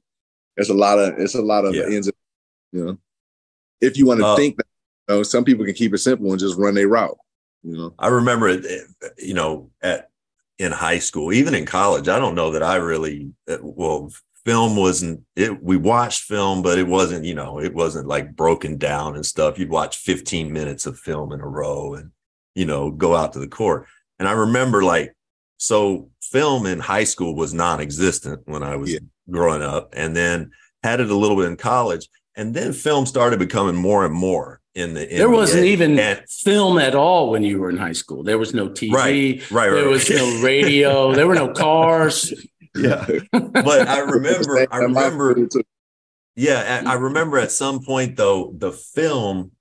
it's 0.56 0.70
a 0.70 0.74
lot 0.74 0.98
of 0.98 1.18
it's 1.18 1.34
a 1.34 1.42
lot 1.42 1.64
of 1.64 1.74
yeah. 1.74 1.84
ends, 1.84 2.08
of, 2.08 2.14
you 2.72 2.84
know. 2.84 2.98
If 3.80 3.96
you 3.96 4.06
want 4.06 4.20
to 4.20 4.26
uh, 4.26 4.36
think 4.36 4.56
that, 4.56 4.66
you 5.08 5.14
know, 5.16 5.22
some 5.22 5.44
people 5.44 5.64
can 5.64 5.74
keep 5.74 5.92
it 5.92 5.98
simple 5.98 6.30
and 6.30 6.38
just 6.38 6.58
run 6.58 6.74
their 6.74 6.88
route. 6.88 7.18
You 7.64 7.76
know, 7.76 7.94
I 7.98 8.08
remember 8.08 8.48
it, 8.48 8.64
you 9.18 9.34
know, 9.34 9.70
at 9.82 10.08
in 10.58 10.72
high 10.72 10.98
school, 10.98 11.32
even 11.32 11.54
in 11.54 11.66
college. 11.66 12.08
I 12.08 12.18
don't 12.18 12.34
know 12.34 12.52
that 12.52 12.62
I 12.62 12.76
really 12.76 13.32
uh, 13.48 13.58
well 13.60 14.12
film 14.44 14.76
wasn't 14.76 15.22
it 15.36 15.62
we 15.62 15.76
watched 15.76 16.24
film 16.24 16.62
but 16.62 16.76
it 16.76 16.86
wasn't 16.88 17.24
you 17.24 17.32
know 17.32 17.60
it 17.60 17.72
wasn't 17.72 18.08
like 18.08 18.34
broken 18.34 18.76
down 18.76 19.14
and 19.14 19.24
stuff 19.24 19.56
you'd 19.56 19.70
watch 19.70 19.98
15 19.98 20.52
minutes 20.52 20.84
of 20.84 20.98
film 20.98 21.32
in 21.32 21.40
a 21.40 21.46
row 21.46 21.94
and 21.94 22.10
you 22.54 22.66
know, 22.66 22.90
go 22.90 23.14
out 23.14 23.32
to 23.34 23.38
the 23.38 23.48
court. 23.48 23.86
And 24.18 24.28
I 24.28 24.32
remember 24.32 24.82
like, 24.82 25.14
so 25.56 26.10
film 26.20 26.66
in 26.66 26.80
high 26.80 27.04
school 27.04 27.34
was 27.34 27.54
non-existent 27.54 28.42
when 28.46 28.62
I 28.62 28.76
was 28.76 28.92
yeah. 28.92 28.98
growing 29.30 29.62
up 29.62 29.94
and 29.96 30.16
then 30.16 30.50
had 30.82 31.00
it 31.00 31.10
a 31.10 31.16
little 31.16 31.36
bit 31.36 31.46
in 31.46 31.56
college. 31.56 32.08
And 32.34 32.54
then 32.54 32.72
film 32.72 33.06
started 33.06 33.38
becoming 33.38 33.76
more 33.76 34.04
and 34.04 34.14
more 34.14 34.60
in 34.74 34.94
the. 34.94 35.06
there 35.06 35.28
wasn't 35.28 35.64
even 35.64 35.98
and, 35.98 36.22
film 36.28 36.78
at 36.78 36.94
all 36.94 37.30
when 37.30 37.42
you 37.42 37.58
were 37.58 37.70
in 37.70 37.76
high 37.76 37.92
school. 37.92 38.22
There 38.22 38.38
was 38.38 38.54
no 38.54 38.68
TV. 38.68 38.92
Right, 38.92 39.50
right, 39.50 39.70
There 39.70 39.84
right, 39.84 39.90
was 39.90 40.08
no 40.08 40.40
radio. 40.42 41.12
there 41.14 41.26
were 41.26 41.34
no 41.34 41.52
cars. 41.52 42.32
Yeah. 42.74 43.06
But 43.32 43.88
I 43.88 43.98
remember, 43.98 44.66
I 44.72 44.78
remember, 44.78 45.36
yeah, 46.36 46.82
I 46.86 46.94
remember 46.94 47.38
at 47.38 47.52
some 47.52 47.82
point 47.82 48.16
though, 48.16 48.54
the 48.56 48.72
film 48.72 49.52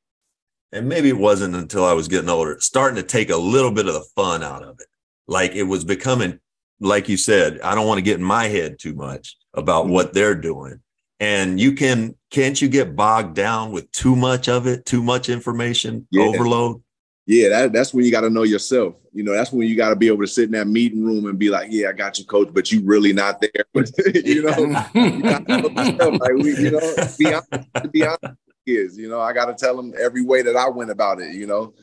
and 0.72 0.88
maybe 0.88 1.10
it 1.10 1.18
wasn't 1.18 1.56
until 1.56 1.86
I 1.86 1.94
was 1.94 2.08
getting 2.08 2.30
older, 2.30 2.58
starting 2.60 2.96
to 2.96 3.04
take 3.04 3.30
a 3.30 3.38
little 3.38 3.72
bit 3.72 3.88
of 3.88 3.94
the 3.94 4.06
fun 4.16 4.44
out 4.44 4.64
of 4.64 4.80
it. 4.80 4.88
Like 5.28 5.54
it 5.54 5.64
was 5.64 5.84
becoming, 5.84 6.40
like 6.80 7.10
you 7.10 7.18
said, 7.18 7.60
I 7.62 7.76
don't 7.76 7.88
want 7.88 7.98
to 7.98 8.04
get 8.04 8.18
in 8.18 8.24
my 8.24 8.46
head 8.46 8.80
too 8.80 8.94
much 8.94 9.38
about 9.54 9.88
what 9.88 10.14
they're 10.14 10.36
doing. 10.36 10.80
And 11.20 11.60
you 11.60 11.74
can, 11.74 12.16
can't 12.32 12.60
you 12.60 12.68
get 12.68 12.96
bogged 12.96 13.36
down 13.36 13.72
with 13.72 13.92
too 13.92 14.16
much 14.16 14.50
of 14.50 14.66
it, 14.66 14.86
too 14.86 15.04
much 15.04 15.30
information, 15.30 16.08
yeah. 16.10 16.24
overload? 16.24 16.82
Yeah, 17.28 17.50
that, 17.50 17.74
that's 17.74 17.94
when 17.94 18.04
you 18.04 18.12
got 18.12 18.22
to 18.22 18.30
know 18.30 18.44
yourself. 18.44 18.96
You 19.14 19.24
know, 19.24 19.34
that's 19.34 19.52
when 19.52 19.68
you 19.68 19.76
got 19.76 19.90
to 19.90 19.96
be 19.96 20.08
able 20.08 20.22
to 20.22 20.28
sit 20.28 20.46
in 20.46 20.52
that 20.52 20.68
meeting 20.68 21.04
room 21.04 21.28
and 21.28 21.38
be 21.38 21.50
like, 21.50 21.68
"Yeah, 21.70 21.90
I 21.90 21.92
got 21.92 22.18
you, 22.18 22.26
coach," 22.26 22.50
but 22.52 22.72
you 22.72 22.82
really 22.84 23.14
not 23.14 23.40
there. 23.40 23.52
you 24.16 24.42
know, 24.42 24.58
you 24.96 25.94
know. 25.94 26.10
Like 26.10 26.34
we, 26.34 26.58
you 26.58 26.72
know, 26.72 26.80
be 27.20 27.34
honest, 27.34 27.92
be 27.92 28.06
honest 28.06 28.38
kids. 28.66 28.98
You 28.98 29.10
know, 29.10 29.20
I 29.20 29.34
got 29.34 29.46
to 29.46 29.54
tell 29.54 29.76
them 29.76 29.94
every 30.00 30.24
way 30.24 30.42
that 30.42 30.56
I 30.56 30.70
went 30.70 30.92
about 30.92 31.20
it. 31.20 31.34
You 31.34 31.48
know, 31.48 31.74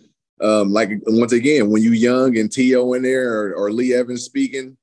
um, 0.41 0.73
like 0.73 0.91
once 1.07 1.33
again, 1.33 1.71
when 1.71 1.83
you 1.83 1.93
young 1.93 2.37
and 2.37 2.51
T.O. 2.51 2.93
in 2.93 3.03
there 3.03 3.33
or, 3.33 3.55
or 3.55 3.73
Lee 3.73 3.95
Evans 3.95 4.25
speaking, 4.25 4.77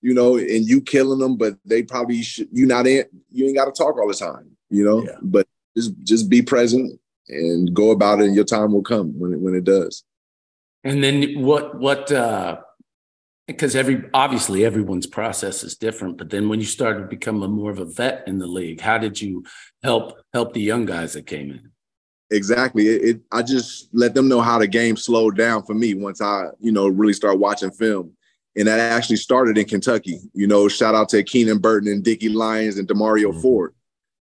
you 0.00 0.14
know, 0.14 0.36
and 0.36 0.66
you 0.66 0.80
killing 0.80 1.18
them, 1.18 1.36
but 1.36 1.56
they 1.64 1.82
probably 1.82 2.22
should, 2.22 2.48
you 2.52 2.66
not 2.66 2.86
in, 2.86 3.04
you 3.30 3.46
ain't 3.46 3.56
got 3.56 3.64
to 3.66 3.72
talk 3.72 3.98
all 3.98 4.08
the 4.08 4.14
time. 4.14 4.50
You 4.70 4.84
know, 4.84 5.02
yeah. 5.04 5.16
but 5.22 5.46
just 5.76 5.92
just 6.02 6.28
be 6.28 6.42
present 6.42 7.00
and 7.28 7.72
go 7.74 7.90
about 7.90 8.20
it, 8.20 8.26
and 8.26 8.34
your 8.34 8.44
time 8.44 8.72
will 8.72 8.82
come 8.82 9.18
when 9.18 9.32
it 9.32 9.40
when 9.40 9.54
it 9.54 9.64
does. 9.64 10.04
And 10.84 11.02
then 11.02 11.42
what 11.42 11.78
what 11.78 12.12
uh 12.12 12.58
because 13.48 13.74
every 13.74 14.04
obviously 14.14 14.64
everyone's 14.64 15.06
process 15.06 15.64
is 15.64 15.76
different 15.76 16.16
but 16.16 16.30
then 16.30 16.48
when 16.48 16.60
you 16.60 16.66
started 16.66 17.00
to 17.00 17.06
become 17.06 17.42
a 17.42 17.48
more 17.48 17.70
of 17.70 17.80
a 17.80 17.84
vet 17.84 18.22
in 18.28 18.38
the 18.38 18.46
league 18.46 18.80
how 18.80 18.96
did 18.96 19.20
you 19.20 19.42
help 19.82 20.20
help 20.32 20.52
the 20.52 20.60
young 20.60 20.86
guys 20.86 21.14
that 21.14 21.26
came 21.26 21.50
in? 21.50 21.70
Exactly. 22.30 22.86
It, 22.86 23.02
it, 23.02 23.20
i 23.32 23.42
just 23.42 23.88
let 23.92 24.14
them 24.14 24.28
know 24.28 24.40
how 24.40 24.58
the 24.58 24.68
game 24.68 24.96
slowed 24.96 25.36
down 25.36 25.64
for 25.64 25.74
me 25.74 25.94
once 25.94 26.20
i 26.20 26.46
you 26.60 26.70
know 26.70 26.86
really 26.86 27.14
start 27.14 27.40
watching 27.40 27.72
film. 27.72 28.12
And 28.56 28.66
that 28.66 28.80
actually 28.80 29.16
started 29.16 29.58
in 29.58 29.64
kentucky. 29.64 30.20
You 30.34 30.46
know 30.46 30.68
shout 30.68 30.94
out 30.94 31.08
to 31.10 31.24
keenan 31.24 31.58
burton 31.58 31.90
and 31.90 32.04
dicky 32.04 32.28
lyons 32.28 32.78
and 32.78 32.86
demoreo 32.86 33.30
mm-hmm. 33.30 33.40
ford 33.40 33.74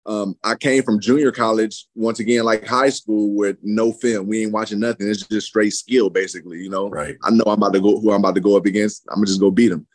um, 0.07 0.37
I 0.45 0.55
came 0.55 0.83
from 0.83 1.01
junior 1.01 1.33
college, 1.33 1.87
once 1.95 2.21
again, 2.21 2.45
like 2.45 2.65
high 2.65 2.91
school 2.91 3.35
with 3.35 3.57
no 3.63 3.93
film. 3.93 4.29
We 4.29 4.43
ain't 4.43 4.53
watching 4.53 4.79
nothing. 4.79 5.09
It's 5.09 5.27
just 5.27 5.49
straight 5.49 5.73
skill, 5.73 6.11
basically, 6.11 6.59
you 6.59 6.71
know. 6.71 6.89
Right. 6.89 7.17
I 7.25 7.31
know 7.31 7.45
I'm 7.47 7.59
about 7.59 7.73
to 7.75 7.81
go 7.81 8.01
who 8.01 8.13
I'm 8.13 8.21
about 8.21 8.37
to 8.37 8.41
go 8.41 8.57
up 8.57 8.67
against. 8.67 9.05
I'm 9.11 9.17
gonna 9.17 9.27
just 9.27 9.41
go 9.41 9.51
beat 9.51 9.69
them. 9.69 9.87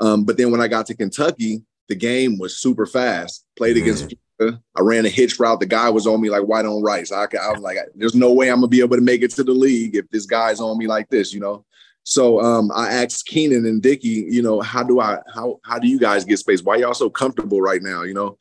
Um, 0.00 0.24
but 0.24 0.36
then 0.36 0.50
when 0.50 0.60
I 0.60 0.68
got 0.68 0.86
to 0.86 0.94
Kentucky, 0.94 1.62
the 1.88 1.94
game 1.94 2.38
was 2.38 2.58
super 2.58 2.86
fast. 2.86 3.44
Played 3.56 3.76
mm. 3.76 3.82
against 3.82 4.14
Florida. 4.38 4.60
I 4.76 4.80
ran 4.80 5.04
a 5.04 5.10
hitch 5.10 5.38
route. 5.38 5.60
The 5.60 5.66
guy 5.66 5.90
was 5.90 6.06
on 6.06 6.20
me 6.20 6.30
like 6.30 6.44
white 6.44 6.64
on 6.64 6.82
rice. 6.82 7.12
I, 7.12 7.24
I 7.24 7.52
was 7.52 7.60
like, 7.60 7.76
there's 7.94 8.14
no 8.14 8.32
way 8.32 8.50
I'm 8.50 8.58
gonna 8.58 8.68
be 8.68 8.80
able 8.80 8.96
to 8.96 9.02
make 9.02 9.22
it 9.22 9.32
to 9.32 9.44
the 9.44 9.52
league 9.52 9.96
if 9.96 10.08
this 10.10 10.24
guy's 10.24 10.60
on 10.60 10.78
me 10.78 10.86
like 10.86 11.10
this, 11.10 11.34
you 11.34 11.40
know. 11.40 11.64
So 12.04 12.40
um, 12.40 12.70
I 12.74 12.88
asked 12.88 13.26
Keenan 13.26 13.66
and 13.66 13.82
Dicky, 13.82 14.26
you 14.30 14.40
know, 14.40 14.62
how 14.62 14.82
do 14.82 14.98
I 14.98 15.18
how 15.34 15.60
how 15.62 15.78
do 15.78 15.88
you 15.88 15.98
guys 15.98 16.24
get 16.24 16.38
space? 16.38 16.62
Why 16.62 16.76
y'all 16.76 16.94
so 16.94 17.10
comfortable 17.10 17.60
right 17.60 17.82
now? 17.82 18.02
You 18.02 18.14
know, 18.14 18.38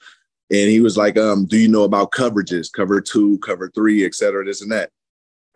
and 0.49 0.69
he 0.69 0.79
was 0.79 0.97
like, 0.97 1.17
um, 1.17 1.45
do 1.45 1.57
you 1.57 1.67
know 1.67 1.83
about 1.83 2.11
coverages, 2.11 2.71
cover 2.71 3.01
two, 3.01 3.37
cover 3.39 3.69
three, 3.75 4.05
et 4.05 4.15
cetera, 4.15 4.45
this 4.45 4.61
and 4.61 4.71
that? 4.71 4.91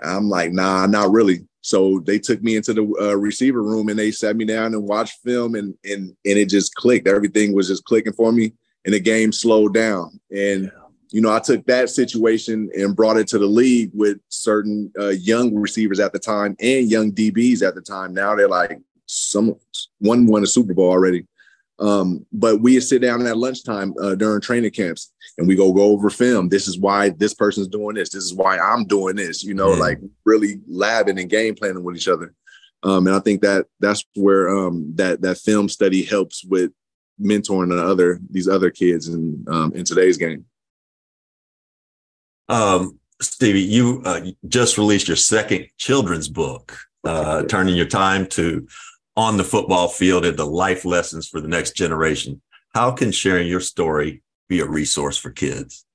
I'm 0.03 0.29
like, 0.29 0.51
nah, 0.51 0.85
not 0.87 1.11
really. 1.11 1.47
So 1.61 2.01
they 2.05 2.19
took 2.19 2.41
me 2.41 2.55
into 2.55 2.73
the 2.73 2.93
uh, 2.99 3.15
receiver 3.15 3.61
room 3.61 3.89
and 3.89 3.97
they 3.97 4.11
sat 4.11 4.35
me 4.35 4.45
down 4.45 4.73
and 4.73 4.87
watched 4.87 5.19
film 5.23 5.55
and 5.55 5.75
and 5.83 6.15
and 6.25 6.37
it 6.39 6.49
just 6.49 6.73
clicked. 6.75 7.07
Everything 7.07 7.53
was 7.53 7.67
just 7.67 7.85
clicking 7.85 8.13
for 8.13 8.31
me, 8.31 8.53
and 8.83 8.93
the 8.93 8.99
game 8.99 9.31
slowed 9.31 9.73
down. 9.73 10.19
And 10.31 10.63
yeah. 10.63 10.69
you 11.11 11.21
know, 11.21 11.31
I 11.31 11.39
took 11.39 11.65
that 11.67 11.89
situation 11.89 12.69
and 12.75 12.95
brought 12.95 13.17
it 13.17 13.27
to 13.27 13.37
the 13.37 13.45
league 13.45 13.91
with 13.93 14.17
certain 14.29 14.91
uh, 14.99 15.09
young 15.09 15.53
receivers 15.53 15.99
at 15.99 16.13
the 16.13 16.19
time 16.19 16.55
and 16.59 16.89
young 16.89 17.11
DBs 17.11 17.65
at 17.65 17.75
the 17.75 17.81
time. 17.81 18.13
Now 18.13 18.35
they're 18.35 18.47
like 18.47 18.79
some 19.05 19.55
one 19.99 20.25
won 20.25 20.43
a 20.43 20.47
Super 20.47 20.73
Bowl 20.73 20.89
already. 20.89 21.27
Um, 21.81 22.25
but 22.31 22.61
we 22.61 22.79
sit 22.79 23.01
down 23.01 23.25
at 23.25 23.37
lunchtime 23.37 23.95
uh, 23.99 24.13
during 24.13 24.39
training 24.39 24.71
camps 24.71 25.11
and 25.37 25.47
we 25.47 25.55
go 25.55 25.73
go 25.73 25.83
over 25.83 26.11
film. 26.11 26.47
This 26.47 26.67
is 26.67 26.77
why 26.77 27.09
this 27.09 27.33
person's 27.33 27.67
doing 27.67 27.95
this. 27.95 28.11
This 28.11 28.23
is 28.23 28.35
why 28.35 28.59
I'm 28.59 28.85
doing 28.85 29.15
this. 29.15 29.43
You 29.43 29.55
know, 29.55 29.71
like 29.71 29.99
really 30.23 30.57
labbing 30.71 31.19
and 31.19 31.29
game 31.29 31.55
planning 31.55 31.83
with 31.83 31.95
each 31.95 32.07
other. 32.07 32.35
Um, 32.83 33.07
and 33.07 33.15
I 33.15 33.19
think 33.19 33.41
that 33.41 33.65
that's 33.79 34.05
where 34.15 34.55
um, 34.55 34.93
that 34.95 35.21
that 35.21 35.39
film 35.39 35.69
study 35.69 36.03
helps 36.03 36.43
with 36.43 36.71
mentoring 37.19 37.69
the 37.69 37.83
other 37.83 38.19
these 38.29 38.47
other 38.47 38.69
kids 38.69 39.07
in 39.07 39.43
um, 39.47 39.73
in 39.73 39.83
today's 39.83 40.17
game. 40.17 40.45
Um, 42.47 42.99
Stevie, 43.21 43.61
you 43.61 44.01
uh, 44.05 44.21
just 44.47 44.77
released 44.77 45.07
your 45.07 45.17
second 45.17 45.67
children's 45.77 46.27
book, 46.27 46.77
uh, 47.03 47.43
turning 47.43 47.75
your 47.75 47.85
time 47.85 48.27
to 48.27 48.67
on 49.21 49.37
the 49.37 49.43
football 49.43 49.87
field 49.87 50.25
and 50.25 50.35
the 50.35 50.45
life 50.45 50.83
lessons 50.83 51.27
for 51.27 51.39
the 51.39 51.47
next 51.47 51.75
generation. 51.75 52.41
How 52.73 52.91
can 52.91 53.11
sharing 53.11 53.47
your 53.47 53.59
story 53.59 54.23
be 54.49 54.61
a 54.61 54.65
resource 54.65 55.15
for 55.15 55.29
kids? 55.29 55.85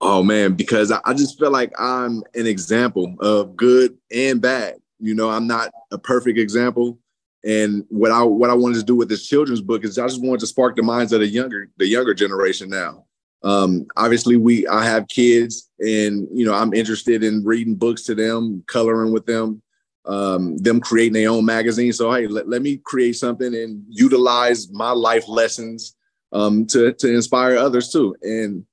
Oh 0.00 0.22
man, 0.22 0.54
because 0.54 0.90
I 0.90 1.12
just 1.12 1.38
feel 1.38 1.50
like 1.50 1.70
I'm 1.78 2.22
an 2.34 2.46
example 2.46 3.14
of 3.20 3.56
good 3.56 3.98
and 4.10 4.40
bad. 4.40 4.76
You 4.98 5.14
know, 5.14 5.28
I'm 5.28 5.46
not 5.46 5.70
a 5.90 5.98
perfect 5.98 6.38
example. 6.38 6.98
And 7.44 7.84
what 7.90 8.10
I 8.10 8.22
what 8.22 8.48
I 8.48 8.54
wanted 8.54 8.78
to 8.78 8.84
do 8.84 8.96
with 8.96 9.10
this 9.10 9.28
children's 9.28 9.60
book 9.60 9.84
is 9.84 9.98
I 9.98 10.06
just 10.06 10.22
wanted 10.22 10.40
to 10.40 10.46
spark 10.46 10.76
the 10.76 10.82
minds 10.82 11.12
of 11.12 11.20
the 11.20 11.28
younger 11.28 11.68
the 11.76 11.86
younger 11.86 12.14
generation 12.14 12.70
now. 12.70 13.04
Um, 13.44 13.86
obviously, 13.96 14.36
we 14.36 14.66
I 14.66 14.84
have 14.86 15.08
kids, 15.08 15.68
and 15.78 16.26
you 16.32 16.46
know 16.46 16.54
I'm 16.54 16.72
interested 16.72 17.22
in 17.22 17.44
reading 17.44 17.74
books 17.74 18.04
to 18.04 18.14
them, 18.14 18.64
coloring 18.66 19.12
with 19.12 19.26
them, 19.26 19.60
um, 20.04 20.56
them 20.58 20.80
creating 20.80 21.14
their 21.14 21.30
own 21.30 21.44
magazine. 21.44 21.92
So 21.92 22.12
hey, 22.12 22.26
let, 22.26 22.48
let 22.48 22.62
me 22.62 22.78
create 22.78 23.14
something 23.14 23.54
and 23.54 23.84
utilize 23.88 24.70
my 24.72 24.90
life 24.90 25.28
lessons 25.28 25.94
um, 26.32 26.66
to 26.66 26.92
to 26.92 27.14
inspire 27.14 27.56
others 27.56 27.90
too. 27.90 28.16
And 28.22 28.64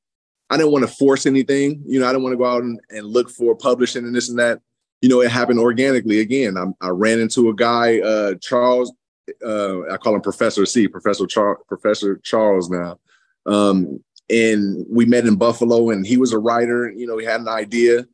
I 0.50 0.58
didn't 0.58 0.72
want 0.72 0.88
to 0.88 0.96
force 0.96 1.26
anything. 1.26 1.84
You 1.86 2.00
know, 2.00 2.08
I 2.08 2.12
didn't 2.12 2.24
want 2.24 2.34
to 2.34 2.38
go 2.38 2.46
out 2.46 2.64
and, 2.64 2.80
and 2.90 3.06
look 3.06 3.30
for 3.30 3.56
publishing 3.56 4.06
and 4.06 4.16
this 4.16 4.30
and 4.30 4.40
that. 4.40 4.62
You 5.02 5.10
know, 5.10 5.22
it 5.22 5.32
happened 5.32 5.60
organically. 5.60 6.20
Again, 6.20 6.58
I, 6.58 6.66
I 6.86 6.90
ran 6.90 7.20
into 7.20 7.50
a 7.50 7.54
guy, 7.54 8.00
uh, 8.00 8.34
Charles. 8.42 8.92
Uh, 9.46 9.88
I 9.92 9.98
call 9.98 10.16
him 10.16 10.22
Professor 10.22 10.66
C, 10.66 10.88
Professor 10.88 11.28
Char- 11.28 11.60
Professor 11.68 12.20
Charles 12.24 12.70
now. 12.70 13.00
Um, 13.46 14.04
and 14.30 14.86
we 14.90 15.06
met 15.06 15.26
in 15.26 15.36
Buffalo, 15.36 15.92
and 15.92 16.06
he 16.06 16.18
was 16.18 16.34
a 16.34 16.40
writer. 16.40 16.92
You 16.92 17.08
know, 17.08 17.18
he 17.18 17.26
had 17.26 17.42
an 17.42 17.48
idea, 17.48 18.06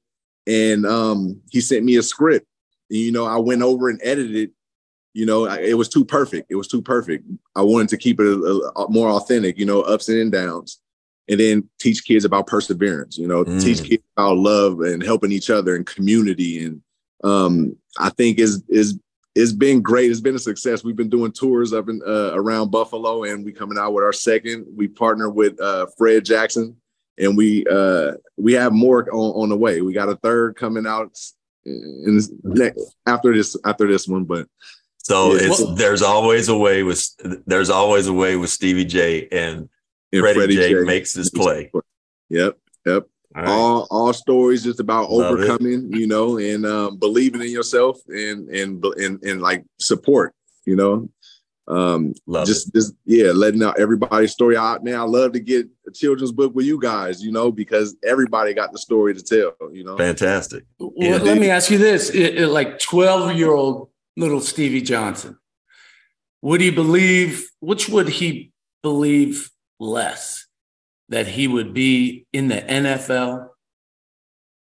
and 0.45 0.85
um, 0.85 1.41
he 1.49 1.61
sent 1.61 1.85
me 1.85 1.95
a 1.95 2.03
script 2.03 2.45
you 2.89 3.11
know, 3.11 3.25
I 3.25 3.37
went 3.37 3.61
over 3.61 3.89
and 3.89 3.99
edited 4.03 4.35
it. 4.35 4.51
You 5.13 5.25
know, 5.25 5.45
it 5.45 5.75
was 5.75 5.87
too 5.87 6.03
perfect. 6.03 6.47
It 6.51 6.55
was 6.55 6.67
too 6.67 6.81
perfect. 6.81 7.25
I 7.55 7.61
wanted 7.61 7.89
to 7.89 7.97
keep 7.97 8.19
it 8.19 8.27
a, 8.27 8.71
a, 8.75 8.89
more 8.89 9.09
authentic. 9.09 9.57
You 9.57 9.65
know, 9.65 9.81
ups 9.81 10.09
and 10.09 10.31
downs, 10.31 10.81
and 11.29 11.39
then 11.39 11.69
teach 11.79 12.03
kids 12.03 12.25
about 12.25 12.47
perseverance. 12.47 13.17
You 13.17 13.27
know, 13.27 13.45
mm. 13.45 13.63
teach 13.63 13.83
kids 13.83 14.03
about 14.17 14.37
love 14.37 14.81
and 14.81 15.01
helping 15.01 15.31
each 15.31 15.49
other 15.49 15.75
and 15.75 15.85
community. 15.85 16.65
And 16.65 16.81
um, 17.23 17.77
I 17.97 18.09
think 18.09 18.39
is 18.39 18.61
is 18.67 18.99
it's 19.35 19.51
been 19.51 19.81
great. 19.81 20.11
It's 20.11 20.21
been 20.21 20.35
a 20.35 20.39
success. 20.39 20.83
We've 20.83 20.95
been 20.95 21.09
doing 21.09 21.31
tours 21.31 21.73
up 21.73 21.89
in 21.89 22.01
uh, 22.05 22.31
around 22.33 22.71
Buffalo, 22.71 23.23
and 23.23 23.43
we 23.43 23.51
coming 23.51 23.77
out 23.77 23.93
with 23.93 24.03
our 24.03 24.13
second. 24.13 24.65
We 24.75 24.87
partner 24.87 25.29
with 25.29 25.59
uh, 25.61 25.87
Fred 25.97 26.23
Jackson, 26.23 26.75
and 27.17 27.37
we 27.37 27.65
uh, 27.67 28.13
we 28.37 28.53
have 28.53 28.71
more 28.71 29.09
on, 29.13 29.43
on 29.43 29.49
the 29.49 29.57
way. 29.57 29.81
We 29.81 29.93
got 29.93 30.09
a 30.09 30.15
third 30.17 30.55
coming 30.55 30.87
out 30.87 31.17
in 31.65 32.15
this, 32.15 32.31
after 33.05 33.33
this 33.33 33.57
after 33.65 33.87
this 33.87 34.07
one. 34.07 34.23
But 34.23 34.47
so 34.97 35.33
yeah. 35.33 35.39
it's 35.43 35.75
there's 35.75 36.01
always 36.01 36.49
a 36.49 36.57
way 36.57 36.83
with 36.83 37.03
there's 37.45 37.69
always 37.69 38.07
a 38.07 38.13
way 38.13 38.35
with 38.35 38.49
Stevie 38.49 38.85
J 38.85 39.27
and, 39.31 39.69
and 40.11 40.21
Freddie, 40.21 40.39
Freddie 40.39 40.55
J, 40.55 40.73
J 40.73 40.79
makes 40.81 41.13
his 41.13 41.29
play. 41.29 41.71
Yep, 42.29 42.57
yep. 42.85 43.07
All, 43.35 43.41
right. 43.41 43.49
all, 43.49 43.87
all 43.91 44.13
stories 44.13 44.63
just 44.63 44.79
about 44.79 45.11
Love 45.11 45.33
overcoming, 45.33 45.93
it. 45.93 45.99
you 45.99 46.07
know, 46.07 46.37
and 46.37 46.65
um, 46.65 46.97
believing 46.97 47.41
in 47.41 47.51
yourself 47.51 47.99
and 48.07 48.49
and 48.49 48.83
and 48.83 49.21
and 49.23 49.41
like 49.41 49.65
support, 49.77 50.33
you 50.65 50.75
know. 50.75 51.09
Um, 51.67 52.13
love 52.27 52.45
just, 52.45 52.67
it. 52.67 52.73
just 52.75 52.93
yeah, 53.05 53.31
letting 53.31 53.63
out 53.63 53.79
everybody's 53.79 54.31
story 54.31 54.55
out. 54.55 54.83
Man, 54.83 54.95
I 54.95 55.03
love 55.03 55.31
to 55.33 55.39
get 55.39 55.67
a 55.87 55.91
children's 55.91 56.31
book 56.31 56.53
with 56.53 56.65
you 56.65 56.79
guys, 56.79 57.23
you 57.23 57.31
know, 57.31 57.51
because 57.51 57.95
everybody 58.03 58.53
got 58.53 58.71
the 58.71 58.77
story 58.77 59.15
to 59.15 59.21
tell, 59.21 59.55
you 59.73 59.83
know. 59.83 59.97
Fantastic. 59.97 60.63
Well, 60.79 60.91
yeah. 60.95 61.17
let 61.17 61.39
me 61.39 61.49
ask 61.49 61.71
you 61.71 61.77
this: 61.77 62.09
it, 62.09 62.37
it, 62.37 62.47
like 62.49 62.77
twelve-year-old 62.77 63.89
little 64.15 64.41
Stevie 64.41 64.81
Johnson, 64.81 65.39
would 66.41 66.61
he 66.61 66.69
believe? 66.69 67.49
Which 67.59 67.89
would 67.89 68.09
he 68.09 68.51
believe 68.83 69.49
less? 69.79 70.45
That 71.09 71.27
he 71.27 71.47
would 71.47 71.73
be 71.73 72.25
in 72.33 72.47
the 72.47 72.61
NFL, 72.61 73.49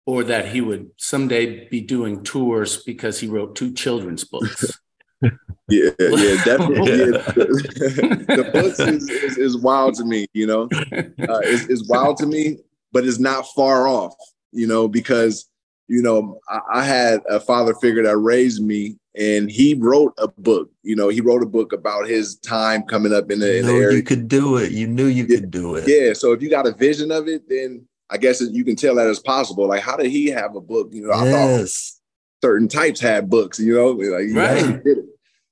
or 0.07 0.25
that 0.25 0.49
he 0.49 0.61
would 0.61 0.91
someday 0.97 1.69
be 1.69 1.81
doing 1.81 2.25
tours 2.25 2.83
because 2.83 3.21
he 3.21 3.29
wrote 3.29 3.55
two 3.55 3.73
children's 3.73 4.25
books? 4.25 4.80
Yeah, 5.23 5.91
yeah, 5.99 6.45
definitely. 6.45 6.91
Yeah. 6.91 7.07
the, 7.35 8.25
the 8.37 8.51
books 8.53 8.81
is, 8.81 9.09
is, 9.09 9.39
is, 9.39 9.57
wild 9.57 9.95
to 9.97 10.05
me, 10.05 10.27
you 10.33 10.47
know. 10.47 10.65
Uh, 10.93 11.41
it's, 11.45 11.69
it's, 11.69 11.89
wild 11.89 12.17
to 12.19 12.27
me, 12.27 12.59
but 12.93 13.05
it's 13.05 13.19
not 13.19 13.47
far 13.55 13.87
off, 13.87 14.15
you 14.53 14.67
know, 14.67 14.89
because 14.89 15.47
you 15.89 16.03
know 16.03 16.39
I, 16.49 16.61
I, 16.75 16.85
had 16.85 17.21
a 17.29 17.41
father 17.41 17.75
figure 17.75 18.03
that 18.03 18.17
raised 18.17 18.63
me, 18.63 18.97
and 19.17 19.51
he 19.51 19.75
wrote 19.75 20.15
a 20.19 20.29
book. 20.29 20.71
You 20.83 20.97
know, 20.97 21.09
he 21.09 21.21
wrote 21.21 21.43
a 21.43 21.47
book 21.47 21.73
about 21.73 22.09
his 22.09 22.37
time 22.37 22.83
coming 22.85 23.13
up 23.13 23.31
in 23.31 23.41
the, 23.41 23.59
in 23.59 23.67
the 23.67 23.73
area. 23.73 23.97
You 23.97 24.03
could 24.03 24.29
do 24.29 24.57
it. 24.57 24.73
You 24.73 24.87
knew 24.87 25.07
you 25.07 25.27
yeah, 25.29 25.41
could 25.41 25.51
do 25.51 25.75
it. 25.77 25.85
Yeah. 25.87 26.13
So 26.15 26.33
if 26.33 26.43
you 26.43 26.51
got 26.51 26.67
a 26.67 26.73
vision 26.73 27.11
of 27.11 27.29
it, 27.29 27.49
then 27.49 27.87
I 28.11 28.17
guess 28.17 28.41
you 28.41 28.65
can 28.65 28.77
tell 28.77 28.97
that 28.97 29.09
it's 29.09 29.21
possible. 29.21 29.69
Like, 29.69 29.83
how 29.83 29.97
did 29.97 30.11
he 30.11 30.29
have 30.29 30.57
a 30.57 30.61
book? 30.61 30.89
You 30.93 31.07
know, 31.07 31.13
I 31.13 31.25
yes. 31.25 32.01
thought 32.43 32.49
certain 32.49 32.69
types 32.69 33.01
had 33.01 33.31
books, 33.31 33.59
you 33.61 33.75
know, 33.75 33.91
like 33.91 34.27
right. 34.33 34.81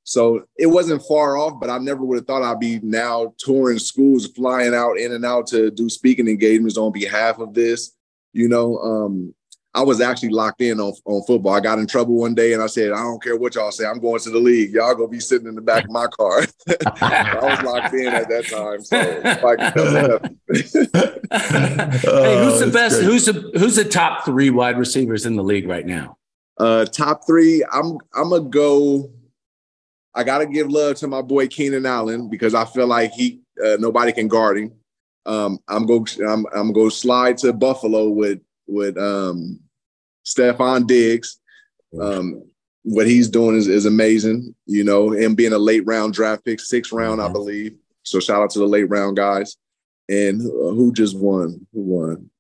So 0.09 0.45
it 0.57 0.69
wasn't 0.69 1.03
far 1.03 1.37
off, 1.37 1.61
but 1.61 1.69
I 1.69 1.77
never 1.77 2.03
would 2.03 2.17
have 2.17 2.27
thought 2.27 2.41
I'd 2.41 2.59
be 2.59 2.81
now 2.83 3.35
touring 3.37 3.79
schools, 3.79 4.27
flying 4.27 4.75
out 4.75 4.99
in 4.99 5.13
and 5.13 5.23
out 5.23 5.47
to 5.49 5.71
do 5.71 5.91
speaking 5.91 6.29
engagements 6.29 6.79
on 6.79 6.93
behalf 6.93 7.39
of 7.39 7.53
this. 7.53 7.95
You 8.33 8.49
know, 8.49 8.79
um, 8.79 9.35
I 9.75 9.83
was 9.83 10.01
actually 10.01 10.31
locked 10.31 10.63
in 10.63 10.81
on, 10.81 10.95
on 11.05 11.23
football. 11.25 11.53
I 11.53 11.61
got 11.61 11.79
in 11.79 11.87
trouble 11.87 12.15
one 12.15 12.35
day 12.35 12.55
and 12.55 12.63
I 12.63 12.69
said, 12.69 12.93
I 12.93 13.03
don't 13.03 13.23
care 13.23 13.37
what 13.37 13.55
y'all 13.55 13.71
say, 13.71 13.85
I'm 13.85 14.01
going 14.01 14.19
to 14.21 14.31
the 14.31 14.39
league. 14.39 14.73
Y'all 14.73 14.95
gonna 14.95 15.09
be 15.09 15.21
sitting 15.21 15.47
in 15.47 15.55
the 15.55 15.61
back 15.61 15.85
of 15.85 15.91
my 15.91 16.07
car. 16.07 16.41
I 17.03 17.39
was 17.43 17.63
locked 17.63 17.93
in 17.93 18.07
at 18.07 18.31
that 18.31 18.47
time. 18.47 18.83
So 18.85 18.97
hey, 22.23 22.45
who's 22.45 22.61
the 22.61 22.71
best? 22.73 23.01
Great. 23.01 23.05
Who's 23.05 23.27
the 23.27 23.51
who's 23.59 23.77
the 23.77 23.85
top 23.85 24.25
three 24.25 24.49
wide 24.49 24.79
receivers 24.79 25.27
in 25.27 25.37
the 25.37 25.45
league 25.45 25.69
right 25.69 25.85
now? 25.85 26.17
Uh, 26.57 26.87
top 26.87 27.27
three, 27.27 27.63
I'm 27.71 27.99
I'm 28.15 28.31
gonna 28.31 28.49
go. 28.49 29.11
I 30.15 30.25
gotta 30.25 30.47
give 30.47 30.71
love 30.71 30.97
to 30.97 31.09
my 31.09 31.23
boy 31.23 31.49
Keenan 31.49 31.87
Allen 31.87 32.29
because 32.29 32.55
I 32.55 32.65
feel 32.65 32.87
like 32.87 33.13
he 33.13 33.41
uh, 33.65 33.77
nobody 33.79 34.13
can 34.13 34.29
guard 34.29 34.59
him. 34.59 34.73
Um, 35.27 35.59
I'm 35.69 35.87
go 35.87 36.05
I'm 36.27 36.47
I'm 36.55 36.73
go 36.73 36.89
slide 36.89 37.39
to 37.39 37.53
Buffalo 37.53 38.09
with 38.09 38.41
with 38.67 38.97
um, 38.99 39.61
Diggs. 40.87 41.39
Um, 42.01 42.43
what 42.83 43.07
he's 43.07 43.29
doing 43.29 43.57
is, 43.57 43.69
is 43.69 43.87
amazing. 43.87 44.55
You 44.67 44.85
know, 44.85 45.11
him 45.11 45.35
being 45.35 45.53
a 45.53 45.59
late 45.59 45.85
round 45.87 46.15
draft 46.15 46.45
pick, 46.45 46.61
sixth 46.61 46.93
round, 46.93 47.21
mm-hmm. 47.21 47.31
I 47.31 47.33
believe. 47.33 47.77
So 48.03 48.21
shout 48.21 48.43
out 48.43 48.51
to 48.51 48.59
the 48.59 48.67
late 48.67 48.89
round 48.89 49.17
guys. 49.17 49.57
And 50.09 50.41
uh, 50.41 50.71
who 50.71 50.93
just 50.93 51.17
won? 51.17 51.67
Who 51.73 51.83
won? 51.83 52.31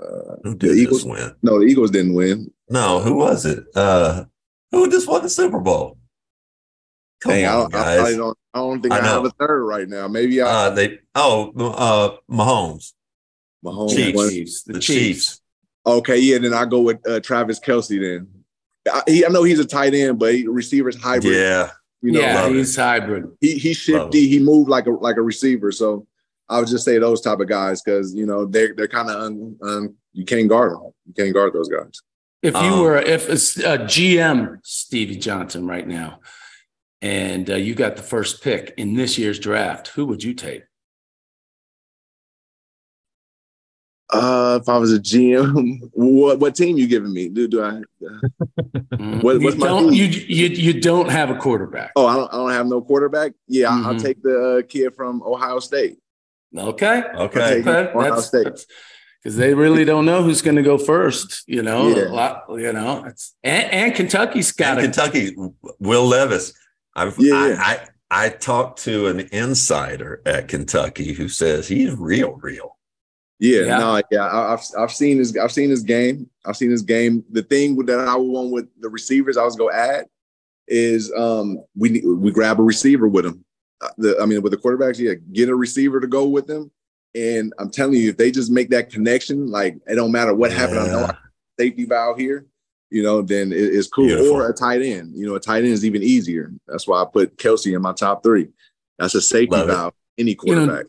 Uh, 0.00 0.36
who 0.44 0.54
did 0.54 0.70
the 0.70 0.74
Eagles 0.74 1.04
win? 1.04 1.34
No, 1.42 1.58
the 1.58 1.66
Eagles 1.66 1.90
didn't 1.90 2.14
win. 2.14 2.50
No, 2.70 3.00
who 3.00 3.14
was 3.14 3.44
it? 3.44 3.64
Uh, 3.74 4.24
who 4.70 4.90
just 4.90 5.08
won 5.08 5.22
the 5.22 5.28
Super 5.28 5.58
Bowl? 5.58 5.97
Come 7.20 7.32
Dang, 7.32 7.46
on, 7.46 7.66
I, 7.66 7.68
guys. 7.68 7.98
I, 7.98 8.08
I, 8.08 8.16
don't. 8.16 8.38
I 8.54 8.58
don't 8.58 8.80
think 8.82 8.94
I, 8.94 8.98
I 9.00 9.06
have 9.06 9.24
a 9.24 9.30
third 9.30 9.64
right 9.64 9.88
now. 9.88 10.08
Maybe 10.08 10.40
I. 10.40 10.46
Uh, 10.46 10.70
they. 10.70 10.98
Oh, 11.14 11.52
uh, 11.58 12.16
Mahomes. 12.32 12.92
Mahomes. 13.64 13.94
Chiefs. 13.94 14.62
The, 14.62 14.74
the 14.74 14.78
Chiefs. 14.78 15.06
Chiefs. 15.28 15.40
Okay, 15.86 16.18
yeah. 16.18 16.38
Then 16.38 16.54
I 16.54 16.64
go 16.64 16.80
with 16.80 17.06
uh, 17.08 17.20
Travis 17.20 17.58
Kelce. 17.58 18.00
Then 18.00 18.28
I, 18.92 19.02
he, 19.06 19.24
I 19.24 19.28
know 19.28 19.42
he's 19.42 19.58
a 19.58 19.64
tight 19.64 19.94
end, 19.94 20.18
but 20.18 20.34
he, 20.34 20.46
receiver's 20.46 21.00
hybrid. 21.00 21.34
Yeah. 21.34 21.70
You 22.00 22.12
know, 22.12 22.20
yeah, 22.20 22.48
he's 22.48 22.78
it. 22.78 22.80
hybrid. 22.80 23.32
He 23.40 23.58
he's 23.58 23.76
shifty. 23.76 24.28
He 24.28 24.38
moved 24.38 24.68
like 24.68 24.86
a 24.86 24.90
like 24.90 25.16
a 25.16 25.22
receiver. 25.22 25.72
So 25.72 26.06
I 26.48 26.60
would 26.60 26.68
just 26.68 26.84
say 26.84 26.98
those 26.98 27.20
type 27.20 27.40
of 27.40 27.48
guys 27.48 27.82
because 27.82 28.14
you 28.14 28.24
know 28.24 28.46
they're 28.46 28.74
they're 28.74 28.86
kind 28.86 29.10
of 29.10 29.20
un, 29.20 29.56
un, 29.62 29.94
you 30.12 30.24
can't 30.24 30.48
guard 30.48 30.72
them. 30.72 30.92
You 31.06 31.14
can't 31.14 31.34
guard 31.34 31.52
those 31.52 31.68
guys. 31.68 32.00
If 32.40 32.54
you 32.54 32.60
um, 32.60 32.80
were 32.80 32.96
if 32.96 33.28
it's 33.28 33.56
a 33.58 33.78
GM 33.78 34.60
Stevie 34.62 35.16
Johnson 35.16 35.66
right 35.66 35.86
now, 35.86 36.20
and 37.00 37.48
uh, 37.50 37.54
you 37.54 37.74
got 37.74 37.96
the 37.96 38.02
first 38.02 38.42
pick 38.42 38.74
in 38.76 38.94
this 38.94 39.18
year's 39.18 39.38
draft, 39.38 39.88
who 39.88 40.06
would 40.06 40.22
you 40.22 40.34
take? 40.34 40.64
Uh, 44.10 44.58
if 44.62 44.68
I 44.68 44.78
was 44.78 44.92
a 44.92 44.98
GM, 44.98 45.90
what 45.92 46.38
what 46.38 46.54
team 46.54 46.78
you 46.78 46.86
giving 46.86 47.12
me? 47.12 47.28
Do 47.28 47.46
do 47.46 47.62
I? 47.62 47.82
Uh, 48.04 49.18
what, 49.20 49.40
what's 49.42 49.56
you 49.56 49.60
my 49.60 49.66
don't, 49.66 49.92
you, 49.92 50.06
you 50.06 50.46
you 50.46 50.80
don't 50.80 51.10
have 51.10 51.28
a 51.28 51.34
quarterback. 51.34 51.92
Oh, 51.94 52.06
I 52.06 52.16
don't 52.16 52.32
I 52.32 52.36
don't 52.36 52.52
have 52.52 52.66
no 52.66 52.80
quarterback. 52.80 53.32
Yeah, 53.46 53.68
mm-hmm. 53.68 53.86
I'll 53.86 53.98
take 53.98 54.22
the 54.22 54.58
uh, 54.58 54.62
kid 54.66 54.94
from 54.94 55.22
Ohio 55.22 55.58
State. 55.58 55.98
Okay, 56.56 57.02
okay, 57.16 57.60
okay. 57.60 57.92
Ohio 57.94 58.20
State. 58.20 58.64
because 59.22 59.36
they 59.36 59.52
really 59.52 59.84
don't 59.84 60.06
know 60.06 60.22
who's 60.22 60.40
going 60.40 60.56
to 60.56 60.62
go 60.62 60.78
first. 60.78 61.42
You 61.46 61.62
know, 61.62 61.88
yeah. 61.88 62.04
lot, 62.04 62.44
you 62.48 62.72
know, 62.72 63.04
it's, 63.04 63.34
and, 63.44 63.70
and 63.70 63.94
Kentucky's 63.94 64.52
got 64.52 64.78
and 64.78 64.86
Kentucky. 64.86 65.36
Will 65.80 66.06
Levis. 66.06 66.54
I've, 66.98 67.16
yeah, 67.18 67.34
I, 67.58 67.72
I, 68.10 68.26
I 68.26 68.28
talked 68.30 68.82
to 68.84 69.06
an 69.06 69.20
insider 69.32 70.20
at 70.26 70.48
Kentucky 70.48 71.12
who 71.12 71.28
says 71.28 71.68
he's 71.68 71.94
real, 71.94 72.32
real. 72.42 72.76
Yeah, 73.38 73.60
yeah. 73.60 73.78
no, 73.78 74.02
yeah, 74.10 74.26
I, 74.26 74.50
have 74.50 74.64
I've 74.76 74.92
seen 74.92 75.18
his 75.18 75.36
I've 75.36 75.52
seen 75.52 75.70
his 75.70 75.84
game. 75.84 76.28
I've 76.44 76.56
seen 76.56 76.70
his 76.70 76.82
game. 76.82 77.24
The 77.30 77.42
thing 77.42 77.76
that 77.86 78.00
I 78.00 78.16
want 78.16 78.50
with 78.50 78.68
the 78.80 78.88
receivers, 78.88 79.36
I 79.36 79.44
was 79.44 79.54
go 79.54 79.70
add 79.70 80.06
is 80.66 81.12
um 81.16 81.62
we 81.76 82.02
we 82.04 82.32
grab 82.32 82.58
a 82.58 82.62
receiver 82.62 83.06
with 83.06 83.26
him. 83.26 83.44
Uh, 83.80 83.88
the, 83.96 84.18
I 84.20 84.26
mean, 84.26 84.42
with 84.42 84.50
the 84.50 84.58
quarterbacks, 84.58 84.98
yeah, 84.98 85.14
get 85.32 85.48
a 85.48 85.54
receiver 85.54 86.00
to 86.00 86.08
go 86.08 86.26
with 86.26 86.48
them. 86.48 86.72
And 87.14 87.52
I'm 87.60 87.70
telling 87.70 87.94
you, 87.94 88.10
if 88.10 88.16
they 88.16 88.32
just 88.32 88.50
make 88.50 88.70
that 88.70 88.90
connection, 88.90 89.52
like 89.52 89.76
it 89.86 89.94
don't 89.94 90.10
matter 90.10 90.34
what 90.34 90.50
yeah. 90.50 90.56
happened, 90.56 90.80
I 90.80 90.86
know 90.88 91.10
safety 91.60 91.84
valve 91.84 92.18
here 92.18 92.44
you 92.90 93.02
know, 93.02 93.22
then 93.22 93.52
it's 93.52 93.88
cool. 93.88 94.06
Beautiful. 94.06 94.36
Or 94.36 94.48
a 94.48 94.54
tight 94.54 94.82
end. 94.82 95.12
You 95.14 95.26
know, 95.26 95.34
a 95.34 95.40
tight 95.40 95.64
end 95.64 95.72
is 95.72 95.84
even 95.84 96.02
easier. 96.02 96.52
That's 96.66 96.86
why 96.86 97.02
I 97.02 97.04
put 97.04 97.36
Kelce 97.36 97.74
in 97.74 97.82
my 97.82 97.92
top 97.92 98.22
three. 98.22 98.48
That's 98.98 99.14
a 99.14 99.20
safety 99.20 99.56
Love 99.56 99.68
valve. 99.68 99.94
It. 100.16 100.22
Any 100.22 100.34
quarterback. 100.34 100.84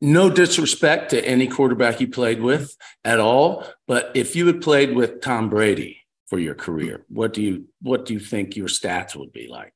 You 0.00 0.12
know, 0.12 0.26
no 0.28 0.30
disrespect 0.30 1.10
to 1.10 1.24
any 1.24 1.46
quarterback 1.46 2.00
you 2.00 2.08
played 2.08 2.42
with 2.42 2.76
at 3.04 3.20
all, 3.20 3.64
but 3.86 4.10
if 4.14 4.36
you 4.36 4.46
had 4.46 4.60
played 4.60 4.94
with 4.94 5.20
Tom 5.22 5.48
Brady 5.48 6.00
for 6.26 6.38
your 6.38 6.54
career, 6.54 7.04
what 7.08 7.32
do 7.32 7.40
you 7.40 7.68
what 7.80 8.04
do 8.04 8.12
you 8.12 8.20
think 8.20 8.56
your 8.56 8.68
stats 8.68 9.16
would 9.16 9.32
be 9.32 9.48
like? 9.48 9.72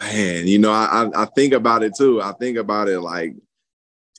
Man, 0.00 0.46
you 0.46 0.58
know, 0.58 0.70
I 0.70 1.08
I 1.14 1.24
think 1.34 1.52
about 1.52 1.82
it 1.82 1.94
too. 1.96 2.22
I 2.22 2.32
think 2.32 2.58
about 2.58 2.88
it 2.88 3.00
like, 3.00 3.34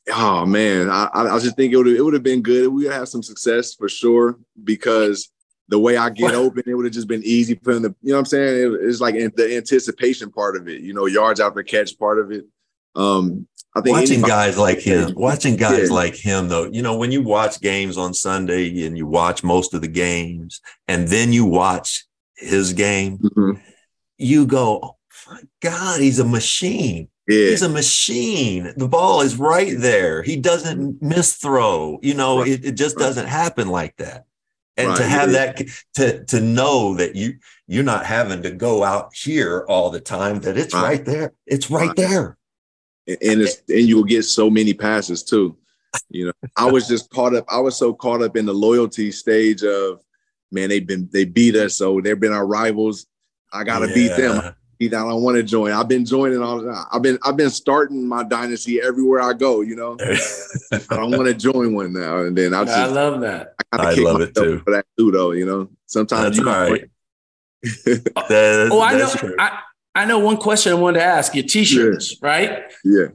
oh 0.10 0.46
man, 0.46 0.90
I 0.90 1.10
I 1.14 1.40
just 1.40 1.56
think 1.56 1.72
it 1.72 1.78
would 1.78 1.88
it 1.88 2.02
would 2.02 2.14
have 2.14 2.24
been 2.24 2.42
good. 2.42 2.68
We 2.68 2.84
would 2.84 2.94
have 2.94 3.08
some 3.08 3.24
success 3.24 3.74
for 3.74 3.88
sure 3.88 4.38
because 4.62 5.30
the 5.70 5.80
way 5.80 5.98
I 5.98 6.10
get 6.10 6.36
open, 6.36 6.64
it 6.66 6.74
would 6.74 6.86
have 6.86 6.94
just 6.94 7.08
been 7.08 7.24
easy 7.24 7.56
for 7.56 7.72
him 7.72 7.84
to, 7.84 7.96
you 8.02 8.10
know 8.10 8.16
what 8.16 8.20
I'm 8.20 8.26
saying? 8.26 8.74
It, 8.74 8.80
it's 8.82 9.02
like 9.02 9.16
the 9.36 9.56
anticipation 9.56 10.32
part 10.32 10.56
of 10.56 10.68
it, 10.68 10.82
you 10.82 10.94
know, 10.94 11.06
yards 11.06 11.40
after 11.40 11.64
catch 11.64 11.98
part 11.98 12.20
of 12.20 12.32
it. 12.32 12.46
Um, 12.96 13.48
I 13.76 13.82
think 13.82 13.96
watching 13.96 14.14
anybody, 14.14 14.32
guys 14.32 14.58
like 14.58 14.80
him, 14.80 15.14
watching 15.16 15.56
guys 15.56 15.90
yeah. 15.90 15.96
like 15.96 16.16
him, 16.16 16.48
though, 16.48 16.66
you 16.66 16.84
know, 16.84 16.96
when 16.96 17.12
you 17.12 17.24
watch 17.24 17.60
games 17.60 17.98
on 17.98 18.14
Sunday 18.14 18.86
and 18.86 18.96
you 18.96 19.08
watch 19.08 19.44
most 19.44 19.74
of 19.74 19.82
the 19.82 19.88
games, 19.88 20.62
and 20.88 21.08
then 21.08 21.34
you 21.34 21.46
watch 21.46 22.06
his 22.36 22.74
game, 22.74 23.18
mm-hmm. 23.18 23.60
you 24.20 24.46
go, 24.46 24.80
oh 24.84 24.96
my 25.28 25.42
God, 25.60 26.02
he's 26.02 26.20
a 26.20 26.26
machine. 26.26 27.08
Yeah. 27.28 27.50
He's 27.50 27.64
a 27.64 27.70
machine. 27.70 28.74
The 28.78 28.88
ball 28.88 29.22
is 29.22 29.40
right 29.40 29.74
there. 29.76 30.22
He 30.22 30.36
doesn't 30.36 31.02
miss 31.02 31.36
throw. 31.36 31.98
You 32.04 32.14
know, 32.14 32.40
right. 32.40 32.50
it, 32.50 32.66
it 32.66 32.72
just 32.74 32.98
right. 32.98 33.04
doesn't 33.04 33.28
happen 33.28 33.70
like 33.70 33.96
that 33.98 34.26
and 34.78 34.90
right. 34.90 34.98
to 34.98 35.04
have 35.04 35.32
that 35.32 35.62
to 35.96 36.24
to 36.26 36.42
know 36.42 36.96
that 36.96 37.16
you 37.16 37.36
you're 37.68 37.84
not 37.84 38.06
having 38.06 38.42
to 38.44 38.52
go 38.52 38.84
out 38.84 39.14
here 39.16 39.66
all 39.70 39.90
the 39.90 40.00
time 40.00 40.40
that 40.42 40.58
it's 40.58 40.74
right, 40.74 40.84
right 40.84 41.06
there 41.06 41.34
it's 41.46 41.70
right, 41.70 41.88
right, 41.88 41.96
there 41.96 42.38
and 43.08 43.42
it's 43.42 43.62
and 43.70 43.88
you 43.88 43.96
will 43.96 44.04
get 44.04 44.24
so 44.24 44.50
many 44.50 44.74
passes 44.74 45.24
too 45.24 45.58
you 46.10 46.26
know 46.26 46.34
i 46.58 46.66
was 46.66 46.88
just 46.88 47.10
caught 47.12 47.36
up 47.36 47.46
i 47.50 47.60
was 47.60 47.78
so 47.78 47.94
caught 47.94 48.22
up 48.22 48.36
in 48.36 48.46
the 48.46 48.54
loyalty 48.54 49.12
stage 49.12 49.64
of 49.64 50.02
man 50.52 50.70
they've 50.70 50.88
been 50.88 51.08
they 51.12 51.26
beat 51.26 51.56
us 51.56 51.78
so 51.78 52.02
they've 52.02 52.20
been 52.20 52.34
our 52.34 52.48
rivals 52.48 53.06
i 53.52 53.64
gotta 53.64 53.88
yeah. 53.90 53.94
beat 53.94 54.18
them 54.18 54.56
I 54.88 54.88
don't 54.88 55.22
want 55.22 55.38
to 55.38 55.44
join. 55.44 55.72
I've 55.72 55.88
been 55.88 56.06
joining 56.06 56.42
all. 56.42 56.60
the 56.60 56.72
time. 56.72 56.86
I've 56.92 57.02
been 57.02 57.18
I've 57.24 57.38
been 57.38 57.50
starting 57.50 58.08
my 58.08 58.24
dynasty 58.24 58.82
everywhere 58.82 59.22
I 59.22 59.34
go. 59.34 59.62
You 59.62 59.76
know, 59.76 59.98
I 60.72 60.96
don't 60.96 61.12
want 61.12 61.28
to 61.28 61.34
join 61.34 61.74
one 61.74 61.94
now. 61.94 62.22
And 62.22 62.38
then 62.38 62.54
I, 62.54 62.66
just, 62.66 62.78
I 62.78 62.86
love 62.88 63.22
that. 63.22 63.56
I, 63.80 63.92
I 63.92 63.94
love 63.96 64.22
it 64.22 64.36
too. 64.36 64.60
For 64.60 64.72
that 64.72 64.86
too, 64.98 65.12
though. 65.12 65.32
You 65.32 65.46
know, 65.46 65.70
sometimes 65.86 66.38
that's 66.38 66.38
you 66.38 66.50
all 66.50 66.72
right. 66.72 66.90
oh, 68.72 68.82
I 68.82 68.98
know. 68.98 69.36
I, 69.40 69.60
I 69.96 70.06
know 70.06 70.20
one 70.20 70.38
question 70.38 70.72
I 70.72 70.76
wanted 70.76 71.00
to 71.00 71.06
ask. 71.06 71.34
Your 71.36 71.46
t-shirts, 71.46 72.18
yeah. 72.22 72.28
right? 72.28 72.64
Yeah. 72.84 73.08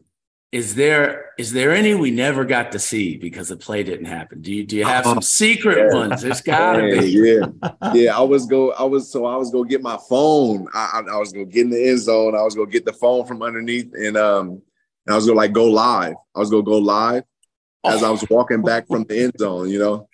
Is 0.51 0.75
there 0.77 1.33
is 1.39 1.53
there 1.53 1.73
any 1.73 1.95
we 1.95 2.11
never 2.11 2.47
got 2.47 2.73
to 2.73 2.79
see 2.79 3.19
because 3.19 3.49
the 3.49 3.57
play 3.59 3.83
didn't 3.83 4.07
happen? 4.07 4.41
Do 4.41 4.51
you 4.51 4.65
do 4.65 4.77
you 4.77 4.85
have 4.87 5.05
some 5.05 5.21
secret 5.21 5.77
yeah. 5.77 5.95
ones? 5.95 6.23
There's 6.23 6.41
gotta 6.41 6.81
be. 6.81 7.07
Yeah, 7.07 7.47
yeah. 7.93 8.17
I 8.17 8.23
was 8.23 8.47
go. 8.47 8.73
I 8.73 8.85
was 8.85 9.13
so 9.13 9.27
I 9.27 9.37
was 9.37 9.51
go 9.51 9.63
get 9.63 9.83
my 9.83 9.99
phone. 10.09 10.67
I, 10.73 11.03
I, 11.07 11.17
I 11.17 11.19
was 11.19 11.35
go 11.35 11.45
get 11.45 11.67
in 11.67 11.71
the 11.71 11.89
end 11.91 11.99
zone. 11.99 12.35
I 12.35 12.43
was 12.43 12.55
gonna 12.55 12.71
get 12.71 12.87
the 12.87 12.95
phone 12.95 13.27
from 13.27 13.43
underneath, 13.43 13.93
and 13.93 14.17
um, 14.17 14.63
and 15.05 15.13
I 15.13 15.17
was 15.17 15.27
gonna 15.27 15.37
like 15.37 15.53
go 15.53 15.67
live. 15.67 16.15
I 16.35 16.39
was 16.39 16.49
gonna 16.49 16.63
go 16.63 16.79
live 16.79 17.25
as 17.85 18.03
I 18.03 18.09
was 18.09 18.25
walking 18.31 18.63
back 18.63 18.87
from 18.89 19.05
the 19.05 19.25
end 19.25 19.35
zone. 19.39 19.69
You 19.69 19.81
know, 19.81 20.09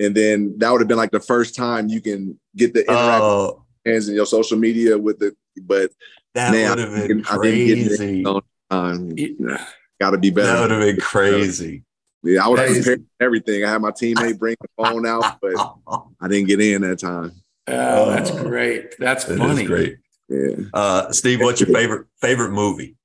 and 0.00 0.14
then 0.14 0.58
that 0.58 0.70
would 0.70 0.80
have 0.80 0.88
been 0.88 0.96
like 0.96 1.10
the 1.12 1.20
first 1.20 1.54
time 1.54 1.88
you 1.88 2.00
can 2.00 2.38
get 2.56 2.74
the 2.74 2.80
interact 2.80 3.22
oh. 3.22 3.64
hands 3.84 4.08
in 4.08 4.14
your 4.14 4.26
social 4.26 4.58
media 4.58 4.98
with 4.98 5.18
the. 5.18 5.36
But 5.62 5.92
that 6.34 6.52
would 6.52 6.78
have 6.78 7.08
been 7.08 7.22
crazy. 7.22 8.24
I 8.70 8.96
didn't 8.96 9.14
get 9.14 9.30
it 9.40 9.60
got 10.00 10.10
to 10.10 10.18
be 10.18 10.30
better. 10.30 10.52
That 10.52 10.60
would 10.62 10.70
have 10.70 10.80
been 10.80 11.00
crazy. 11.00 11.84
Yeah, 12.22 12.44
I 12.44 12.48
would 12.48 12.58
have 12.58 12.74
prepared 12.74 13.04
everything. 13.20 13.64
I 13.64 13.70
had 13.70 13.80
my 13.80 13.90
teammate 13.90 14.38
bring 14.38 14.56
the 14.60 14.68
phone 14.76 15.06
out, 15.06 15.38
but 15.40 15.54
I 16.20 16.28
didn't 16.28 16.48
get 16.48 16.60
in 16.60 16.82
that 16.82 16.98
time. 16.98 17.32
Oh, 17.68 18.10
that's 18.10 18.30
great. 18.30 18.94
That's 18.98 19.24
that 19.24 19.38
funny. 19.38 19.64
great. 19.64 19.98
Yeah. 20.28 20.56
Uh, 20.74 21.12
Steve, 21.12 21.40
what's 21.40 21.60
your 21.60 21.70
favorite 21.70 22.06
favorite 22.20 22.50
movie? 22.50 22.96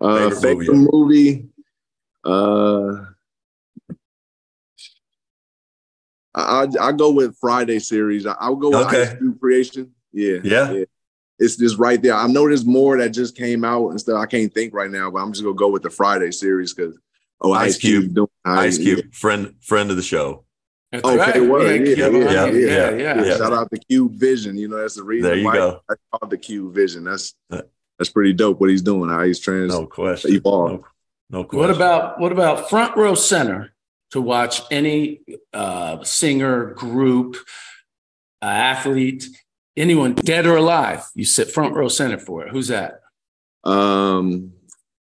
Uh, 0.00 0.30
favorite, 0.30 0.40
favorite 0.40 0.74
movie. 0.74 0.88
movie 0.92 1.48
uh, 2.24 3.04
I 6.34 6.66
I 6.80 6.92
go 6.92 7.12
with 7.12 7.36
Friday 7.38 7.78
series. 7.78 8.26
I, 8.26 8.48
will 8.48 8.56
go 8.56 8.70
with 8.70 8.86
okay. 8.88 9.02
Ice 9.02 9.18
Cube 9.18 9.40
Creation. 9.40 9.92
Yeah, 10.12 10.38
yeah, 10.42 10.72
yeah 10.72 10.84
it's 11.42 11.56
just 11.56 11.76
right 11.76 12.00
there. 12.00 12.14
I 12.14 12.26
know 12.28 12.48
there's 12.48 12.64
more 12.64 12.96
that 12.98 13.10
just 13.10 13.36
came 13.36 13.64
out 13.64 13.88
and 13.88 14.00
stuff. 14.00 14.16
I 14.16 14.26
can't 14.26 14.52
think 14.54 14.72
right 14.72 14.90
now, 14.90 15.10
but 15.10 15.18
I'm 15.18 15.32
just 15.32 15.42
gonna 15.42 15.56
go 15.56 15.68
with 15.68 15.82
the 15.82 15.90
Friday 15.90 16.30
series 16.30 16.72
because 16.72 16.96
oh, 17.40 17.52
Ice, 17.52 17.74
Ice 17.74 17.78
Cube, 17.78 18.02
Cube 18.04 18.14
doing 18.14 18.28
Ice 18.44 18.78
Cube, 18.78 18.98
yeah. 18.98 19.10
friend 19.12 19.54
friend 19.60 19.90
of 19.90 19.96
the 19.96 20.02
show. 20.02 20.44
That's 20.92 21.04
okay, 21.04 21.40
right. 21.40 21.48
well, 21.48 21.62
yeah, 21.62 21.72
yeah, 21.72 22.08
yeah, 22.08 22.46
yeah, 22.46 22.90
yeah, 22.90 23.24
yeah, 23.24 23.36
Shout 23.38 23.52
out 23.52 23.70
to 23.70 23.78
Cube 23.78 24.12
Vision. 24.12 24.56
You 24.56 24.68
know, 24.68 24.76
that's 24.76 24.96
the 24.96 25.02
reason 25.02 25.30
there 25.30 25.38
you 25.38 25.46
why 25.46 25.54
go. 25.54 25.80
I 25.90 25.94
called 26.12 26.30
the 26.30 26.38
Cube 26.38 26.72
Vision. 26.74 27.04
That's 27.04 27.34
uh, 27.50 27.62
that's 27.98 28.10
pretty 28.10 28.34
dope 28.34 28.60
what 28.60 28.70
he's 28.70 28.82
doing. 28.82 29.10
How 29.10 29.22
he's 29.22 29.40
trans 29.40 29.72
no 29.72 29.86
question. 29.86 30.34
Evolve. 30.34 30.70
No, 30.70 30.84
no 31.30 31.44
question. 31.44 31.58
What 31.58 31.70
about 31.70 32.20
what 32.20 32.30
about 32.30 32.68
front 32.68 32.96
row 32.96 33.14
center 33.14 33.71
to 34.12 34.20
watch 34.20 34.62
any 34.70 35.20
uh, 35.52 36.02
singer, 36.04 36.72
group, 36.74 37.36
uh, 38.40 38.46
athlete 38.46 39.26
anyone 39.76 40.14
dead 40.14 40.46
or 40.46 40.56
alive, 40.56 41.04
you 41.14 41.24
sit 41.24 41.50
front 41.50 41.74
row 41.74 41.88
center 41.88 42.18
for 42.18 42.46
it. 42.46 42.50
Who's 42.50 42.68
that? 42.68 43.00
Um, 43.64 44.52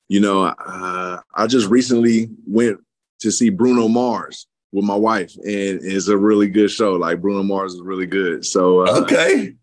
you 0.08 0.20
know, 0.20 0.44
uh, 0.44 1.20
I 1.34 1.46
just 1.46 1.68
recently 1.68 2.30
went 2.46 2.80
to 3.20 3.30
see 3.30 3.50
Bruno 3.50 3.88
Mars 3.88 4.46
with 4.72 4.84
my 4.84 4.94
wife, 4.94 5.34
and 5.36 5.80
it's 5.82 6.08
a 6.08 6.16
really 6.16 6.48
good 6.48 6.70
show. 6.70 6.94
Like 6.94 7.20
Bruno 7.20 7.42
Mars 7.42 7.74
is 7.74 7.82
really 7.82 8.06
good. 8.06 8.44
So 8.44 8.86
uh, 8.86 9.00
okay, 9.02 9.54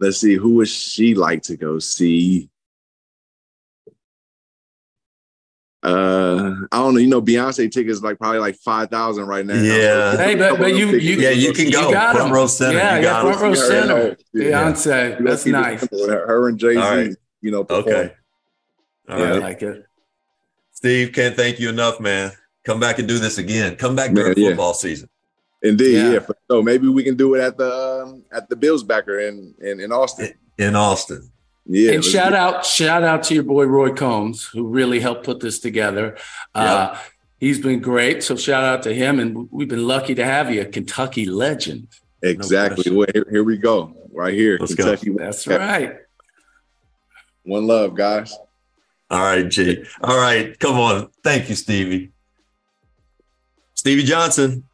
let's 0.00 0.18
see 0.18 0.34
who 0.34 0.54
would 0.54 0.68
she 0.68 1.14
like 1.14 1.42
to 1.44 1.56
go 1.56 1.78
see. 1.78 2.48
Uh, 5.82 6.54
I 6.70 6.78
don't 6.78 6.94
know. 6.94 7.00
You 7.00 7.08
know, 7.08 7.20
Beyonce 7.20 7.70
tickets 7.70 8.02
like 8.02 8.18
probably 8.18 8.38
like 8.38 8.54
five 8.56 8.88
thousand 8.88 9.26
right 9.26 9.44
now. 9.44 9.54
Yeah. 9.54 10.16
hey, 10.16 10.36
but, 10.36 10.58
but 10.58 10.76
you, 10.76 10.90
you, 10.90 11.16
yeah, 11.16 11.30
you 11.30 11.52
can 11.52 11.70
go 11.70 11.88
you 11.88 11.94
got 11.94 12.14
front 12.14 12.32
row 12.32 12.46
center. 12.46 12.78
Yeah, 12.78 12.96
you 12.98 13.02
yeah, 13.02 13.20
front 13.20 13.40
row 13.40 13.54
center. 13.54 14.16
Beyonce, 14.34 15.10
yeah. 15.10 15.18
that's 15.20 15.44
nice. 15.44 15.80
Her, 15.90 16.26
her 16.26 16.48
and 16.48 16.58
Jay 16.58 16.74
Z, 16.74 16.78
right. 16.78 17.10
you 17.40 17.50
know. 17.50 17.64
Perform. 17.64 17.88
Okay. 17.88 18.14
All 19.08 19.18
yeah, 19.18 19.24
right. 19.24 19.34
I 19.34 19.38
like 19.38 19.62
it. 19.62 19.84
Steve, 20.70 21.12
can't 21.12 21.34
thank 21.34 21.58
you 21.58 21.68
enough, 21.68 21.98
man. 21.98 22.30
Come 22.64 22.78
back 22.78 23.00
and 23.00 23.08
do 23.08 23.18
this 23.18 23.38
again. 23.38 23.74
Come 23.74 23.96
back 23.96 24.12
during 24.12 24.38
man, 24.38 24.50
football 24.50 24.74
season. 24.74 25.08
Indeed, 25.64 25.94
yeah. 25.94 26.12
yeah. 26.12 26.26
So 26.48 26.62
maybe 26.62 26.86
we 26.86 27.02
can 27.02 27.16
do 27.16 27.34
it 27.34 27.40
at 27.40 27.58
the 27.58 28.04
um, 28.04 28.22
at 28.32 28.48
the 28.48 28.54
Bills 28.54 28.84
backer 28.84 29.18
in 29.18 29.52
in, 29.60 29.80
in 29.80 29.90
Austin. 29.90 30.32
In 30.58 30.76
Austin. 30.76 31.31
Yeah. 31.66 31.92
And 31.92 32.04
shout 32.04 32.32
out, 32.32 32.66
shout 32.66 33.02
out 33.02 33.22
to 33.24 33.34
your 33.34 33.44
boy 33.44 33.64
Roy 33.64 33.92
Combs, 33.92 34.44
who 34.44 34.66
really 34.66 35.00
helped 35.00 35.24
put 35.24 35.40
this 35.40 35.60
together. 35.60 36.16
Yep. 36.16 36.18
Uh, 36.54 36.98
he's 37.38 37.60
been 37.60 37.80
great. 37.80 38.22
So 38.22 38.36
shout 38.36 38.64
out 38.64 38.82
to 38.84 38.94
him. 38.94 39.20
And 39.20 39.48
we've 39.50 39.68
been 39.68 39.86
lucky 39.86 40.14
to 40.16 40.24
have 40.24 40.52
you, 40.52 40.62
a 40.62 40.64
Kentucky 40.64 41.24
legend. 41.24 41.88
Exactly. 42.22 42.90
No 42.90 42.98
well, 42.98 43.08
here, 43.12 43.26
here, 43.30 43.44
we 43.44 43.56
go. 43.56 43.94
Right 44.12 44.34
here. 44.34 44.58
Let's 44.60 44.74
Kentucky. 44.74 45.10
Go. 45.10 45.18
That's 45.18 45.46
right. 45.46 45.96
One 47.44 47.66
love, 47.66 47.94
guys. 47.94 48.36
All 49.10 49.20
right, 49.20 49.48
G. 49.48 49.84
All 50.02 50.16
right. 50.16 50.58
Come 50.58 50.78
on. 50.78 51.10
Thank 51.22 51.48
you, 51.48 51.54
Stevie. 51.54 52.12
Stevie 53.74 54.04
Johnson. 54.04 54.64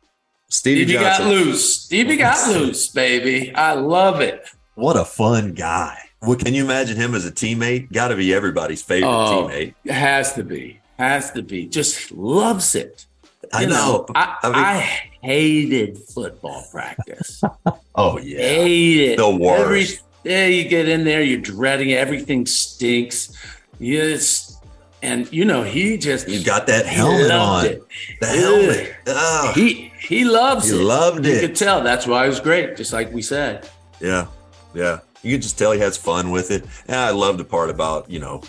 Stevie, 0.50 0.84
Stevie 0.84 0.92
Johnson. 0.98 1.24
got 1.24 1.30
loose. 1.30 1.82
Stevie 1.82 2.16
got 2.16 2.48
loose, 2.48 2.88
baby. 2.88 3.54
I 3.54 3.72
love 3.74 4.20
it. 4.20 4.48
What 4.74 4.96
a 4.96 5.04
fun 5.04 5.54
guy. 5.54 5.98
Well, 6.22 6.36
can 6.36 6.52
you 6.52 6.64
imagine 6.64 6.96
him 6.96 7.14
as 7.14 7.24
a 7.24 7.30
teammate? 7.30 7.92
Got 7.92 8.08
to 8.08 8.16
be 8.16 8.34
everybody's 8.34 8.82
favorite 8.82 9.08
oh, 9.08 9.48
teammate. 9.48 9.74
Has 9.86 10.34
to 10.34 10.42
be. 10.42 10.80
Has 10.98 11.30
to 11.32 11.42
be. 11.42 11.66
Just 11.66 12.10
loves 12.10 12.74
it. 12.74 13.06
I 13.52 13.62
you 13.62 13.68
know. 13.68 13.74
know. 13.74 14.06
I, 14.16 14.36
I, 14.42 14.46
mean, 14.48 14.56
I, 14.56 15.00
hated 15.22 15.98
football 15.98 16.64
practice. 16.70 17.42
oh 17.94 18.18
yeah, 18.18 18.38
hated 18.38 19.18
the 19.18 19.30
worst. 19.30 20.02
Every 20.24 20.30
day 20.30 20.52
you 20.56 20.68
get 20.68 20.88
in 20.88 21.04
there, 21.04 21.22
you're 21.22 21.40
dreading 21.40 21.90
it. 21.90 21.98
Everything 21.98 22.46
stinks. 22.46 23.32
Yes, 23.78 24.60
and 25.02 25.32
you 25.32 25.44
know 25.44 25.62
he 25.62 25.96
just 25.98 26.28
you 26.28 26.44
got 26.44 26.66
that 26.66 26.84
helmet 26.84 27.30
on. 27.30 27.66
It. 27.66 27.82
The 28.20 28.26
helmet. 28.26 28.94
Oh. 29.06 29.52
He 29.54 29.92
he 30.00 30.24
loves 30.24 30.68
he 30.68 30.76
it. 30.76 30.82
Loved 30.82 31.24
you 31.24 31.32
it. 31.32 31.42
You 31.42 31.48
could 31.48 31.56
tell. 31.56 31.80
That's 31.80 32.08
why 32.08 32.24
it 32.24 32.28
was 32.28 32.40
great. 32.40 32.76
Just 32.76 32.92
like 32.92 33.12
we 33.12 33.22
said. 33.22 33.68
Yeah, 34.00 34.26
yeah 34.74 35.00
you 35.22 35.32
can 35.32 35.40
just 35.40 35.58
tell 35.58 35.72
he 35.72 35.80
has 35.80 35.96
fun 35.96 36.30
with 36.30 36.50
it. 36.50 36.64
And 36.86 36.96
I 36.96 37.10
love 37.10 37.38
the 37.38 37.44
part 37.44 37.70
about, 37.70 38.10
you 38.10 38.18
know, 38.18 38.42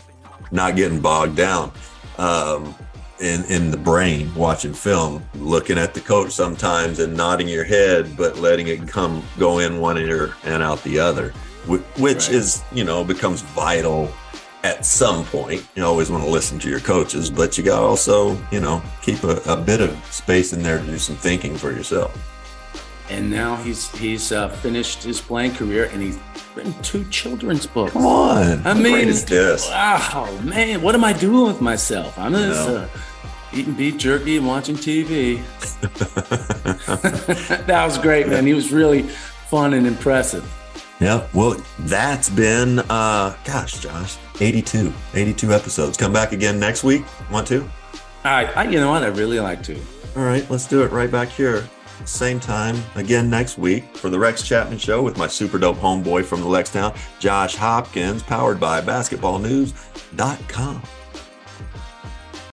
not 0.51 0.76
getting 0.76 1.01
bogged 1.01 1.36
down 1.36 1.72
um, 2.17 2.76
in, 3.20 3.43
in 3.45 3.72
the 3.72 3.78
brain 3.78 4.34
watching 4.36 4.74
film, 4.74 5.24
looking 5.36 5.78
at 5.78 5.93
the 5.93 5.99
coach 5.99 6.32
sometimes 6.32 6.99
and 6.99 7.15
nodding 7.15 7.47
your 7.47 7.63
head, 7.63 8.15
but 8.17 8.38
letting 8.38 8.67
it 8.67 8.88
come 8.88 9.24
go 9.38 9.59
in 9.59 9.80
one 9.80 9.97
ear 9.97 10.34
and 10.43 10.63
out 10.63 10.84
the 10.84 10.99
other, 10.99 11.32
which 11.67 12.28
right. 12.28 12.32
is, 12.32 12.63
you 12.72 12.84
know, 12.84 13.03
becomes 13.03 13.41
vital 13.41 14.11
at 14.63 14.86
some 14.86 15.24
point. 15.26 15.65
You 15.76 15.86
always 15.86 16.11
want 16.11 16.24
to 16.24 16.30
listen 16.30 16.59
to 16.59 16.70
your 16.70 16.82
coaches, 16.82 17.30
but 17.30 17.57
you 17.57 17.63
got 17.63 17.80
to 17.80 17.86
also, 17.86 18.38
you 18.51 18.59
know, 18.59 18.82
keep 19.01 19.24
a, 19.24 19.38
a 19.45 19.55
bit 19.55 19.82
of 19.82 19.97
space 20.13 20.53
in 20.53 20.61
there 20.61 20.80
to 20.80 20.86
do 20.86 20.97
some 20.97 21.15
thinking 21.15 21.55
for 21.55 21.72
yourself 21.72 22.17
and 23.09 23.30
now 23.30 23.55
he's 23.57 23.89
he's 23.97 24.32
uh, 24.32 24.49
finished 24.49 25.03
his 25.03 25.20
playing 25.20 25.53
career 25.53 25.89
and 25.91 26.01
he's 26.01 26.20
written 26.60 26.82
two 26.82 27.05
children's 27.05 27.66
books. 27.66 27.93
Come 27.93 28.05
on, 28.05 28.68
I 28.68 28.74
mean, 28.74 29.07
this? 29.07 29.68
wow, 29.70 30.30
man, 30.43 30.82
what 30.82 30.93
am 30.93 31.03
I 31.03 31.14
doing 31.14 31.47
with 31.47 31.62
myself? 31.62 32.18
I'm 32.20 32.34
just 32.34 32.68
uh, 32.68 32.88
eating 33.53 33.74
beef 33.74 33.97
jerky 33.97 34.38
and 34.38 34.45
watching 34.45 34.76
TV. 34.76 35.41
that 37.66 37.86
was 37.86 37.97
great, 37.97 38.28
man. 38.28 38.45
He 38.45 38.53
was 38.53 38.74
really 38.74 39.03
fun 39.03 39.74
and 39.74 39.88
impressive. 39.88 40.45
Yeah, 40.99 41.26
well, 41.34 41.55
that's 41.80 42.30
been, 42.30 42.80
uh, 42.80 43.38
gosh, 43.45 43.80
Josh, 43.80 44.18
82, 44.41 44.91
82 45.14 45.53
episodes. 45.53 45.95
Come 45.95 46.12
back 46.12 46.34
again 46.34 46.60
next 46.60 46.84
week. 46.84 47.05
Want 47.32 47.47
to? 47.47 47.62
All 47.62 47.70
right, 48.26 48.57
I, 48.57 48.66
you 48.66 48.82
know 48.82 48.89
what? 48.89 49.03
I 49.03 49.07
really 49.07 49.39
like 49.39 49.64
to. 49.64 49.80
All 50.18 50.24
right, 50.24 50.49
let's 50.49 50.68
do 50.68 50.84
it 50.84 50.91
right 50.91 51.10
back 51.10 51.30
here 51.30 51.70
same 52.06 52.39
time 52.39 52.78
again 52.95 53.30
next 53.30 53.58
week 53.58 53.84
for 53.97 54.10
the 54.10 54.20
Rex 54.20 54.43
Chapman 54.43 54.78
Show 54.78 55.02
with 55.02 55.18
my 55.18 55.28
super 55.28 55.58
dope 55.58 55.78
homeboy 55.78 56.26
from 56.26 56.41
the 56.41 56.47
Lextown, 56.47 56.95
Josh 57.20 57.56
Hopkins, 57.56 58.24
powered 58.24 58.60
by 58.60 58.82
basketballnews.com. 58.82 60.82